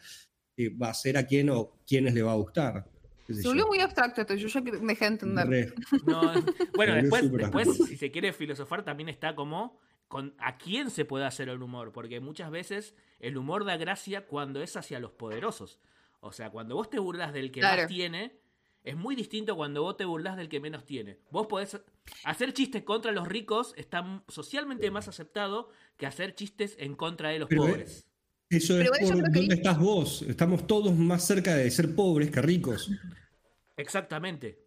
[0.57, 2.85] eh, va a ser a quién o quiénes le va a gustar.
[3.27, 5.73] Se volvió muy abstracto esto, yo ya dejé de entender.
[6.75, 11.25] bueno, después, después, si se quiere filosofar, también está como con a quién se puede
[11.25, 15.79] hacer el humor, porque muchas veces el humor da gracia cuando es hacia los poderosos.
[16.19, 18.40] O sea, cuando vos te burlas del que más tiene,
[18.83, 21.19] es muy distinto cuando vos te burlas del que menos tiene.
[21.29, 21.79] Vos podés
[22.23, 27.39] hacer chistes contra los ricos, está socialmente más aceptado que hacer chistes en contra de
[27.39, 28.05] los pobres.
[28.49, 30.23] Eso es por dónde estás vos.
[30.23, 32.91] Estamos todos más cerca de ser pobres que ricos.
[33.77, 34.65] Exactamente.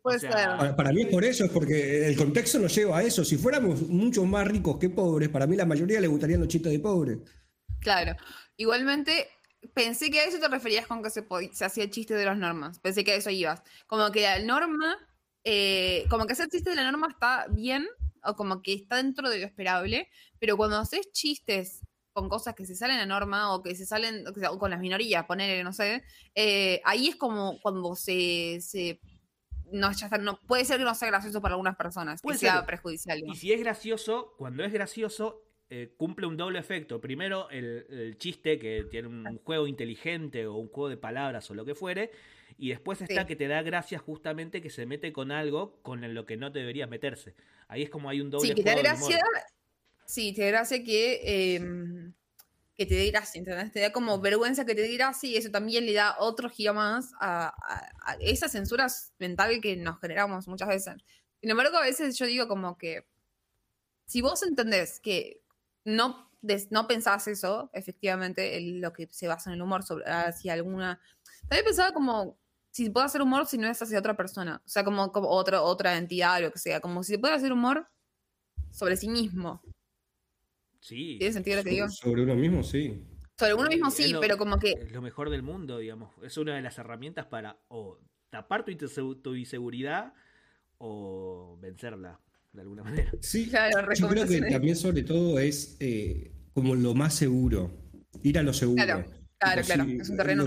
[0.77, 3.25] para, mí es por eso, es porque el contexto nos lleva a eso.
[3.25, 6.73] Si fuéramos mucho más ricos que pobres, para mí la mayoría le gustarían los chistes
[6.73, 7.19] de pobres.
[7.81, 8.17] Claro.
[8.57, 9.29] Igualmente,
[9.73, 12.37] pensé que a eso te referías con que se, se hacía el chiste de las
[12.37, 12.81] normas.
[12.81, 13.63] Pensé que a eso ibas.
[13.87, 14.97] Como que la norma,
[15.45, 17.87] eh, como que ese chiste de la norma está bien,
[18.25, 20.09] o como que está dentro de lo esperable,
[20.39, 21.81] pero cuando haces chistes
[22.13, 25.27] con cosas que se salen a norma o que se salen o con las minorías,
[25.27, 26.05] poner, no sé,
[26.35, 29.01] eh, ahí es como cuando se, se
[29.73, 33.23] no, no, puede ser que no sea gracioso para algunas personas, puede que sea perjudicial.
[33.27, 37.01] Y si es gracioso, cuando es gracioso, eh, cumple un doble efecto.
[37.01, 41.65] Primero, el, chiste, que tiene un juego inteligente o un juego de palabras o lo
[41.65, 42.11] que fuere.
[42.59, 46.27] Y después está que te da gracia justamente que se mete con algo con lo
[46.27, 47.35] que no debería meterse.
[47.67, 49.19] Ahí es como hay un doble Sí, que te da gracia.
[50.05, 51.55] Sí, te da gracia que.
[51.57, 52.13] Em,
[52.77, 53.41] que te dé gracia,
[53.73, 56.75] Te da como vergüenza que te dé gracia y eso también le da otro giro
[56.75, 57.55] más a,
[58.03, 58.89] a esa censura
[59.19, 60.95] mental que nos generamos muchas veces.
[61.41, 63.07] Sin embargo, a veces yo digo como que
[64.07, 65.44] si vos entendés que
[65.85, 66.31] no,
[66.71, 71.01] no pensás eso, efectivamente, en lo que se basa en el humor sobre hacia alguna.
[71.43, 72.39] También pensaba como
[72.71, 74.61] si puedo hacer humor si no es hacia otra persona.
[74.65, 76.81] O sea, como, como otra, otra entidad o lo que sea.
[76.81, 77.87] Como si se puede hacer humor
[78.71, 79.63] sobre sí mismo.
[80.81, 81.17] Sí.
[81.19, 81.89] ¿Tiene sentido lo que digo?
[81.89, 83.07] Sobre uno mismo, sí.
[83.39, 84.73] Sobre uno mismo sí, pero como que.
[84.73, 86.13] Es lo mejor del mundo, digamos.
[86.23, 88.01] Es una de las herramientas para o
[88.31, 88.75] tapar tu,
[89.17, 90.13] tu inseguridad
[90.79, 92.21] o vencerla
[92.55, 93.13] de alguna manera.
[93.21, 97.73] Sí, claro, yo creo que también sobre todo es eh, como lo más seguro,
[98.23, 98.85] ir a lo seguro.
[98.85, 99.05] Claro.
[99.37, 100.47] Claro, claro, es un terreno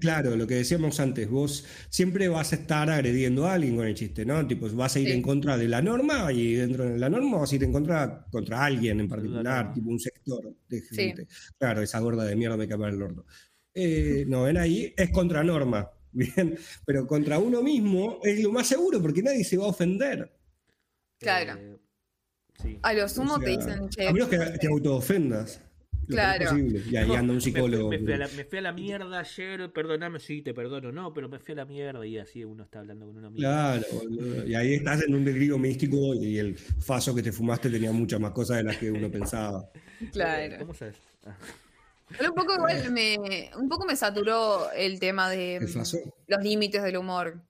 [0.00, 3.94] Claro, lo que decíamos antes, vos siempre vas a estar agrediendo a alguien con el
[3.94, 4.44] chiste, ¿no?
[4.44, 7.52] Tipo, vas a ir en contra de la norma y dentro de la norma vas
[7.52, 11.28] a ir en contra contra alguien en particular, tipo un sector de gente.
[11.58, 13.24] Claro, esa gorda de mierda me cae el orto.
[13.72, 18.66] Eh, no, ven ahí, es contra norma, bien, pero contra uno mismo es lo más
[18.66, 20.32] seguro porque nadie se va a ofender.
[21.18, 21.58] Claro.
[22.64, 24.08] Eh, a lo sumo te dicen, che.
[24.08, 25.60] A menos que te autoofendas.
[26.08, 26.58] Claro.
[26.58, 27.90] Y ahí anda un psicólogo.
[27.90, 27.98] Me,
[28.44, 31.64] fui a la, mierda ayer, perdóname, sí, te perdono, no, pero me fui a la
[31.64, 33.48] mierda y así uno está hablando con uno mismo.
[33.48, 33.86] Claro,
[34.46, 38.20] y ahí estás en un delirio místico y el faso que te fumaste tenía muchas
[38.20, 39.68] más cosas de las que uno pensaba.
[40.12, 40.58] Claro.
[40.58, 40.96] ¿Cómo sabes?
[41.24, 41.36] Ah.
[42.18, 45.60] Pero un poco igual me, un poco me saturó el tema de
[46.26, 47.40] los límites del humor.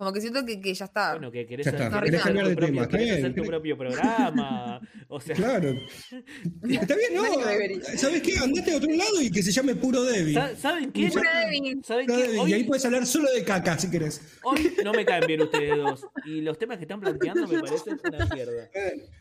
[0.00, 1.12] Como que siento que, que ya está.
[1.12, 3.18] Bueno, que querés, Ya está, hacer, querés tu cambiar de propio- tema, está querés bien,
[3.26, 4.80] hacer tu propio programa.
[5.08, 5.68] O sea, Claro.
[6.70, 7.98] Está bien, No no.
[7.98, 8.38] ¿Sabes qué?
[8.38, 10.32] Andate a otro lado y que se llame Puro Debbie.
[10.32, 11.08] ¿sa- ¿saben qué?
[11.08, 11.76] Pura Debbie.
[11.84, 12.22] ¿Saben Puro qué?
[12.28, 14.38] Debbie, Y ahí Hoy, puedes hablar solo de caca si querés.
[14.42, 16.06] hoy no me caen bien ustedes dos.
[16.24, 18.70] Y los temas que están planteando me parecen una mierda.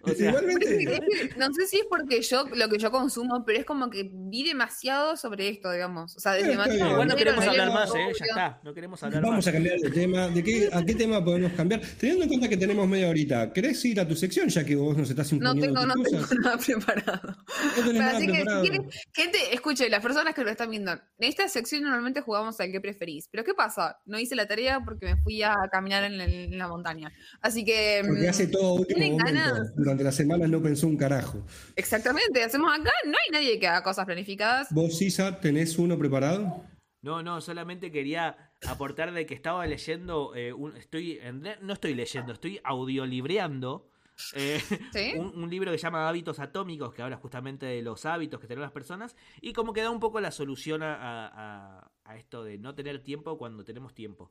[0.04, 1.30] O sea, Igualmente.
[1.38, 4.44] No sé si es porque yo lo que yo consumo, pero es como que vi
[4.48, 6.16] demasiado sobre esto, digamos.
[6.16, 6.54] O sea, desde Eh.
[6.54, 8.08] Igual no Montero, queremos hablar más, ¿eh?
[8.18, 8.60] Ya está.
[8.64, 9.48] No queremos hablar Vamos más.
[9.48, 10.28] a cambiar de tema.
[10.30, 11.82] ¿De qué, ¿A qué tema podemos cambiar?
[12.00, 14.96] Teniendo en cuenta que tenemos media horita, ¿querés ir a tu sección ya que vos
[14.98, 17.28] nos estás No imponiendo tengo, no tengo nada preparado.
[17.28, 17.38] No
[17.86, 21.00] Pero nada así que, si quieren- gente, escuche, las personas que lo están viendo, en
[21.20, 23.28] esta sección normalmente jugamos al que preferís.
[23.32, 24.00] Pero ¿qué pasa?
[24.06, 27.12] No hice la tarea porque me fui a caminar en, el- en la montaña.
[27.42, 28.02] Así que.
[28.06, 29.40] Porque mm, hace todo último ¿tienen momento.
[29.42, 29.76] ganas?
[29.76, 31.46] Durante las semanas no pensó un carajo.
[31.76, 34.68] Exactamente, hacemos acá, no hay nadie que haga cosas planificadas.
[34.72, 36.64] ¿Vos, Isa, tenés uno preparado?
[37.02, 41.94] No, no, solamente quería aportar de que estaba leyendo, eh, un- estoy, en- no estoy
[41.96, 43.88] leyendo, estoy audiolibreando
[44.34, 44.60] eh,
[44.92, 45.14] ¿Sí?
[45.16, 48.48] un, un libro que se llama Hábitos Atómicos, que habla justamente de los hábitos que
[48.48, 50.96] tenemos las personas, y como que da un poco la solución a,
[51.28, 54.30] a- a esto de no tener tiempo cuando tenemos tiempo.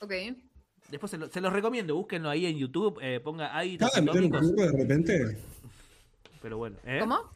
[0.00, 0.12] Ok.
[0.90, 4.20] Después se, lo- se los recomiendo, búsquenlo ahí en YouTube, eh, ponga Hábitos ¿Acaba de
[4.20, 5.38] meter un Atómicos, de repente?
[6.40, 6.76] pero bueno.
[6.84, 6.98] ¿eh?
[7.00, 7.30] ¿Cómo?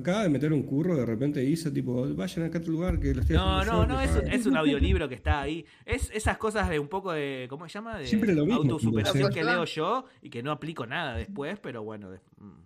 [0.00, 3.14] Acaba de meter un curro de repente Isa, tipo, vayan acá a tu lugar que
[3.14, 4.32] lo estoy No, no, yo, no, es, pagan.
[4.32, 5.64] es un audiolibro que está ahí.
[5.84, 7.98] Es esas cosas de un poco de, ¿cómo se llama?
[7.98, 9.38] De Siempre lo mismo, autosuperación sí.
[9.38, 12.10] que leo yo y que no aplico nada después, pero bueno.
[12.10, 12.62] de- mm.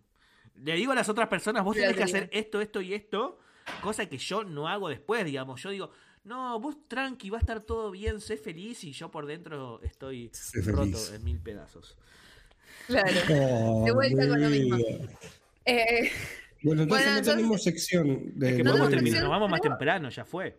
[0.65, 3.39] Le digo a las otras personas, vos tenés que hacer esto, esto y esto,
[3.83, 5.61] cosa que yo no hago después, digamos.
[5.63, 5.91] Yo digo,
[6.25, 10.31] no, vos tranqui, va a estar todo bien, sé feliz y yo por dentro estoy
[10.33, 11.13] Sé roto feliz.
[11.15, 11.97] en mil pedazos.
[12.87, 13.11] Claro.
[13.31, 14.77] Oh, De vuelta con lo mi mismo.
[15.65, 16.11] Eh,
[16.63, 19.51] Bueno, entonces Bueno, no entonces- tenemos sección de Es que No, terminar, sección- nos vamos
[19.51, 20.59] más temprano, ya fue.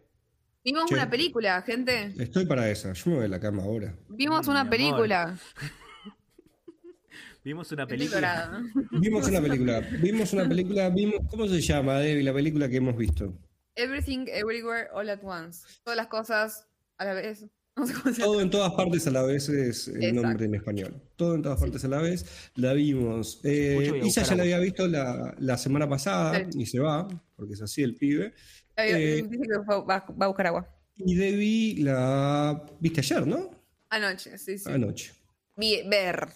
[0.64, 0.94] vimos Che.
[0.96, 2.14] una película, gente.
[2.20, 2.94] Estoy para esa.
[2.94, 3.96] Yo me voy a la cama ahora.
[4.10, 5.38] Vimos una película.
[7.44, 8.62] Vimos una película.
[8.92, 9.80] Vimos una película.
[10.02, 10.90] Vimos una película.
[10.90, 12.24] Vimos, ¿Cómo se llama, Debbie?
[12.24, 13.34] La película que hemos visto.
[13.76, 15.66] Everything, Everywhere, All at Once.
[15.84, 16.68] Todas las cosas
[16.98, 17.46] a la vez.
[17.78, 18.26] No sé cómo se llama.
[18.34, 20.22] Todo en todas partes a la vez es el Exacto.
[20.22, 21.02] nombre en español.
[21.16, 22.26] Todo en todas partes a la vez.
[22.56, 23.40] La vimos.
[23.44, 26.60] Eh, Isa ya la había visto la, la semana pasada Sí.
[26.62, 28.34] y se va, porque es así el pibe.
[28.78, 30.68] Eh, Dice que va, a buscar agua.
[30.96, 33.52] Y Debbie la viste ayer, ¿no?
[33.90, 34.70] Anoche, sí, sí.
[34.72, 35.14] Anoche.
[35.56, 36.28] Vi, ver.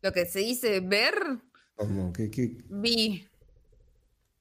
[0.00, 1.14] Lo que se dice ver,
[1.74, 2.12] ¿Cómo?
[2.12, 3.26] ¿Qué, qué- vi.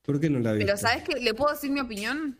[0.02, 0.66] por qué no la viste?
[0.66, 1.20] Pero ¿sabes qué?
[1.20, 2.38] ¿Le puedo decir mi opinión?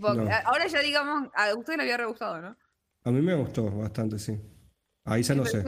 [0.00, 0.30] Porque No.
[0.44, 2.56] Ahora ya digamos, a usted le había re gustado, ¿no?
[3.04, 4.38] A mí me gustó bastante, sí.
[5.04, 5.64] A Isa no sé.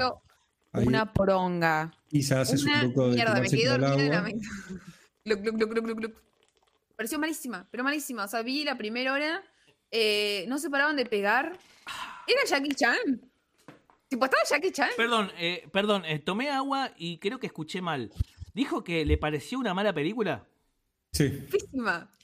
[0.73, 1.93] Ahí Una poronga.
[2.11, 4.31] Isa hace su Una truco de mierda, me quedé dormida en la agua.
[5.24, 6.15] gluc, gluc, gluc.
[6.97, 8.24] Pareció malísima, pero malísima.
[8.24, 9.43] O sea, vi la primera hora,
[9.90, 11.59] eh, no se paraban de pegar.
[12.27, 13.20] ¿Era Jackie Chan?
[14.09, 14.90] Tipo, ¿estaba Jackie Chan?
[14.97, 18.12] Perdón, eh, perdón, eh, tomé agua y creo que escuché mal.
[18.55, 20.47] ¿Dijo que le pareció una mala película?
[21.14, 21.32] Sí.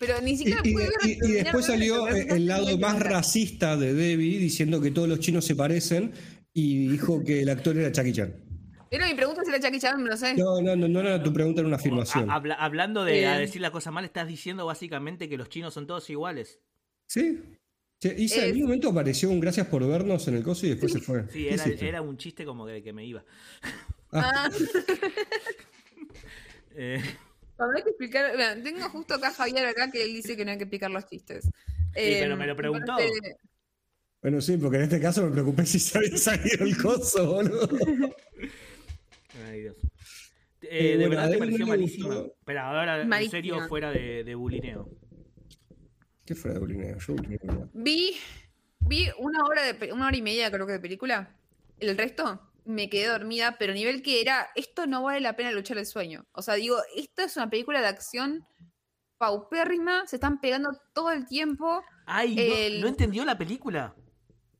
[0.01, 2.99] Pero ni Y, siquiera y- pude ver y- y después salió eh, el lado más
[2.99, 6.13] racista de Debbie diciendo que todos los chinos se parecen
[6.53, 8.35] y dijo que el actor era Jackie Chan.
[8.91, 10.35] Pero mi pregunta si era Jackie Chan, lo sé.
[10.35, 12.29] No, no, no, no era tu pregunta, era una afirmación.
[12.29, 13.47] A- habla- hablando de a Bien.
[13.47, 16.59] decir la cosa mal, estás diciendo básicamente que los chinos son todos iguales.
[17.07, 17.39] ¿Sí?
[18.17, 20.99] Isa, en un momento apareció un gracias por vernos en el coso y después se
[21.01, 21.25] fue.
[21.31, 21.47] Sí,
[21.79, 23.23] ¿Qué era, un chiste como que, que me iba.
[24.11, 24.51] Ah,
[26.77, 27.03] Eh,
[27.61, 28.33] cuando hay que explicar.
[28.35, 30.91] mira, tengo justo acá a Javier acá que él dice que no hay que explicar
[30.91, 31.49] los chistes.
[31.93, 32.95] pero me lo preguntó.
[32.97, 33.37] parece-
[34.23, 37.69] Bueno, sí, porque en este caso me preocupé si se había salido el coso, boludo.
[39.47, 39.77] ay, Dios.
[40.63, 42.25] Eh, Eh, de bueno, verdad te pareció malísima.
[42.45, 44.89] Pero ahora, en serio, fuera de, de bulineo.
[46.25, 46.99] ¿Qué fue de bulineo?
[46.99, 47.71] Yo bulineo.
[47.75, 48.17] Vi,
[48.81, 51.37] vi una hora de una hora y media creo que de película.
[51.79, 55.53] El resto me quedé dormida, pero a nivel que era, esto no vale la pena
[55.53, 56.27] luchar el sueño.
[56.33, 58.45] O sea, digo, esta es una película de acción
[59.19, 61.83] paupérrima, se están pegando todo el tiempo.
[62.07, 63.95] Ay, no- El- no, entendió la película.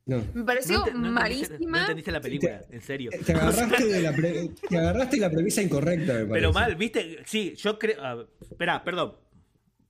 [0.05, 0.23] No.
[0.33, 1.77] Me pareció no, malísima.
[1.77, 3.11] no entendiste la película, en serio.
[3.25, 6.33] Te agarraste, de la pre- te agarraste la premisa incorrecta, me parece.
[6.33, 7.19] Pero mal, ¿viste?
[7.25, 7.97] Sí, yo creo.
[8.03, 9.15] ah, espera, perdón.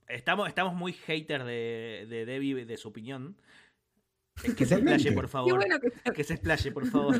[0.08, 3.36] Estamos, estamos muy hater de, de Debbie, de su opinión.
[4.56, 5.54] Que se explaye, por favor.
[5.56, 7.16] bueno que Que se explaye, por favor.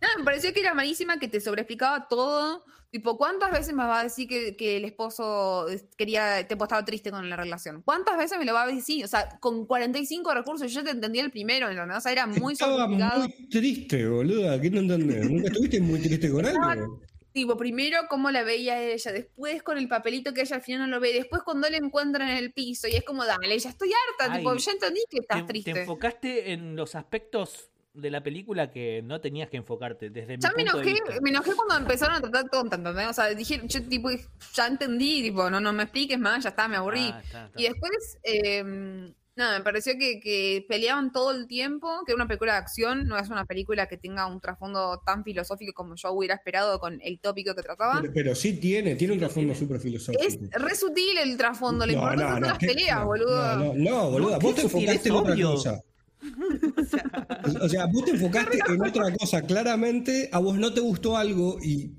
[0.00, 2.64] Nada, me pareció que era malísima, que te sobreexplicaba todo.
[2.90, 5.66] Tipo, ¿cuántas veces me va a decir que, que el esposo
[5.96, 7.82] quería, te estaba triste con la relación?
[7.82, 9.04] ¿Cuántas veces me lo va a decir?
[9.04, 11.96] O sea, con 45 recursos, yo te entendía el primero, ¿entendés?
[11.96, 14.60] O sea, era muy Estaba muy triste, boluda.
[14.60, 15.28] ¿Qué no entendés?
[15.28, 17.00] ¿Nunca estuviste muy triste con algo?
[17.34, 20.86] Tipo, primero cómo la veía ella, después con el papelito que ella al final no
[20.86, 23.90] lo ve, después cuando la encuentra en el piso y es como, dale, ya estoy
[23.92, 25.72] harta, Ay, tipo, ya entendí que estás te, triste.
[25.72, 30.42] te enfocaste en los aspectos de la película que no tenías que enfocarte desde mi
[30.44, 31.20] Ya me punto de enojé, vista.
[31.22, 33.08] me enojé cuando empezaron a tratar tonta, ¿entendés?
[33.08, 34.10] O sea, dije, yo tipo,
[34.54, 37.10] ya entendí, tipo, no, no me expliques más, ya está, me aburrí.
[37.12, 37.60] Ah, está, está.
[37.60, 42.28] Y después, eh, nada, me pareció que, que peleaban todo el tiempo, que era una
[42.28, 46.12] película de acción, no es una película que tenga un trasfondo tan filosófico como yo
[46.12, 48.00] hubiera esperado con el tópico que trataba.
[48.00, 50.22] Pero, pero sí tiene, tiene un trasfondo súper filosófico.
[50.22, 52.66] Es re sutil el trasfondo, lo importante son las ¿qué?
[52.68, 53.56] peleas, No, boludo.
[53.56, 55.80] No, no, no, boluda, No, vos qué te enfocaste en otra cosa.
[57.60, 59.42] O sea, vos te enfocaste en otra cosa.
[59.42, 61.92] Claramente a vos no te gustó algo y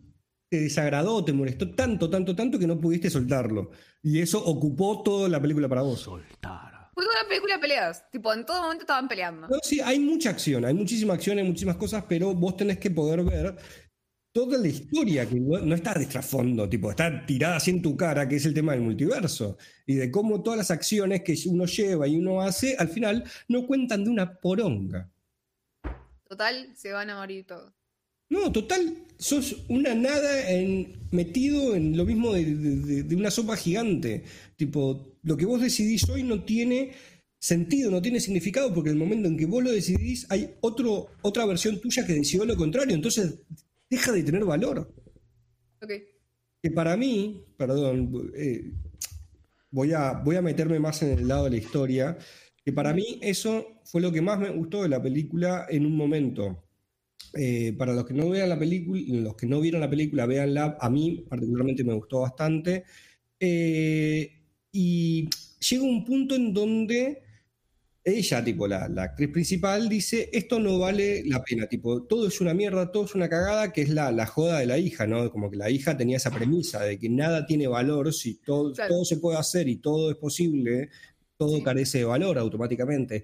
[0.49, 3.70] te desagradó, te molestó tanto, tanto, tanto que no pudiste soltarlo.
[4.02, 5.99] Y eso ocupó toda la película para vos.
[5.99, 6.74] Soltar.
[6.96, 9.50] Fue una película de peleas, tipo, en todo momento estaban peleando.
[9.50, 12.90] No, sí, hay mucha acción, hay muchísima acción, hay muchísimas cosas, pero vos tenés que
[12.90, 13.58] poder ver
[14.32, 17.98] toda la historia que no no está de trasfondo, tipo, está tirada así en tu
[17.98, 21.66] cara, que es el tema del multiverso, y de cómo todas las acciones que uno
[21.66, 25.12] lleva y uno hace, al final no cuentan de una poronga.
[26.30, 27.74] Total, se van a morir todos.
[28.30, 33.31] No, total, sos una nada en, metido en lo mismo de, de- de- de una
[33.31, 34.23] sopa gigante.
[34.56, 36.91] Tipo, lo que vos decidís hoy no tiene
[37.39, 41.45] sentido, no tiene significado, porque el momento en que vos lo decidís hay otro, otra
[41.45, 43.35] versión tuya que decidió lo contrario, entonces
[43.89, 44.91] deja de tener valor.
[45.81, 45.91] Ok.
[46.64, 48.72] Que para mí, perdón, eh,
[49.72, 52.18] voy, a, voy a meterme más en el lado de la historia,
[52.64, 55.95] que para mí eso fue lo que más me gustó de la película en un
[55.95, 56.65] momento.
[57.34, 60.77] Eh, para los que no vean la película, los que no vieron la película, véanla.
[60.80, 62.84] A mí particularmente me gustó bastante.
[63.39, 64.31] Eh,
[64.72, 65.30] y
[65.69, 67.22] llega un punto en donde
[68.03, 72.39] ella, tipo la, la actriz principal, dice, esto no vale la pena, tipo, todo es
[72.39, 75.31] una mierda, todo es una cagada, que es la, la joda de la hija, ¿no?
[75.31, 78.93] Como que la hija tenía esa premisa de que nada tiene valor, si todo, Claro.
[78.93, 80.89] todo se puede hacer y todo es posible,
[81.38, 81.64] todo Sí.
[81.64, 83.23] carece de valor automáticamente.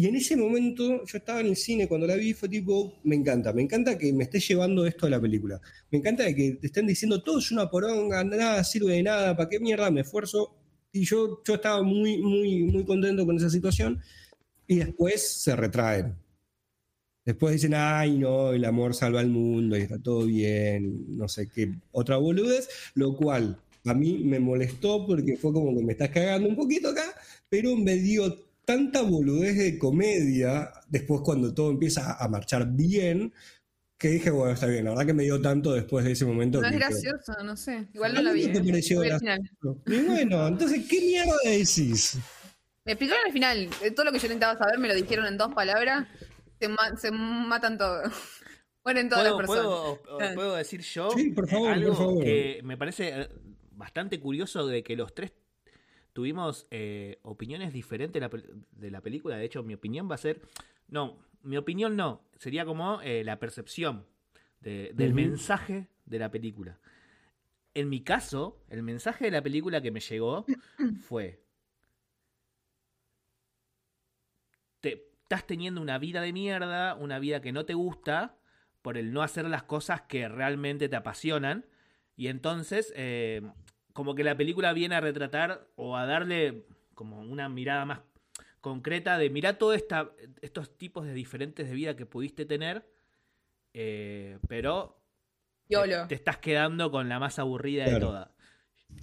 [0.00, 3.16] Y en ese momento, yo estaba en el cine cuando la vi, fue tipo, me
[3.16, 5.60] encanta, me encanta que me esté llevando esto de la película.
[5.90, 9.50] Me encanta que te estén diciendo, todo es una poronga, nada sirve de nada, ¿para
[9.50, 10.56] qué mierda me esfuerzo?
[10.90, 14.00] Y yo, yo estaba muy, muy, muy contento con esa situación.
[14.66, 16.16] Y después se retraen.
[17.26, 21.46] Después dicen, ay, no, el amor salva al mundo y está todo bien, no sé
[21.50, 26.08] qué, otra boludez, lo cual a mí me molestó porque fue como que me estás
[26.08, 27.04] cagando un poquito acá,
[27.50, 33.32] pero me dio tanta boludez de comedia después cuando todo empieza a marchar bien,
[33.98, 36.60] que dije, bueno, está bien, la verdad que me dio tanto después de ese momento.
[36.60, 37.88] No es que- gracioso, no sé.
[37.92, 38.42] Igual no ¿A la vi.
[38.46, 38.64] qué te ¿eh?
[38.70, 39.82] pareció gracioso?
[39.86, 42.16] Y bueno, entonces, ¿qué mierda decís?
[42.86, 43.68] Me explicaron al final.
[43.82, 46.06] eh, Todo lo que yo intentaba saber me lo dijeron en dos palabras.
[46.58, 48.04] Se, ma- se matan todos.
[48.84, 49.46] Mueren todas las ¿Puedo,
[50.00, 50.04] personas.
[50.18, 52.24] puedo- puedo decir yo Sí, por favor, por favor.
[52.24, 53.28] que me parece eh,
[53.72, 55.32] bastante curioso de que los tres
[56.12, 59.36] tuvimos eh, opiniones diferentes de la, pel- de la película.
[59.36, 60.40] De hecho, mi opinión va a ser.
[60.88, 62.22] No, mi opinión no.
[62.36, 64.06] Sería como eh, la percepción
[64.60, 66.78] de- del mensaje de la película.
[67.74, 70.44] En mi caso, el mensaje de la película que me llegó
[71.02, 71.40] fue.
[74.80, 78.36] Te, estás teniendo una vida de mierda, una vida que no te gusta,
[78.82, 81.66] por el no hacer las cosas que realmente te apasionan.
[82.16, 83.42] Y entonces, eh,
[84.00, 86.64] como que la película viene a retratar o a darle
[86.94, 88.00] como una mirada más
[88.62, 89.78] concreta de mira todos
[90.40, 92.90] estos tipos de diferentes de vida que pudiste tener,
[93.74, 95.04] eh, pero
[95.68, 96.08] te, YOLO.
[96.08, 98.30] te estás quedando con la más aburrida de todas.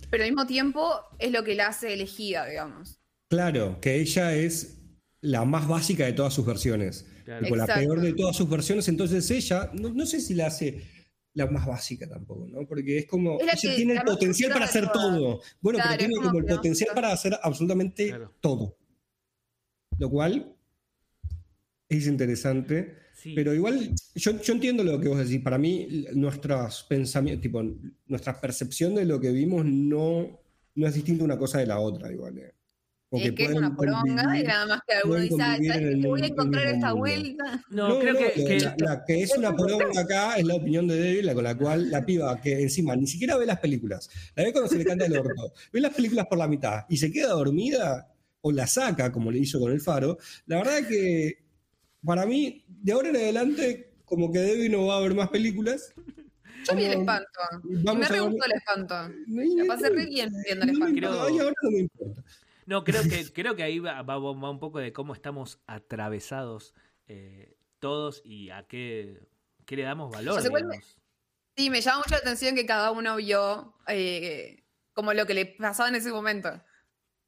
[0.10, 3.00] Pero al mismo tiempo es lo que la hace elegida, digamos.
[3.28, 4.82] Claro, que ella es
[5.22, 7.06] la más básica de todas sus versiones.
[7.24, 7.44] Claro.
[7.44, 10.97] Tipo, la peor de todas sus versiones, entonces ella, no, no sé si la hace
[11.38, 12.68] la más básica tampoco, ¿no?
[12.68, 15.42] Porque es como, Es la ella que- tiene el potencial para hacer todo.
[15.62, 18.34] Bueno, Claro, pero tiene como como el potencial para hacer absolutamente Claro.
[18.42, 18.76] todo.
[20.00, 20.56] Lo cual
[21.90, 22.96] es interesante.
[23.16, 23.34] Sí.
[23.36, 25.42] Pero igual, yo, yo entiendo lo que vos decís.
[25.44, 27.64] Para mí, nuestros pensamientos, tipo,
[28.08, 30.40] nuestra percepción de lo que vimos no,
[30.76, 32.38] no es distinta una cosa de la otra, igual.
[32.38, 32.54] eh.
[33.10, 35.58] Es que es una poronga y nada más que alguno dice, "Ah,
[36.08, 36.98] voy a encontrar esta mundo".
[36.98, 37.64] vuelta.
[37.70, 40.88] no, creo que, la- que- la, la que es una poronga acá es la opinión
[40.88, 44.10] de David, la con la cual la piba que encima ni siquiera ve las películas,
[44.36, 46.98] la ve cuando se le canta el orto, ve las películas por la mitad y
[46.98, 50.88] se queda dormida o la saca, como le hizo con el faro, la verdad es
[50.88, 51.38] que
[52.04, 55.94] para mí, de ahora en adelante, como que Debbie no va a ver más películas.
[56.70, 57.40] Yo vi el Vamos- espanto.
[57.70, 58.96] Y vamos me a re gustó el espanto.
[59.28, 61.24] No, La pasé re bien viendo el no me espanto.
[61.24, 62.24] Ay, ahora no me importa.
[62.68, 66.76] No, creo que, creo que ahí va, va- va un poco de cómo estamos atravesados
[67.08, 69.28] eh, todos y a qué,
[69.66, 70.36] qué le damos valor.
[70.52, 70.82] Me-.
[71.56, 74.64] Sí, me llama mucho la atención que cada uno vio eh,
[74.94, 76.62] como lo que le pasaba en ese momento.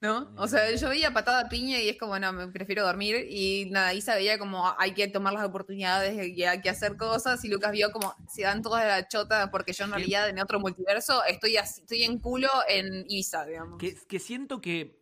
[0.02, 0.34] ¿No?
[0.38, 3.26] O sea, yo veía patada piña y es como, no, me prefiero dormir.
[3.30, 7.44] Y nada, Isa veía como hay que tomar las oportunidades y hay que hacer cosas.
[7.44, 10.58] Y Lucas vio como se dan todas la chota porque yo en realidad en otro
[10.62, 13.78] multiverso estoy así, estoy en culo en Isa, digamos.
[13.78, 14.99] Que, que siento que,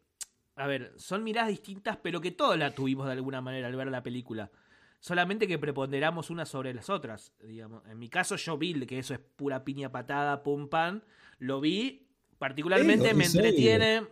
[0.58, 3.88] a ver, son miradas distintas, pero que todas la tuvimos de alguna manera al ver
[3.88, 4.52] la película.
[5.00, 7.84] Solamente que preponderamos unas sobre las otras, digamos.
[7.88, 11.04] En mi caso yo vi que eso es pura piña patada, pum pan.
[11.38, 12.08] Lo vi,
[12.40, 14.04] particularmente me entretiene,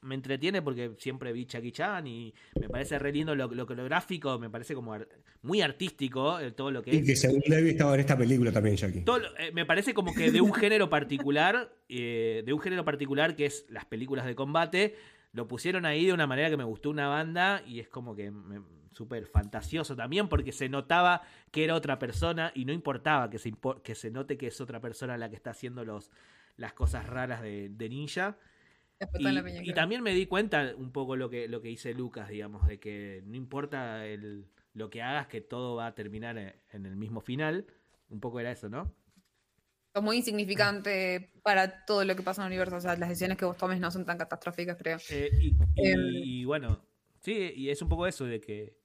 [0.00, 4.38] me entretiene porque siempre vi Chucky Chan y me parece re lindo lo, lo coreográfico,
[4.38, 5.08] me parece como ar-
[5.42, 7.04] muy artístico eh, todo lo que Y es.
[7.06, 9.00] que según Levi estaba en esta película también, Jackie.
[9.00, 12.84] Todo lo- eh, me parece como que de un género particular, eh, de un género
[12.84, 14.94] particular que es las películas de combate,
[15.32, 18.30] lo pusieron ahí de una manera que me gustó una banda y es como que
[18.30, 21.22] me- súper fantasioso también porque se notaba
[21.52, 24.60] que era otra persona y no importaba que se, impo- que se note que es
[24.60, 26.10] otra persona la que está haciendo los,
[26.56, 28.38] las cosas raras de, de ninja.
[29.18, 29.24] Y,
[29.70, 32.80] y también me di cuenta un poco lo que, lo que dice Lucas, digamos, de
[32.80, 37.20] que no importa el, lo que hagas, que todo va a terminar en el mismo
[37.20, 37.66] final.
[38.10, 38.92] Un poco era eso, ¿no?
[39.94, 42.76] Es muy insignificante para todo lo que pasa en el universo.
[42.76, 44.98] O sea, las decisiones que vos tomes no son tan catastróficas, creo.
[45.10, 46.00] Eh, y, y- Em.
[46.14, 46.84] y bueno,
[47.20, 48.76] sí, y es un poco eso de que.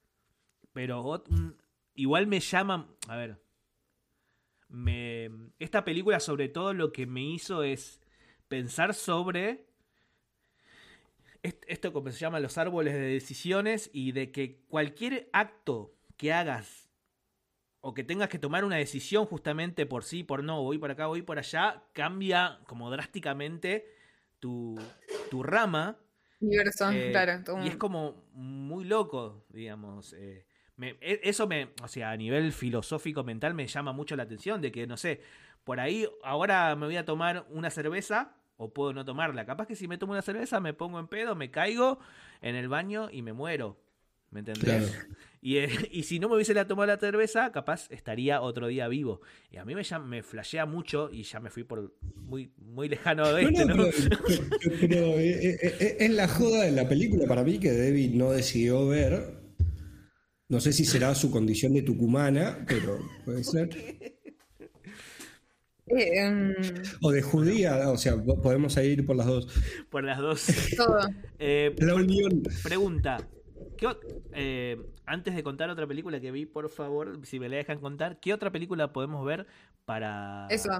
[0.72, 1.50] Pero mm,
[1.94, 2.88] igual me llama.
[3.08, 3.40] A ver.
[4.68, 8.00] Me, esta película, sobre todo, lo que me hizo es
[8.48, 9.66] pensar sobre.
[11.42, 16.32] est- Esto como se llama los árboles de decisiones y de que cualquier acto que
[16.32, 16.83] hagas
[17.86, 21.06] o que tengas que tomar una decisión justamente por sí, por no, voy por acá,
[21.06, 23.86] voy por allá, cambia como drásticamente
[24.40, 24.74] tu,
[25.30, 25.98] tu rama
[26.40, 27.44] Universo, eh, claro.
[27.44, 30.14] todo y es como muy loco, digamos.
[30.14, 30.46] eh,
[30.76, 34.62] me- e- eso me, o sea, a nivel filosófico mental me llama mucho la atención
[34.62, 35.20] de que, no sé,
[35.64, 39.44] por ahí ahora me voy a tomar una cerveza o puedo no tomarla.
[39.44, 41.98] Capaz que si me tomo una cerveza me pongo en pedo, me caigo
[42.40, 43.76] en el baño y me muero.
[44.30, 44.64] ¿Me entendés?
[44.64, 45.04] Claro.
[45.46, 48.88] Y, eh, y si no me hubiese la tomado la cerveza, capaz estaría otro día
[48.88, 49.20] vivo.
[49.52, 53.42] Y a mí me, flashea mucho y ya me fui por muy, muy lejano de
[53.42, 53.84] No, este, no, ¿no?
[53.84, 57.70] pero, pero- pero, eh, eh, eh, es la joda de la película para mí que
[57.72, 59.34] Debbie no decidió ver.
[60.48, 63.68] No sé si será su condición de tucumana, pero puede ser.
[65.86, 66.54] Eh, em,
[67.02, 69.48] O de judía, o sea, po- podemos ir por las dos.
[69.90, 70.46] Por las dos.
[70.76, 71.00] todo.
[71.38, 72.42] Eh, La unión.
[72.62, 73.18] Pregunta.
[73.76, 73.98] ¿Qué o-
[74.32, 78.18] eh, antes de contar otra película que vi, por favor, si me la dejan contar,
[78.20, 79.46] ¿qué otra película podemos ver
[79.84, 80.70] para Eso.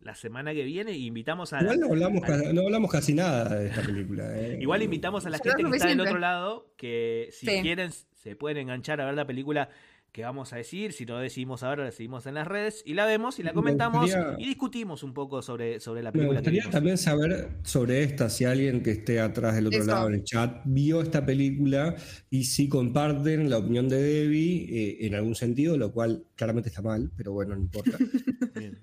[0.00, 0.92] la semana que viene?
[0.96, 4.24] Invitamos a Igual no hablamos, a- ca- no hablamos casi nada de esta película.
[4.38, 4.58] eh.
[4.62, 7.60] igual invitamos a la gente que está del otro lado que si Sí.
[7.62, 9.68] quieren se pueden enganchar a ver la película
[10.12, 10.92] que vamos a decir.
[10.92, 13.54] Si no decidimos ahora, la decidimos en las redes y la vemos y la Me
[13.54, 17.48] comentamos gustaría- y discutimos un poco sobre, sobre la Me película que gustaría también saber
[17.64, 19.86] sobre esta, si alguien que esté atrás del otro Eso.
[19.90, 21.96] lado en el chat vio esta película
[22.30, 26.82] y si comparten la opinión de Debbie eh, en algún sentido, lo cual claramente está
[26.82, 27.96] mal, pero bueno, no importa.
[28.54, 28.78] Bien.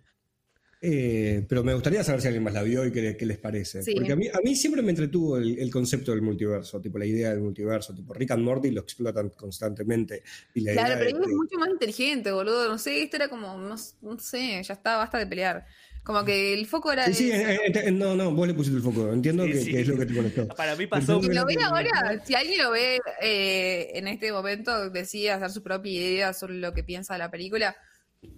[0.82, 3.84] Eh, pero me gustaría saber si alguien más la vio y qué, qué les parece.
[3.84, 3.94] Sí.
[3.96, 7.06] Porque a mí, a mí siempre me entretuvo el, el concepto del multiverso, tipo la
[7.06, 10.24] idea del multiverso, tipo Rick and Morty lo explotan constantemente.
[10.54, 12.70] Y la Claro, idea pero de- él es mucho más inteligente, boludo.
[12.70, 15.66] No sé, esto era como, no, no sé, ya está, basta de pelear.
[16.02, 17.06] Como que el foco era.
[17.08, 19.12] Sí, sí, eh, eh, eh, no, no, vos le pusiste el foco.
[19.12, 19.72] Entiendo Sí, que, sí.
[19.74, 20.48] que es lo que te conectó.
[20.48, 21.22] Para mí pasó.
[21.22, 25.50] Si lo ve Pero- ahora, si alguien lo ve eh, en este momento, decide hacer
[25.52, 27.76] su propia idea sobre lo que piensa de la película,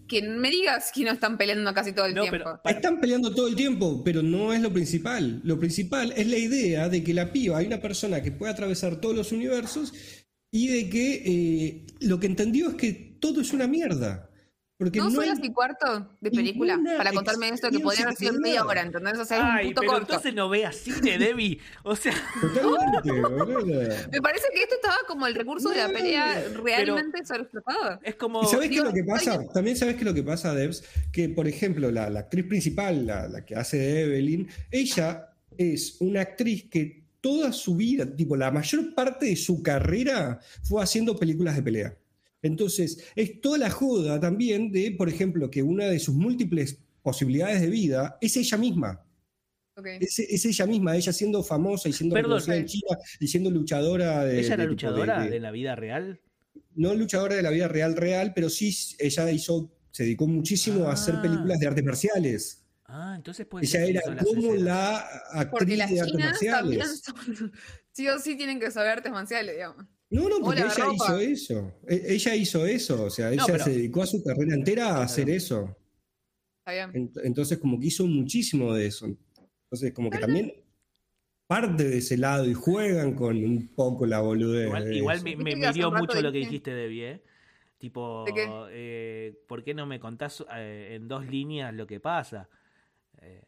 [0.08, 2.38] que me digas que no están peleando casi todo el No, tiempo.
[2.44, 5.42] pero para- Están peleando todo el tiempo, pero no es lo principal.
[5.44, 9.00] Lo principal es la idea de que la piba hay una persona que puede atravesar
[9.00, 9.94] todos los universos
[10.52, 14.30] y de que eh, lo que entendió es que todo es una mierda.
[14.82, 18.34] Porque no no, las y cuarto de película para contarme esto que podría haber sido
[18.34, 19.16] media hora, ¿entendés?
[19.20, 20.08] O sea, es un puto pero corto.
[20.08, 21.60] entonces no veas cine, Debbie.
[21.84, 23.80] O sea, Totalmente, boludo.
[24.12, 28.00] Me parece que esto estaba como el recurso de la pelea realmente sobreexplotado.
[28.02, 28.42] es como.
[28.42, 29.48] ¿Y sabés qué es lo que pasa?
[29.54, 33.06] También sabés qué es lo que pasa, Debs, que por ejemplo la, la actriz principal,
[33.06, 35.30] la, la que hace de Evelyn, ella
[35.60, 40.82] es una actriz que toda su vida, tipo la mayor parte de su carrera fue
[40.82, 41.98] haciendo películas de pelea.
[42.42, 47.62] Entonces, es toda la joda también de, por ejemplo, que una de sus múltiples posibilidades
[47.62, 49.06] de vida es ella misma.
[50.00, 52.32] Es, es ella misma, ella siendo famosa y siendo Perdón.
[52.40, 54.40] reconocida en China y siendo luchadora de.
[54.40, 56.22] ¿Ella era de- luchadora de- de, de- la vida real?
[56.76, 60.94] no luchadora de la vida real real, pero sí ella hizo, se dedicó muchísimo a
[60.94, 61.22] hacer Ah.
[61.22, 62.66] películas de artes marciales.
[62.86, 63.90] Ah, entonces puede Ella ser.
[63.90, 65.06] era como la
[65.50, 67.02] Porque actriz las de artes chinas también marciales.
[67.04, 67.52] son,
[67.92, 69.86] sí o sí tienen que saber artes marciales, digamos.
[70.12, 70.94] No, no, porque ella ropa.
[70.94, 71.74] hizo eso.
[71.88, 74.98] E- Ella hizo eso, o sea, ella No, pero- se dedicó a su carrera entera
[74.98, 75.76] a hacer eso.
[76.60, 76.92] Está bien.
[77.12, 79.06] Ent- Entonces, como que hizo muchísimo de eso.
[79.08, 80.54] Entonces, como que también
[81.48, 84.68] parte de ese lado y juegan con un poco la boludez.
[84.68, 87.24] Igual, igual me, me rato mucho lo que dijiste, Debbie, ¿eh?
[87.78, 88.48] Tipo, ¿De qué?
[88.72, 92.48] eh, ¿por qué no me contás eh, en dos líneas lo que pasa?
[93.22, 93.42] Eh,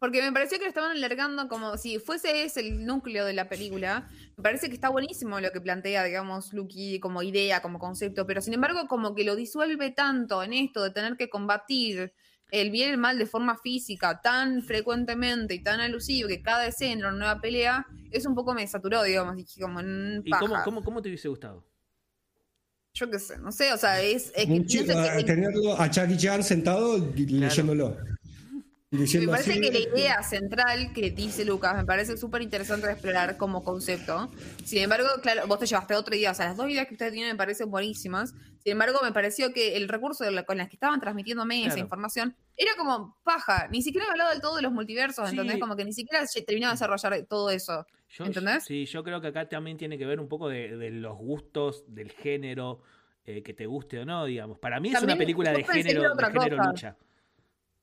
[0.00, 3.50] Porque me pareció que lo estaban alargando como si fuese ese el núcleo de la
[3.50, 4.08] película.
[4.38, 8.40] Me parece que está buenísimo lo que plantea, digamos, Lucky como idea, como concepto, pero
[8.40, 12.14] sin embargo como que lo disuelve tanto en esto de tener que combatir
[12.50, 16.66] el bien y el mal de forma física tan frecuentemente y tan alusivo que cada
[16.66, 20.40] escena una nueva pelea, es un poco me saturó, digamos, dije como en ¿Y paja.
[20.46, 21.62] cómo, cómo, cómo te hubiese gustado?
[22.94, 26.16] Yo qué sé, no sé, o sea, es, es que a que- tenerlo a Chucky
[26.16, 27.98] Chan sentado y leyéndolo.
[28.92, 32.92] Me parece así, que la idea central que dice Lucas me parece súper interesante de
[32.94, 34.32] explorar como concepto.
[34.64, 36.32] Sin embargo, claro, vos te llevaste otro día.
[36.32, 38.32] O sea, las dos ideas que ustedes tienen me parecen buenísimas.
[38.58, 41.80] Sin embargo, me pareció que el recurso la- con las que estaban transmitiéndome esa Claro.
[41.82, 43.68] información era como paja.
[43.70, 45.36] Ni siquiera he hablado del todo de los multiversos, Sí.
[45.36, 45.60] ¿entendés?
[45.60, 47.86] Como que ni siquiera se terminaba de desarrollar todo eso.
[48.08, 48.64] Yo, ¿Entendés?
[48.64, 51.84] Sí, yo creo que acá también tiene que ver un poco de, de los gustos,
[51.86, 52.82] del género,
[53.24, 54.58] eh, que te guste o no, digamos.
[54.58, 56.96] Para mí es También una película de género, de otra género lucha.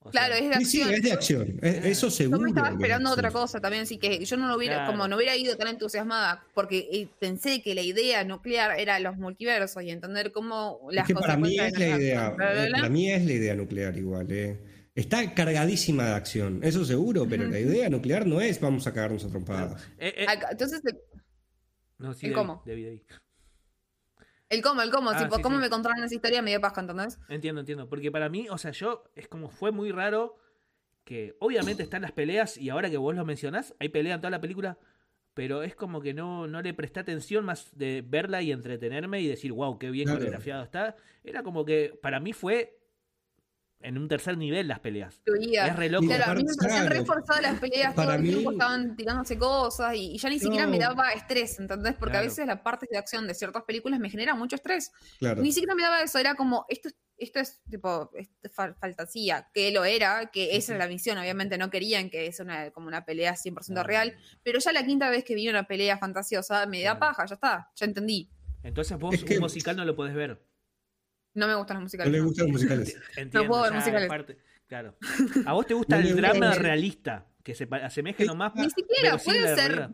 [0.07, 0.95] O Claro, sea, es de Sí, sí, acción.
[0.95, 1.59] es de acción.
[1.61, 2.38] es- eso seguro.
[2.39, 3.43] Yo me estaba esperando es otra acción.
[3.43, 4.91] cosa también, así que yo no lo hubiera, Claro.
[4.91, 9.17] como no hubiera ido tan entusiasmada, porque eh, pensé que la idea nuclear era los
[9.17, 12.19] multiversos y entender cómo las Es que para mí es la idea.
[12.27, 12.77] acción, bla, bla, bla.
[12.77, 14.27] Para mí es la idea nuclear igual.
[14.31, 14.57] eh.
[14.95, 19.23] Está cargadísima de acción, eso seguro, pero la idea nuclear no es vamos a cagarnos
[19.25, 19.88] a trompadas.
[19.99, 20.81] eh, eh, Entonces,
[21.99, 22.63] no, sí, ¿el Debbie, cómo?
[22.65, 23.03] Debbie, Debbie.
[24.49, 25.61] El cómo, el cómo, Ah, tipo, sí, cómo sí.
[25.61, 27.19] me contaron esa historia me dio paja, ¿entendés?
[27.30, 27.90] Entiendo, entiendo.
[27.90, 30.38] Porque para mí, o sea, yo, es como fue muy raro
[31.03, 34.32] que obviamente están las peleas y ahora que vos lo mencionás, hay pelea en toda
[34.32, 34.78] la película,
[35.34, 39.28] pero es como que no, no le presté atención más de verla y entretenerme y
[39.28, 40.19] decir, wow, qué bien Claro.
[40.19, 40.95] coreografiado está.
[41.24, 42.77] Era como que para mí fue
[43.80, 45.22] en un tercer nivel las peleas.
[45.24, 45.68] Fluía.
[45.68, 46.08] Es re loco.
[46.08, 46.58] Claro, a mí me Claro.
[46.60, 50.40] parecían reforzadas las peleas, todo el mí- tiempo estaban tirándose cosas y, y ya ni
[50.40, 51.94] siquiera me daba estrés, ¿entendés?
[51.95, 54.91] Porque a veces la parte de acción de ciertas películas me genera mucho estrés.
[55.20, 55.41] Claro.
[55.41, 59.48] Ni siquiera me daba eso, era como, esto, es- esto es tipo es fa- fantasía,
[59.54, 62.88] que lo era, que esa era la misión, obviamente no querían que es una, como
[62.88, 63.84] una pelea 100% Ah.
[63.84, 66.99] real, pero ya la quinta vez que vi una pelea fantasiosa me da Claro.
[66.99, 68.30] paja, ya está, ya entendí.
[68.64, 70.44] Entonces vos Es que- un musical no lo podés ver.
[71.38, 72.11] No me gustan los No musicales.
[72.11, 72.26] le no.
[72.26, 72.97] gustan los musicales.
[73.18, 74.09] Entiendo, puedo ver musicales.
[74.09, 74.38] aparte-
[74.68, 74.97] claro.
[75.45, 78.53] A vos te gusta No le el drama realista, que se asemeje nomás.
[78.55, 79.89] Ni siquiera, puede ser,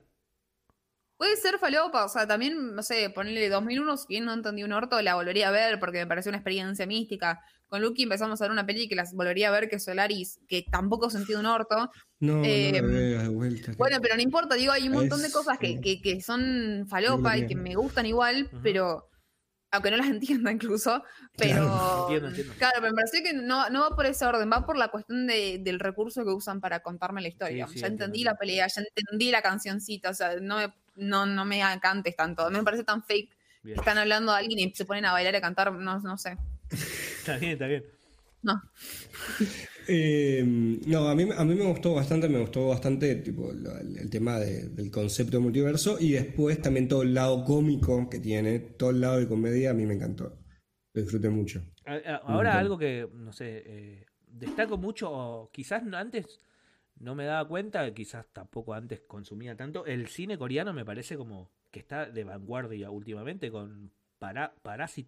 [1.17, 4.71] puede ser falopa, o sea, también, no sé, ponerle 2001, si bien no entendí un
[4.73, 7.41] orto, la volvería a ver porque me pareció una experiencia mística.
[7.67, 10.39] Con Lucky empezamos a ver una peli que las volvería a ver, que es Solaris,
[10.47, 11.89] que tampoco sentí un orto.
[12.19, 13.71] No, Eh, no de vuelta.
[13.77, 17.37] Bueno, pero no importa, digo, hay un montón de cosas que, que, que son falopa
[17.37, 19.09] y que me gustan igual, pero
[19.73, 21.03] aunque no las entienda incluso,
[21.35, 22.53] pero Entiendo, entiendo.
[22.57, 25.57] claro, me pareció que no, no va por ese orden, va por la cuestión de-
[25.59, 27.67] del recurso que usan para contarme la historia.
[27.67, 28.31] Sí, sí, ya entendí entiendo.
[28.31, 32.49] la pelea, ya entendí la cancioncita, o sea, no me, no, no me cantes tanto,
[32.51, 33.35] me parece tan fake.
[33.63, 33.79] Bien.
[33.79, 36.37] Están hablando de alguien y se ponen a bailar y a cantar, no, no sé.
[36.69, 37.83] Está bien, está bien.
[38.43, 38.61] No.
[39.87, 40.43] Eh,
[40.87, 44.39] no, a mí, a mí me gustó bastante, me gustó bastante tipo, el, el tema
[44.39, 48.91] de- del concepto de multiverso y después también todo el lado cómico que tiene, todo
[48.91, 50.37] el lado de comedia, a mí me encantó.
[50.93, 51.61] Lo disfruté mucho.
[52.23, 56.39] Ahora algo que, no sé, eh, destaco mucho, o quizás no- antes
[56.99, 61.49] no me daba cuenta, quizás tampoco antes consumía tanto, el cine coreano me parece como
[61.71, 65.07] que está de vanguardia últimamente con para, Parasit-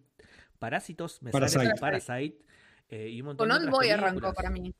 [0.58, 2.38] Parásitos, me sale Parasite.
[2.88, 4.72] Eh, y un montón Con Old Boy arrancó para mí.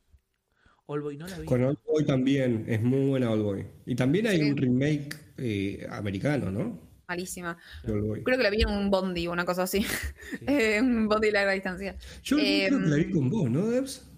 [0.86, 1.46] Old Boy no la vi.
[1.46, 3.66] Con Old Boy también, es muy buena Old Boy.
[3.86, 4.50] Y también hay Sí.
[4.50, 6.80] un remake eh, americano, ¿no?
[7.08, 7.56] Malísima.
[7.84, 9.84] Creo que la vi en un bondi o una cosa así.
[10.46, 11.96] Eh, un bondi de larga distancia.
[12.22, 14.08] Yo eh, creo que la vi con vos, ¿no, Debs?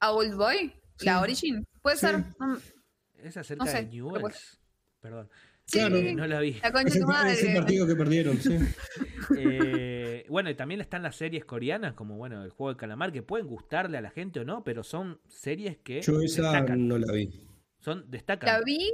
[0.00, 0.72] ¿A Old Boy?
[1.00, 1.22] ¿La Sí.
[1.22, 1.66] Origin?
[1.82, 2.06] Puede Sí.
[2.06, 2.24] ser.
[2.40, 2.58] No-
[3.22, 4.60] Es acerca No sé, de Newells.
[5.00, 5.28] Perdón.
[5.66, 5.96] Sí, Claro.
[6.00, 6.52] No la vi.
[6.62, 7.32] la concha de tu madre.
[7.32, 8.56] ese partido que perdieron, sí.
[9.36, 13.22] Eh, bueno, y también están las series coreanas, como bueno, el juego de calamar, que
[13.22, 16.86] pueden gustarle a la gente o no, pero son series que Yo esa destacan.
[16.86, 17.40] no la vi.
[17.80, 18.48] Son, destacan.
[18.48, 18.90] La vi.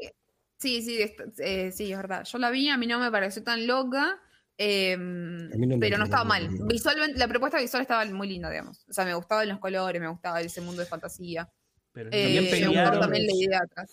[0.59, 0.99] Sí, sí,
[1.39, 2.25] eh, sí, es verdad.
[2.25, 4.19] Yo la vi, a mí no me pareció tan loca.
[4.59, 6.49] eh, no me pero no estaba mal.
[6.69, 8.85] Visualmente, la propuesta visual estaba muy linda, digamos.
[8.89, 11.49] O sea, me gustaban los colores, me gustaba ese mundo de fantasía.
[11.95, 13.01] Pero ni Eh, bien pelearon.
[13.01, 13.93] también la idea atrás.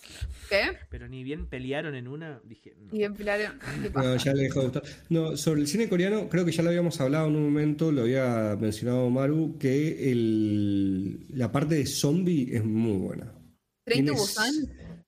[0.50, 0.78] ¿Qué?
[0.90, 2.74] Pero ni bien pelearon en una, dije.
[2.80, 2.96] no.
[2.96, 3.60] Y bien pelearon.
[3.94, 4.84] No, ya le dejó de gustar.
[5.10, 8.04] No, sobre el cine coreano, creo que ya lo habíamos hablado en un momento, lo
[8.04, 13.34] había mencionado Maru, que el, la parte de zombie es muy buena.
[13.84, 14.54] Train to Busan.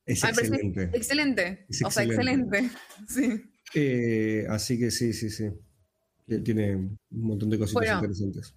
[0.05, 0.89] Es Ah, excelente.
[0.93, 1.65] Excelente.
[1.69, 2.57] Es O sea, excelente.
[2.57, 2.77] excelente.
[3.07, 3.43] Sí.
[3.73, 5.45] Eh, así que sí, sí, sí.
[6.43, 7.95] Tiene un montón de cositas Bueno.
[7.99, 8.53] interesantes.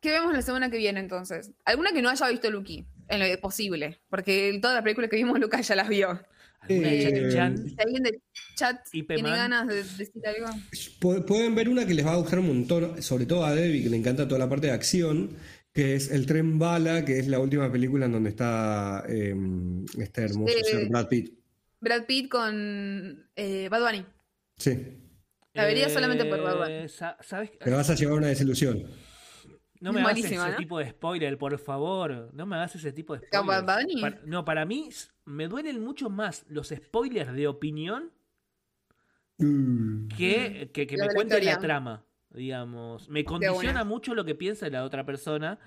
[0.00, 1.52] ¿Qué vemos la semana que viene entonces?
[1.64, 5.38] Alguna que no haya visto Lucky, en lo posible, porque todas las películas que vimos
[5.40, 6.20] Lucas ya las vio.
[6.60, 7.30] ¿Alguna de Eh?
[7.30, 8.20] Si alguien de
[8.56, 10.48] chat Y tiene ganas de decir algo.
[11.00, 13.84] Pu- Pueden ver una que les va a gustar un montón, sobre todo a Debbie,
[13.84, 15.36] que le encanta toda la parte de acción,
[15.72, 19.34] que es El Tren Bala, que es la última película en donde está eh,
[19.98, 21.32] este hermoso Eh, señor Brad Pitt.
[21.80, 24.04] Brad Pitt con eh, Bad Bunny.
[24.56, 24.76] Sí,
[25.54, 26.72] La vería solamente por Bad Bunny.
[26.74, 27.50] Eh, sa- ¿Sabes?
[27.62, 28.82] pero vas a llevar una desilusión.
[29.80, 30.56] No me hagas ese ¿no?
[30.56, 32.30] tipo de spoiler, por favor.
[32.32, 33.26] No me hagas ese tipo de.
[34.00, 34.88] Para- no, para mí
[35.24, 38.10] me duelen mucho más los spoilers de opinión
[39.38, 40.08] Mm.
[40.08, 41.58] que, que, me de la cuenten la historia.
[41.60, 42.04] trama.
[42.30, 45.58] Digamos, me condiciona mucho lo que piensa la otra persona.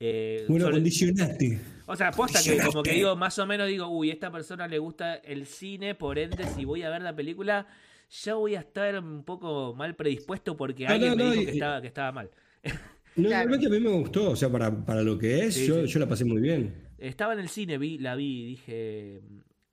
[0.00, 1.60] eh, Bueno, sobre- condicionaste.
[1.86, 4.68] o sea, posta que como que digo, más o menos digo, uy, a esta persona
[4.68, 7.66] le gusta el cine, por ende, si voy a ver la película,
[8.08, 11.42] ya voy a estar un poco mal predispuesto porque No, alguien no, me no, dijo
[11.42, 12.30] y- que estaba, que estaba mal.
[13.18, 13.48] No, Claro.
[13.48, 15.92] realmente a mí me gustó, o sea, para, para lo que es, Sí, yo, sí.
[15.92, 16.72] yo la pasé muy bien.
[16.98, 19.20] Estaba en el cine, vi, la vi y dije,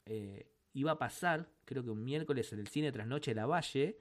[0.06, 3.98] eh, iba a pasar, creo que un miércoles en el cine Trasnoche de la Valle,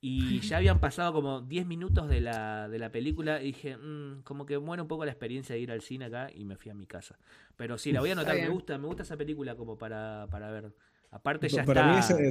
[0.00, 4.22] y ya habían pasado como 10 minutos de la, de la película y dije, "Mm,
[4.22, 6.70] como que muere un poco la experiencia de ir al cine acá y me fui
[6.70, 7.18] a mi casa.
[7.56, 10.50] Pero sí, la voy a anotar, me gusta, me gusta esa película como para, para
[10.52, 10.72] ver.
[11.10, 12.22] Aparte ya para mí es, está,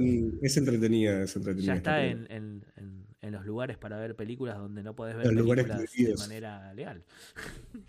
[0.42, 1.74] es entretenida, es entretenida.
[1.74, 5.26] ya está en, en- en- en los lugares para ver películas donde no podés ver
[5.28, 7.04] Los lugares películas de manera legal.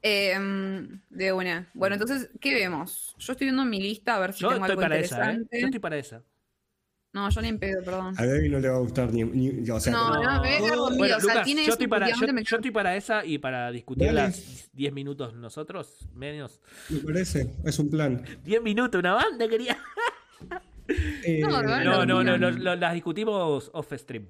[0.00, 1.68] Eh, mm, de una.
[1.74, 3.16] Bueno, entonces, ¿qué vemos?
[3.18, 5.18] Yo estoy viendo mi lista a ver si Yo tengo estoy algo para esa, ¿eh?
[5.32, 5.60] interesante.
[5.60, 6.22] Yo estoy para esa.
[7.12, 8.14] No, yo ni en pedo, perdón.
[8.16, 9.24] A Debbie no le va a gustar ni.
[9.24, 10.98] ni- o sea, No, no, me voy a quedar dormida.
[10.98, 13.24] Bueno, o sea, Lucas, tiene yo estoy, para, yo, últimamente me yo estoy para esa
[13.24, 16.60] y para discutir las 10 minutos nosotros, menos.
[16.90, 18.22] me parece, es un plan.
[18.44, 19.76] 10 minutos, una banda quería.
[21.24, 22.36] Eh, No, no, No, no, no, no.
[22.38, 24.28] lo- lo- las discutimos off stream.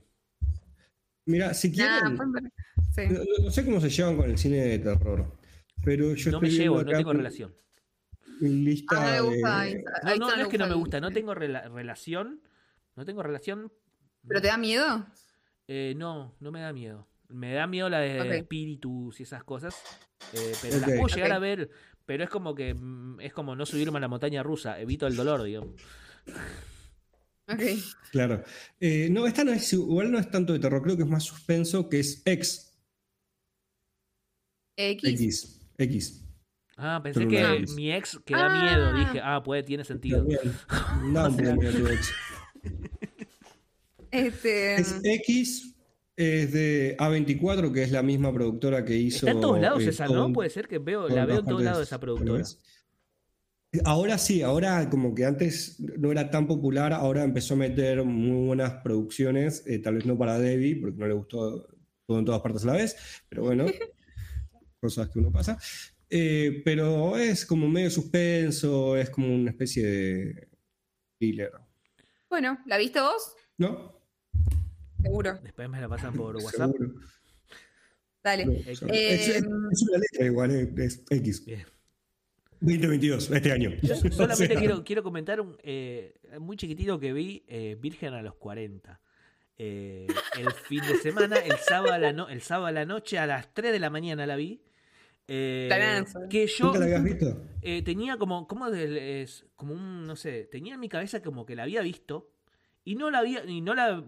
[1.29, 2.43] Mira, si Nah, quieren,
[2.95, 3.03] sí.
[3.11, 5.31] no, no sé cómo se llevan con el cine de terror,
[5.85, 7.55] pero yo No me llevo, no tengo relación.
[8.41, 9.37] Lista Ah, me gusta.
[9.37, 12.41] de- ahí- No, ahí no, es que no me gusta, no tengo rela- relación.
[12.97, 13.71] No tengo relación.
[14.27, 15.07] ¿Pero te da miedo?
[15.69, 17.07] Eh, no, no me da miedo.
[17.29, 19.75] Me da miedo la de espíritus y esas cosas.
[20.33, 21.71] eh, pero las puedo llegar a ver.
[22.07, 24.81] Pero es como que mm, es como no subirme a la montaña rusa.
[24.81, 25.71] Evito el dolor, digamos.
[27.49, 27.63] Ok.
[28.13, 28.43] Claro.
[28.81, 31.25] Eh, no, esta no es, igual no es tanto de terror, creo que es más
[31.25, 32.73] suspenso, que es X.
[34.77, 35.09] X.
[35.09, 35.61] X.
[35.79, 36.25] X.
[36.77, 37.75] Ah, pensé Pero que vez.
[37.75, 38.63] mi ex que da Ah.
[38.63, 38.93] miedo.
[38.99, 40.25] Dije, ah, puede, tiene sentido.
[40.25, 42.13] Poco de miedo tu ex.
[44.11, 44.77] Este.
[44.77, 45.75] Es X,
[46.17, 49.27] es de A24, que es la misma productora que hizo.
[49.27, 50.33] Está en todos lados eh, esa, ¿no?
[50.33, 52.45] Puede ser que veo, la veo en todos lados esa productora.
[53.73, 53.83] López.
[53.87, 58.47] Ahora sí, ahora como que antes no era tan popular, ahora empezó a meter muy
[58.47, 61.67] buenas producciones, eh, tal vez no para Debbie, porque no le gustó
[62.07, 62.97] todo en todas partes a la vez,
[63.29, 63.67] pero bueno,
[64.81, 65.59] cosas que uno pasa.
[66.11, 70.49] Eh, pero es como medio suspenso, es como una especie de
[71.19, 71.53] thriller,
[72.31, 73.35] Bueno, ¿la viste vos?
[73.59, 73.99] ¿no?
[75.03, 75.39] Seguro.
[75.43, 76.71] Después me la pasan por WhatsApp.
[76.73, 76.95] Seguro.
[78.25, 78.47] Dale.
[78.47, 81.45] No, Eh, es, es- es una letra igual, eh, es X.
[81.45, 81.65] Bien.
[82.61, 83.71] 2022, este año.
[83.83, 88.15] Yo O solamente sea, quiero, quiero comentar un eh, muy chiquitito que vi eh, Virgen
[88.15, 89.01] a los 40.
[89.61, 90.07] Eh,
[90.39, 93.27] el fin de semana, el sábado, a la no- el sábado a la noche, a
[93.27, 94.63] las 3 de la mañana la vi.
[95.31, 95.69] Eh,
[96.31, 97.45] que yo ¿Nunca la habías visto?
[97.61, 101.55] eh, tenía como, como, es, como un, no sé, tenía en mi cabeza como que
[101.55, 102.31] la había visto
[102.83, 104.03] y no la había, y no la,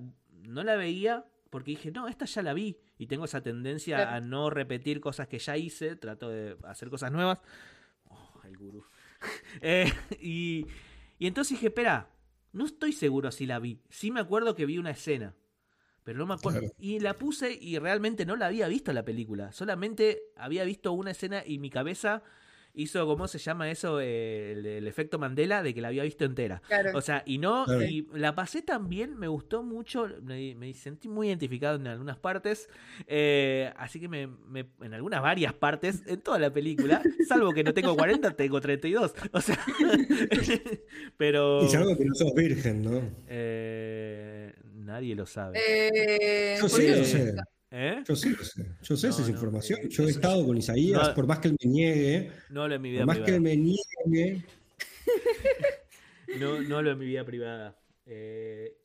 [0.44, 4.10] no la veía porque dije, no, esta ya la vi y tengo esa tendencia Claro.
[4.12, 7.38] a no repetir cosas que ya hice, trato de hacer cosas nuevas.
[8.60, 8.84] Gurú.
[9.60, 10.66] Eh, y,
[11.18, 12.08] y entonces dije, espera,
[12.52, 13.82] no estoy seguro si la vi.
[13.90, 15.34] Sí me acuerdo que vi una escena,
[16.04, 16.60] pero no me acuerdo.
[16.60, 16.74] Claro.
[16.78, 19.52] Y la puse y realmente no la había visto la película.
[19.52, 22.22] Solamente había visto una escena y mi cabeza
[22.74, 24.00] hizo, ¿cómo se llama eso?
[24.00, 26.62] Eh, el, el efecto Mandela de que la había visto entera.
[26.66, 26.90] Claro.
[26.96, 27.82] O sea, y no, Claro.
[27.84, 32.16] y la pasé tan bien, me gustó mucho, me, me sentí muy identificado en algunas
[32.18, 32.68] partes,
[33.06, 37.64] eh, así que me, me- en algunas varias partes, en toda la película, salvo que
[37.64, 39.58] no tengo 40, tengo 32, o sea,
[41.16, 43.02] pero Y sabemos que no sos virgen, ¿no?
[43.28, 45.58] eh, nadie lo sabe.
[45.68, 47.34] Eh, Yo ¿por sí lo sé.
[47.72, 48.02] ¿Eh?
[48.06, 48.30] Yo sé.
[48.82, 49.78] Yo sé No, esa no, información.
[49.82, 51.14] eh, Yo he estado con Isaías, no.
[51.14, 53.36] por más que él me niegue, No lo en mi por vida más que privada.
[53.36, 54.44] él me niegue.
[56.38, 57.76] No, no lo en mi vida privada.
[58.06, 58.76] Eh,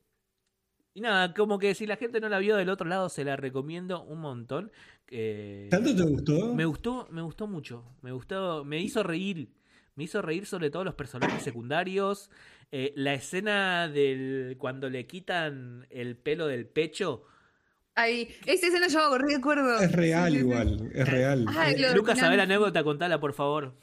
[0.94, 3.36] y nada, como que si la gente no la vio del otro lado, se la
[3.36, 4.72] recomiendo un montón.
[5.08, 6.54] Eh, ¿Tanto te gustó?
[6.54, 7.84] Me gustó, me gustó mucho.
[8.02, 9.48] Me gustó, me hizo reír.
[9.94, 12.30] Me hizo reír sobre todo los personajes secundarios.
[12.72, 17.24] Eh, la escena del cuando le quitan el pelo del pecho.
[17.96, 19.00] Ahí, esa escena yo
[19.34, 19.80] acuerdo.
[19.80, 20.44] Es real Sí, sí, sí.
[20.46, 21.46] igual, es real.
[21.66, 23.74] Eh, Lucas, final- a ver la anécdota, contala, por favor.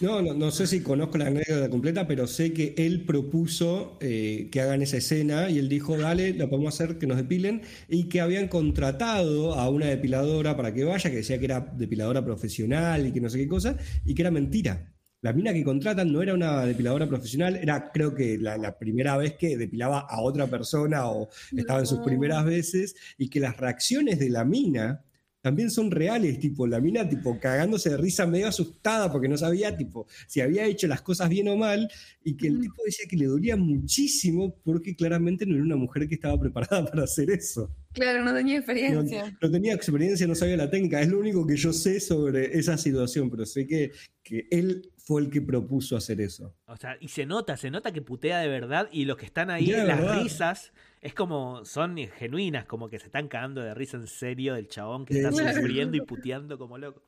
[0.00, 4.48] No, no, no sé si conozco la anécdota completa, pero sé que él propuso eh,
[4.50, 8.08] que hagan esa escena y él dijo, dale, la podemos hacer, que nos depilen, y
[8.08, 13.06] que habían contratado a una depiladora para que vaya, que decía que era depiladora profesional
[13.06, 14.92] y que no sé qué cosa, y que era mentira.
[15.22, 19.16] La mina que contratan no era una depiladora profesional, era creo que la, la primera
[19.18, 22.04] vez que depilaba a otra persona o estaba en sus No.
[22.04, 25.04] primeras veces, y que las reacciones de la mina
[25.42, 29.74] también son reales, tipo, la mina, tipo, cagándose de risa medio asustada porque no sabía,
[29.74, 31.90] tipo, si había hecho las cosas bien o mal,
[32.22, 36.06] y que el tipo decía que le dolía muchísimo porque claramente no era una mujer
[36.08, 37.74] que estaba preparada para hacer eso.
[37.92, 39.38] Claro, no tenía No, experiencia.
[39.40, 42.76] no tenía experiencia, no sabía la técnica, es lo único que yo sé sobre esa
[42.76, 43.92] situación, pero sé que,
[44.22, 46.54] que él fue el que propuso hacer eso.
[46.66, 49.50] O sea, y se nota, se nota que putea de verdad y los que están
[49.50, 50.22] ahí, las verdad.
[50.22, 54.68] risas, es como, son genuinas, como que se están cagando de risa en serio del
[54.68, 55.20] chabón que Sí.
[55.20, 57.02] está sufriendo y puteando como loco.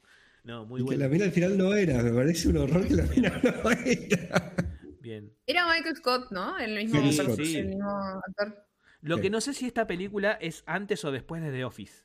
[0.45, 1.01] No, muy y que bueno.
[1.05, 4.55] la mina al final no era, me parece un horror que la mina no era.
[5.01, 5.33] Bien.
[5.47, 6.59] Era Michael Scott, ¿no?
[6.59, 7.63] El mismo, Scott, el sí.
[7.63, 8.67] mismo actor.
[9.03, 9.23] Lo Sí.
[9.23, 12.05] que no sé si esta película es antes o después de The Office.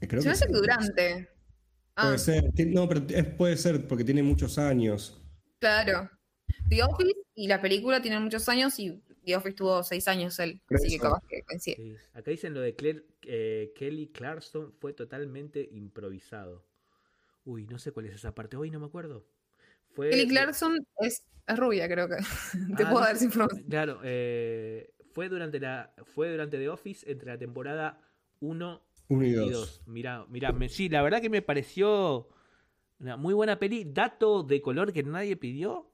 [0.00, 0.52] Creo Se me hace sí.
[0.52, 1.28] que durante.
[2.00, 5.20] Ah, Puede ser, Ti- no, pero es- puede ser porque tiene muchos años.
[5.58, 6.08] claro.
[6.68, 10.60] The Office y la película tienen muchos años y The Office tuvo seis años él.
[10.70, 11.76] Así que capaz que coincide.
[11.76, 11.96] Sí.
[12.12, 16.64] Acá dicen lo de Claire- eh, Kelly Clarkson fue totalmente improvisado.
[17.44, 18.56] Uy, no sé cuál es esa parte.
[18.56, 19.26] Hoy no me acuerdo.
[19.94, 22.16] Fue Kelly Clarkson es, es rubia, creo que.
[22.76, 23.66] Te Ah, puedo no dar esa información.
[23.68, 28.00] Claro, eh, fue durante la fue durante The Office entre la temporada
[28.40, 29.50] 1 Uno y y dos.
[29.52, 29.82] 2.
[29.86, 32.28] Mirá, mirá, me- sí, la verdad que me pareció
[32.98, 33.84] una muy buena peli.
[33.86, 35.90] Dato de color que nadie pidió.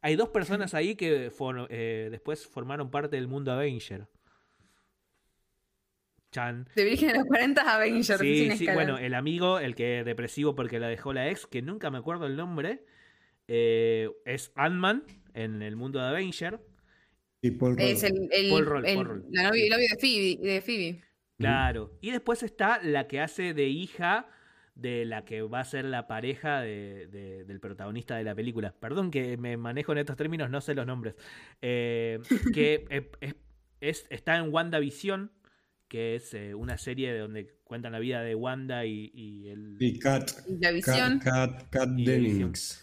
[0.00, 4.06] Hay dos personas ahí que for- eh, después formaron parte del mundo Avenger.
[6.30, 6.66] Chan.
[6.74, 8.20] De Virgen a los 40 Avengers.
[8.20, 11.60] Sí, sin sí, bueno, el amigo, el que depresivo porque la dejó la ex, que
[11.60, 12.84] nunca me acuerdo el nombre,
[13.48, 16.60] eh, es Ant-Man en el mundo de Avenger.
[17.42, 19.24] Y Paul Es el, el, Paul Rudd, el- Paul Rudd.
[19.30, 20.38] la novia, el novio de Phoebe.
[20.54, 21.04] De Phoebe.
[21.42, 21.90] Claro.
[22.00, 24.28] Y después está la que hace de hija
[24.74, 28.74] de la que va a ser la pareja de- de- del protagonista de la película.
[28.80, 31.14] Perdón que me manejo en estos términos, no sé los nombres.
[31.60, 32.18] Eh,
[32.58, 33.36] que es, es-
[33.80, 35.30] es- está en WandaVision,
[35.88, 39.76] que es eh, una serie de donde cuentan la vida de Wanda y, y el...
[39.78, 41.18] Y Kat, Y la visión.
[41.18, 42.82] Kat, Kat, Kat Y de Dennings.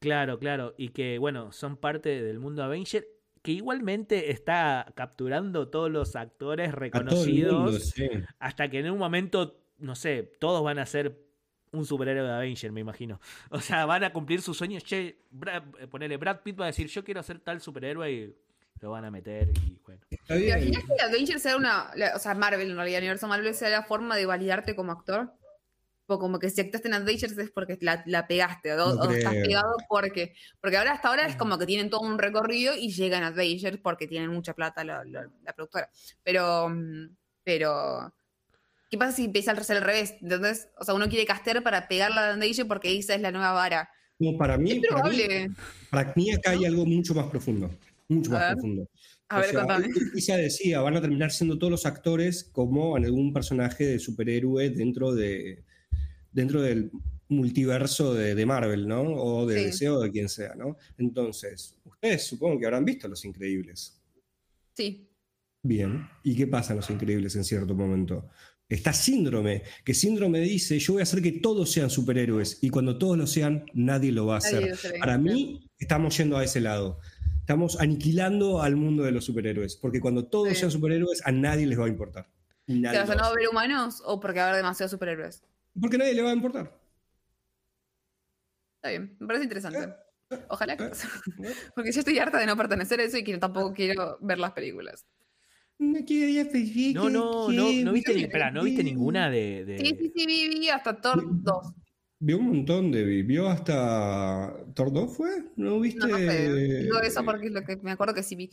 [0.00, 0.74] Claro, claro.
[0.78, 3.06] Y que, bueno, son parte del mundo Avenger,
[3.48, 7.62] que igualmente está capturando todos los actores reconocidos.
[7.62, 8.06] mundo, sí.
[8.38, 11.18] hasta que en un momento, no sé, todos van a ser
[11.72, 13.22] un superhéroe de Avenger, me imagino.
[13.50, 14.84] O sea, van a cumplir sus sueños.
[14.84, 18.36] Che, Brad, eh, ponele, Brad Pitt va a decir, yo quiero ser tal superhéroe y
[18.82, 20.02] lo van a meter y bueno.
[20.26, 21.90] ¿Te imaginas que Avengers sea una.
[21.96, 24.92] la- o sea, Marvel en realidad, el universo Marvel sea la forma de validarte como
[24.92, 25.32] actor?
[26.16, 29.34] Como que si actuaste en Avengers es porque la, la pegaste, o, No o estás
[29.34, 30.32] pegado porque.
[30.60, 33.78] Porque ahora hasta ahora es como que tienen todo un recorrido y llegan a Avengers
[33.82, 35.90] porque tienen mucha plata la, la- la productora.
[36.22, 36.70] Pero.
[36.70, 37.08] mm,
[37.44, 38.14] Pero.
[38.90, 40.14] ¿Qué pasa si empieza al al revés?
[40.22, 43.52] Entonces, o sea, uno quiere castear para pegarla a Avengers porque esa es la nueva
[43.52, 43.90] vara.
[44.18, 45.50] No, para mí, Es para mí, probable.
[45.90, 47.70] para mí acá hay algo mucho más profundo.
[48.08, 48.52] Mucho A más ver.
[48.54, 48.88] profundo.
[49.28, 49.88] A O ver, sea, contame.
[50.42, 55.14] Decía, van a terminar siendo todos los actores como en algún personaje de superhéroe dentro
[55.14, 55.64] de
[56.38, 56.90] dentro del
[57.28, 59.02] multiverso de, de Marvel, ¿no?
[59.02, 59.64] O de Sí.
[59.66, 60.76] DC o de quien sea, ¿no?
[60.96, 64.00] Entonces, ustedes supongo que habrán visto Los Increíbles.
[64.74, 65.10] Sí.
[65.62, 66.08] Bien.
[66.22, 68.28] ¿Y qué pasa en Los Increíbles en cierto momento?
[68.68, 72.98] Está Síndrome, que Síndrome dice, yo voy a hacer que todos sean superhéroes y cuando
[72.98, 74.70] todos lo sean, nadie lo va a hacer.
[74.84, 74.98] Nadie.
[75.00, 77.00] Para mí, estamos yendo a ese lado.
[77.40, 80.54] Estamos aniquilando al mundo de los superhéroes, porque cuando todos Sí.
[80.56, 82.28] sean superhéroes, a nadie les va a importar.
[82.66, 83.38] Nadie ¿Te vas lo a va a no hacer.
[83.38, 85.42] ver humanos o porque va a haber demasiados superhéroes?
[85.80, 86.78] Porque a nadie le va a importar.
[88.76, 89.94] Está bien, me parece interesante.
[90.48, 90.90] Ojalá que eh,
[91.74, 94.52] Porque yo estoy harta de no pertenecer a eso y que tampoco quiero ver las
[94.52, 95.06] películas.
[95.78, 99.30] No quería pedir No, que- no, no, no viste, ni, que- espera, ¿no viste ninguna
[99.30, 101.72] de, de- Sí, sí, sí, vi, vi hasta Thor 2.
[102.20, 103.04] Vio un montón de.
[103.22, 104.52] Vio hasta.
[104.74, 105.30] ¿Thor 2 fue?
[105.56, 106.00] ¿No viste?
[106.00, 106.52] No, no sé.
[106.82, 108.50] Digo eso porque es lo que me acuerdo que sí vi.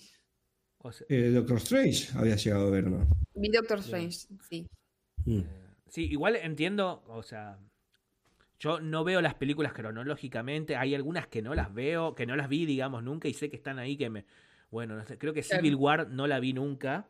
[0.77, 3.07] o sea, Eh, Doctor Strange había llegado a ver, ¿no?
[3.33, 4.67] Vi Doctor Strange, sí.
[5.25, 5.41] Mm.
[5.95, 7.57] Sí, igual entiendo, o sea,
[8.59, 12.49] yo no veo las películas cronológicamente, hay algunas que no las veo, que no las
[12.49, 14.25] vi, digamos, nunca y sé que están ahí que me...
[14.69, 15.41] Bueno, no sé, creo que.
[15.41, 17.07] Civil War no la vi nunca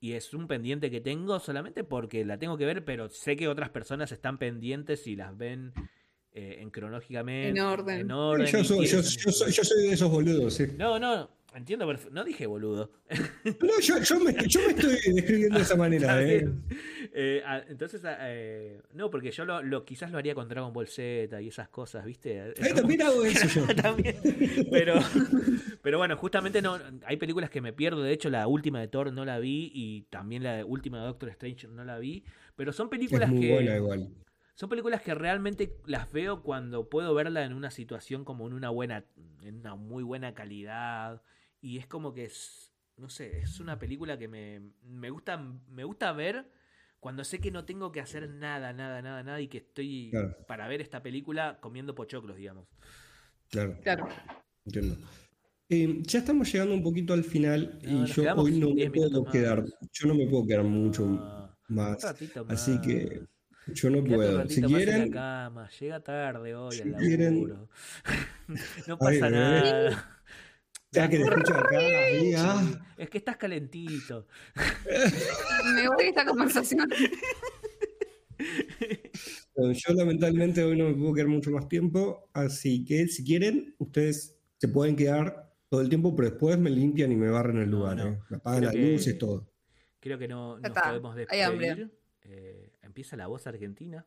[0.00, 3.46] y es un pendiente que tengo solamente porque la tengo que ver, pero sé que
[3.46, 5.72] otras personas están pendientes y las ven
[6.36, 7.58] eh, en cronológicamente.
[7.58, 8.00] En orden.
[8.00, 10.66] En orden yo, soy, yo, soy, yo soy de esos boludos, sí.
[10.78, 12.12] No, no, Entiendo, perfecto.
[12.12, 12.90] No dije boludo.
[13.62, 16.48] No, yo, yo me, yo me estoy describiendo de esa manera, Está ¿eh?
[17.14, 20.70] Eh, ah, entonces, ah, eh, no, porque yo lo, lo- quizás lo haría con Dragon
[20.74, 22.52] Ball Z y esas cosas, ¿viste?
[22.58, 23.74] Eso- también hago eso yo.
[23.82, 24.16] También.
[24.70, 24.96] Pero,
[25.80, 28.02] pero bueno, justamente no hay películas que me pierdo.
[28.02, 31.30] De hecho, la última de Thor no la vi y también la última de Doctor
[31.30, 32.22] Strange no la vi.
[32.54, 34.10] Pero son Es películas muy que buena igual.
[34.56, 38.70] Son películas que realmente las veo cuando puedo verla en una situación como en una
[38.70, 39.04] buena,
[39.42, 41.22] en una muy buena calidad.
[41.60, 45.84] Y es como que es, no sé, es una película que me, me gusta, me
[45.84, 46.50] gusta ver
[47.00, 50.34] cuando sé que no tengo que hacer nada, nada, nada, nada y que estoy Claro.
[50.48, 52.66] para ver esta película comiendo pochoclos, digamos.
[53.50, 54.08] Claro, Claro.
[54.64, 54.96] entiendo.
[55.68, 58.90] Eh, ya estamos llegando un poquito al final No, y yo hoy no me 10
[58.92, 59.32] minutos puedo más.
[59.34, 59.64] quedar.
[59.92, 62.04] Yo no me puedo quedar mucho Ah, un más.
[62.04, 63.22] ratito Así que
[63.74, 64.48] yo no Quédate puedo.
[64.48, 65.14] Si en quieren, la
[65.44, 67.66] cama, llega tarde hoy Si al quieren-
[68.86, 70.20] no pasa nada.
[70.92, 72.34] ya que te escucho acá, ahí,
[72.96, 74.26] Es que estás calentito.
[75.74, 76.88] Me voy de esta conversación.
[79.56, 84.36] Yo lamentablemente hoy no me puedo quedar mucho más tiempo, así que si quieren, ustedes
[84.58, 87.78] se pueden quedar todo el tiempo, pero después me limpian y me barren el No,
[87.78, 88.06] lugar, no.
[88.08, 88.18] ¿eh?
[88.28, 89.50] Me apagan las luces, todo.
[90.00, 91.66] Creo que no nos podemos hay hambre.
[91.68, 91.98] despedir.
[92.24, 92.65] Eh,
[92.96, 94.06] empieza la voz argentina.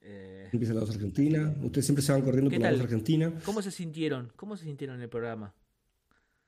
[0.00, 3.32] Eh, Empieza la voz argentina, ustedes siempre se van corriendo ¿Qué por la voz argentina.
[3.44, 4.32] ¿Cómo se sintieron?
[4.36, 5.52] ¿Cómo se sintieron en el programa?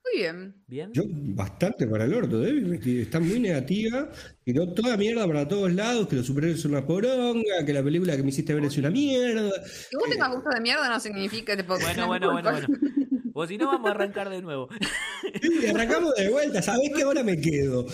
[0.04, 0.54] Muy bien.
[0.68, 0.92] ¿Bien?
[0.92, 4.08] Yo bastante para el orto, Debbie, que está muy negativa,
[4.44, 8.16] tiró toda mierda para todos lados, que los superhéroes son una poronga, que la película
[8.16, 9.50] que me hiciste ver es una mierda.
[9.90, 12.68] Que vos tengas gusto de mierda no significa que te puedo Bueno, bueno, bueno, bueno.
[13.36, 14.68] O si no, vamos a arrancar de nuevo.
[15.42, 17.86] Y arrancamos de vuelta, ¿sabés que ahora me quedo?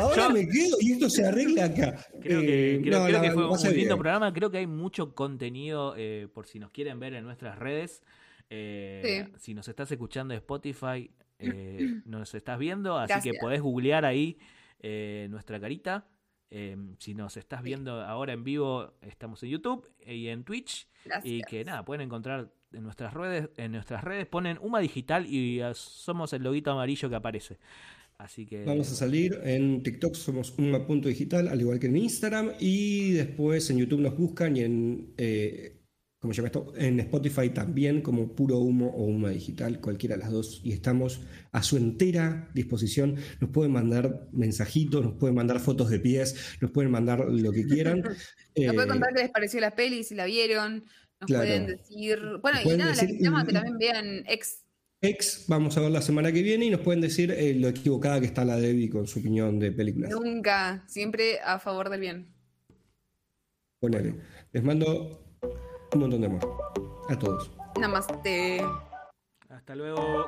[0.00, 2.06] Ahora Yo- me quedo y esto se arregla acá.
[2.20, 3.88] Creo que, Eh, creo, no, creo la- que fue un lindo bien.
[3.88, 4.32] programa.
[4.32, 8.02] Creo que hay mucho contenido eh, por si nos quieren ver en nuestras redes.
[8.50, 9.32] Eh, Sí.
[9.38, 14.38] Si nos estás escuchando de Spotify, eh, nos estás viendo, así que podés googlear ahí
[14.80, 16.06] eh, nuestra carita.
[16.50, 20.88] Eh, si nos estás viendo ahora en vivo, estamos en YouTube y en Twitch.
[21.04, 21.42] Y Gracias.
[21.48, 25.72] que nada, pueden encontrar en nuestras redes, en nuestras redes ponen Uma Digital y eh,
[25.74, 27.58] somos el loguito amarillo que aparece.
[28.18, 33.12] Así que Vamos a salir en TikTok, somos uma.digital, al igual que en Instagram, y
[33.12, 35.76] después en YouTube nos buscan y en, eh,
[36.18, 36.72] ¿cómo se llama esto?
[36.76, 41.20] En Spotify también, como puro humo o uma digital, cualquiera de las dos, y estamos
[41.52, 43.14] a su entera disposición.
[43.40, 47.64] Nos pueden mandar mensajitos, nos pueden mandar fotos de pies, nos pueden mandar lo que
[47.66, 48.02] quieran.
[48.02, 48.16] Nos
[48.56, 50.82] Eh, pueden contar qué les pareció la peli, si la vieron.
[51.20, 51.44] Nos Claro.
[51.46, 52.18] pueden decir.
[52.42, 54.64] Bueno, y nada, decir- les invitamos a que también vean ex.
[55.00, 58.20] ex, vamos a ver la semana que viene y nos pueden decir eh, lo equivocada
[58.20, 60.10] que está la Debbie con su opinión de películas.
[60.10, 62.34] Nunca, siempre a favor del bien.
[63.80, 64.14] Ponele.
[64.52, 65.36] Les mando
[65.92, 66.40] un montón de amor.
[67.08, 67.50] A todos.
[67.80, 68.60] Namaste.
[69.48, 70.26] hasta luego.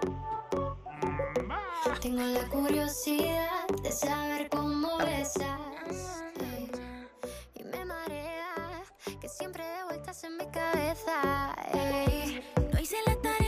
[2.01, 3.49] Tengo la curiosidad
[3.83, 5.59] de saber cómo besas
[9.31, 11.55] siempre de vueltas en mi cabeza.
[12.73, 13.40] No hice la tarea.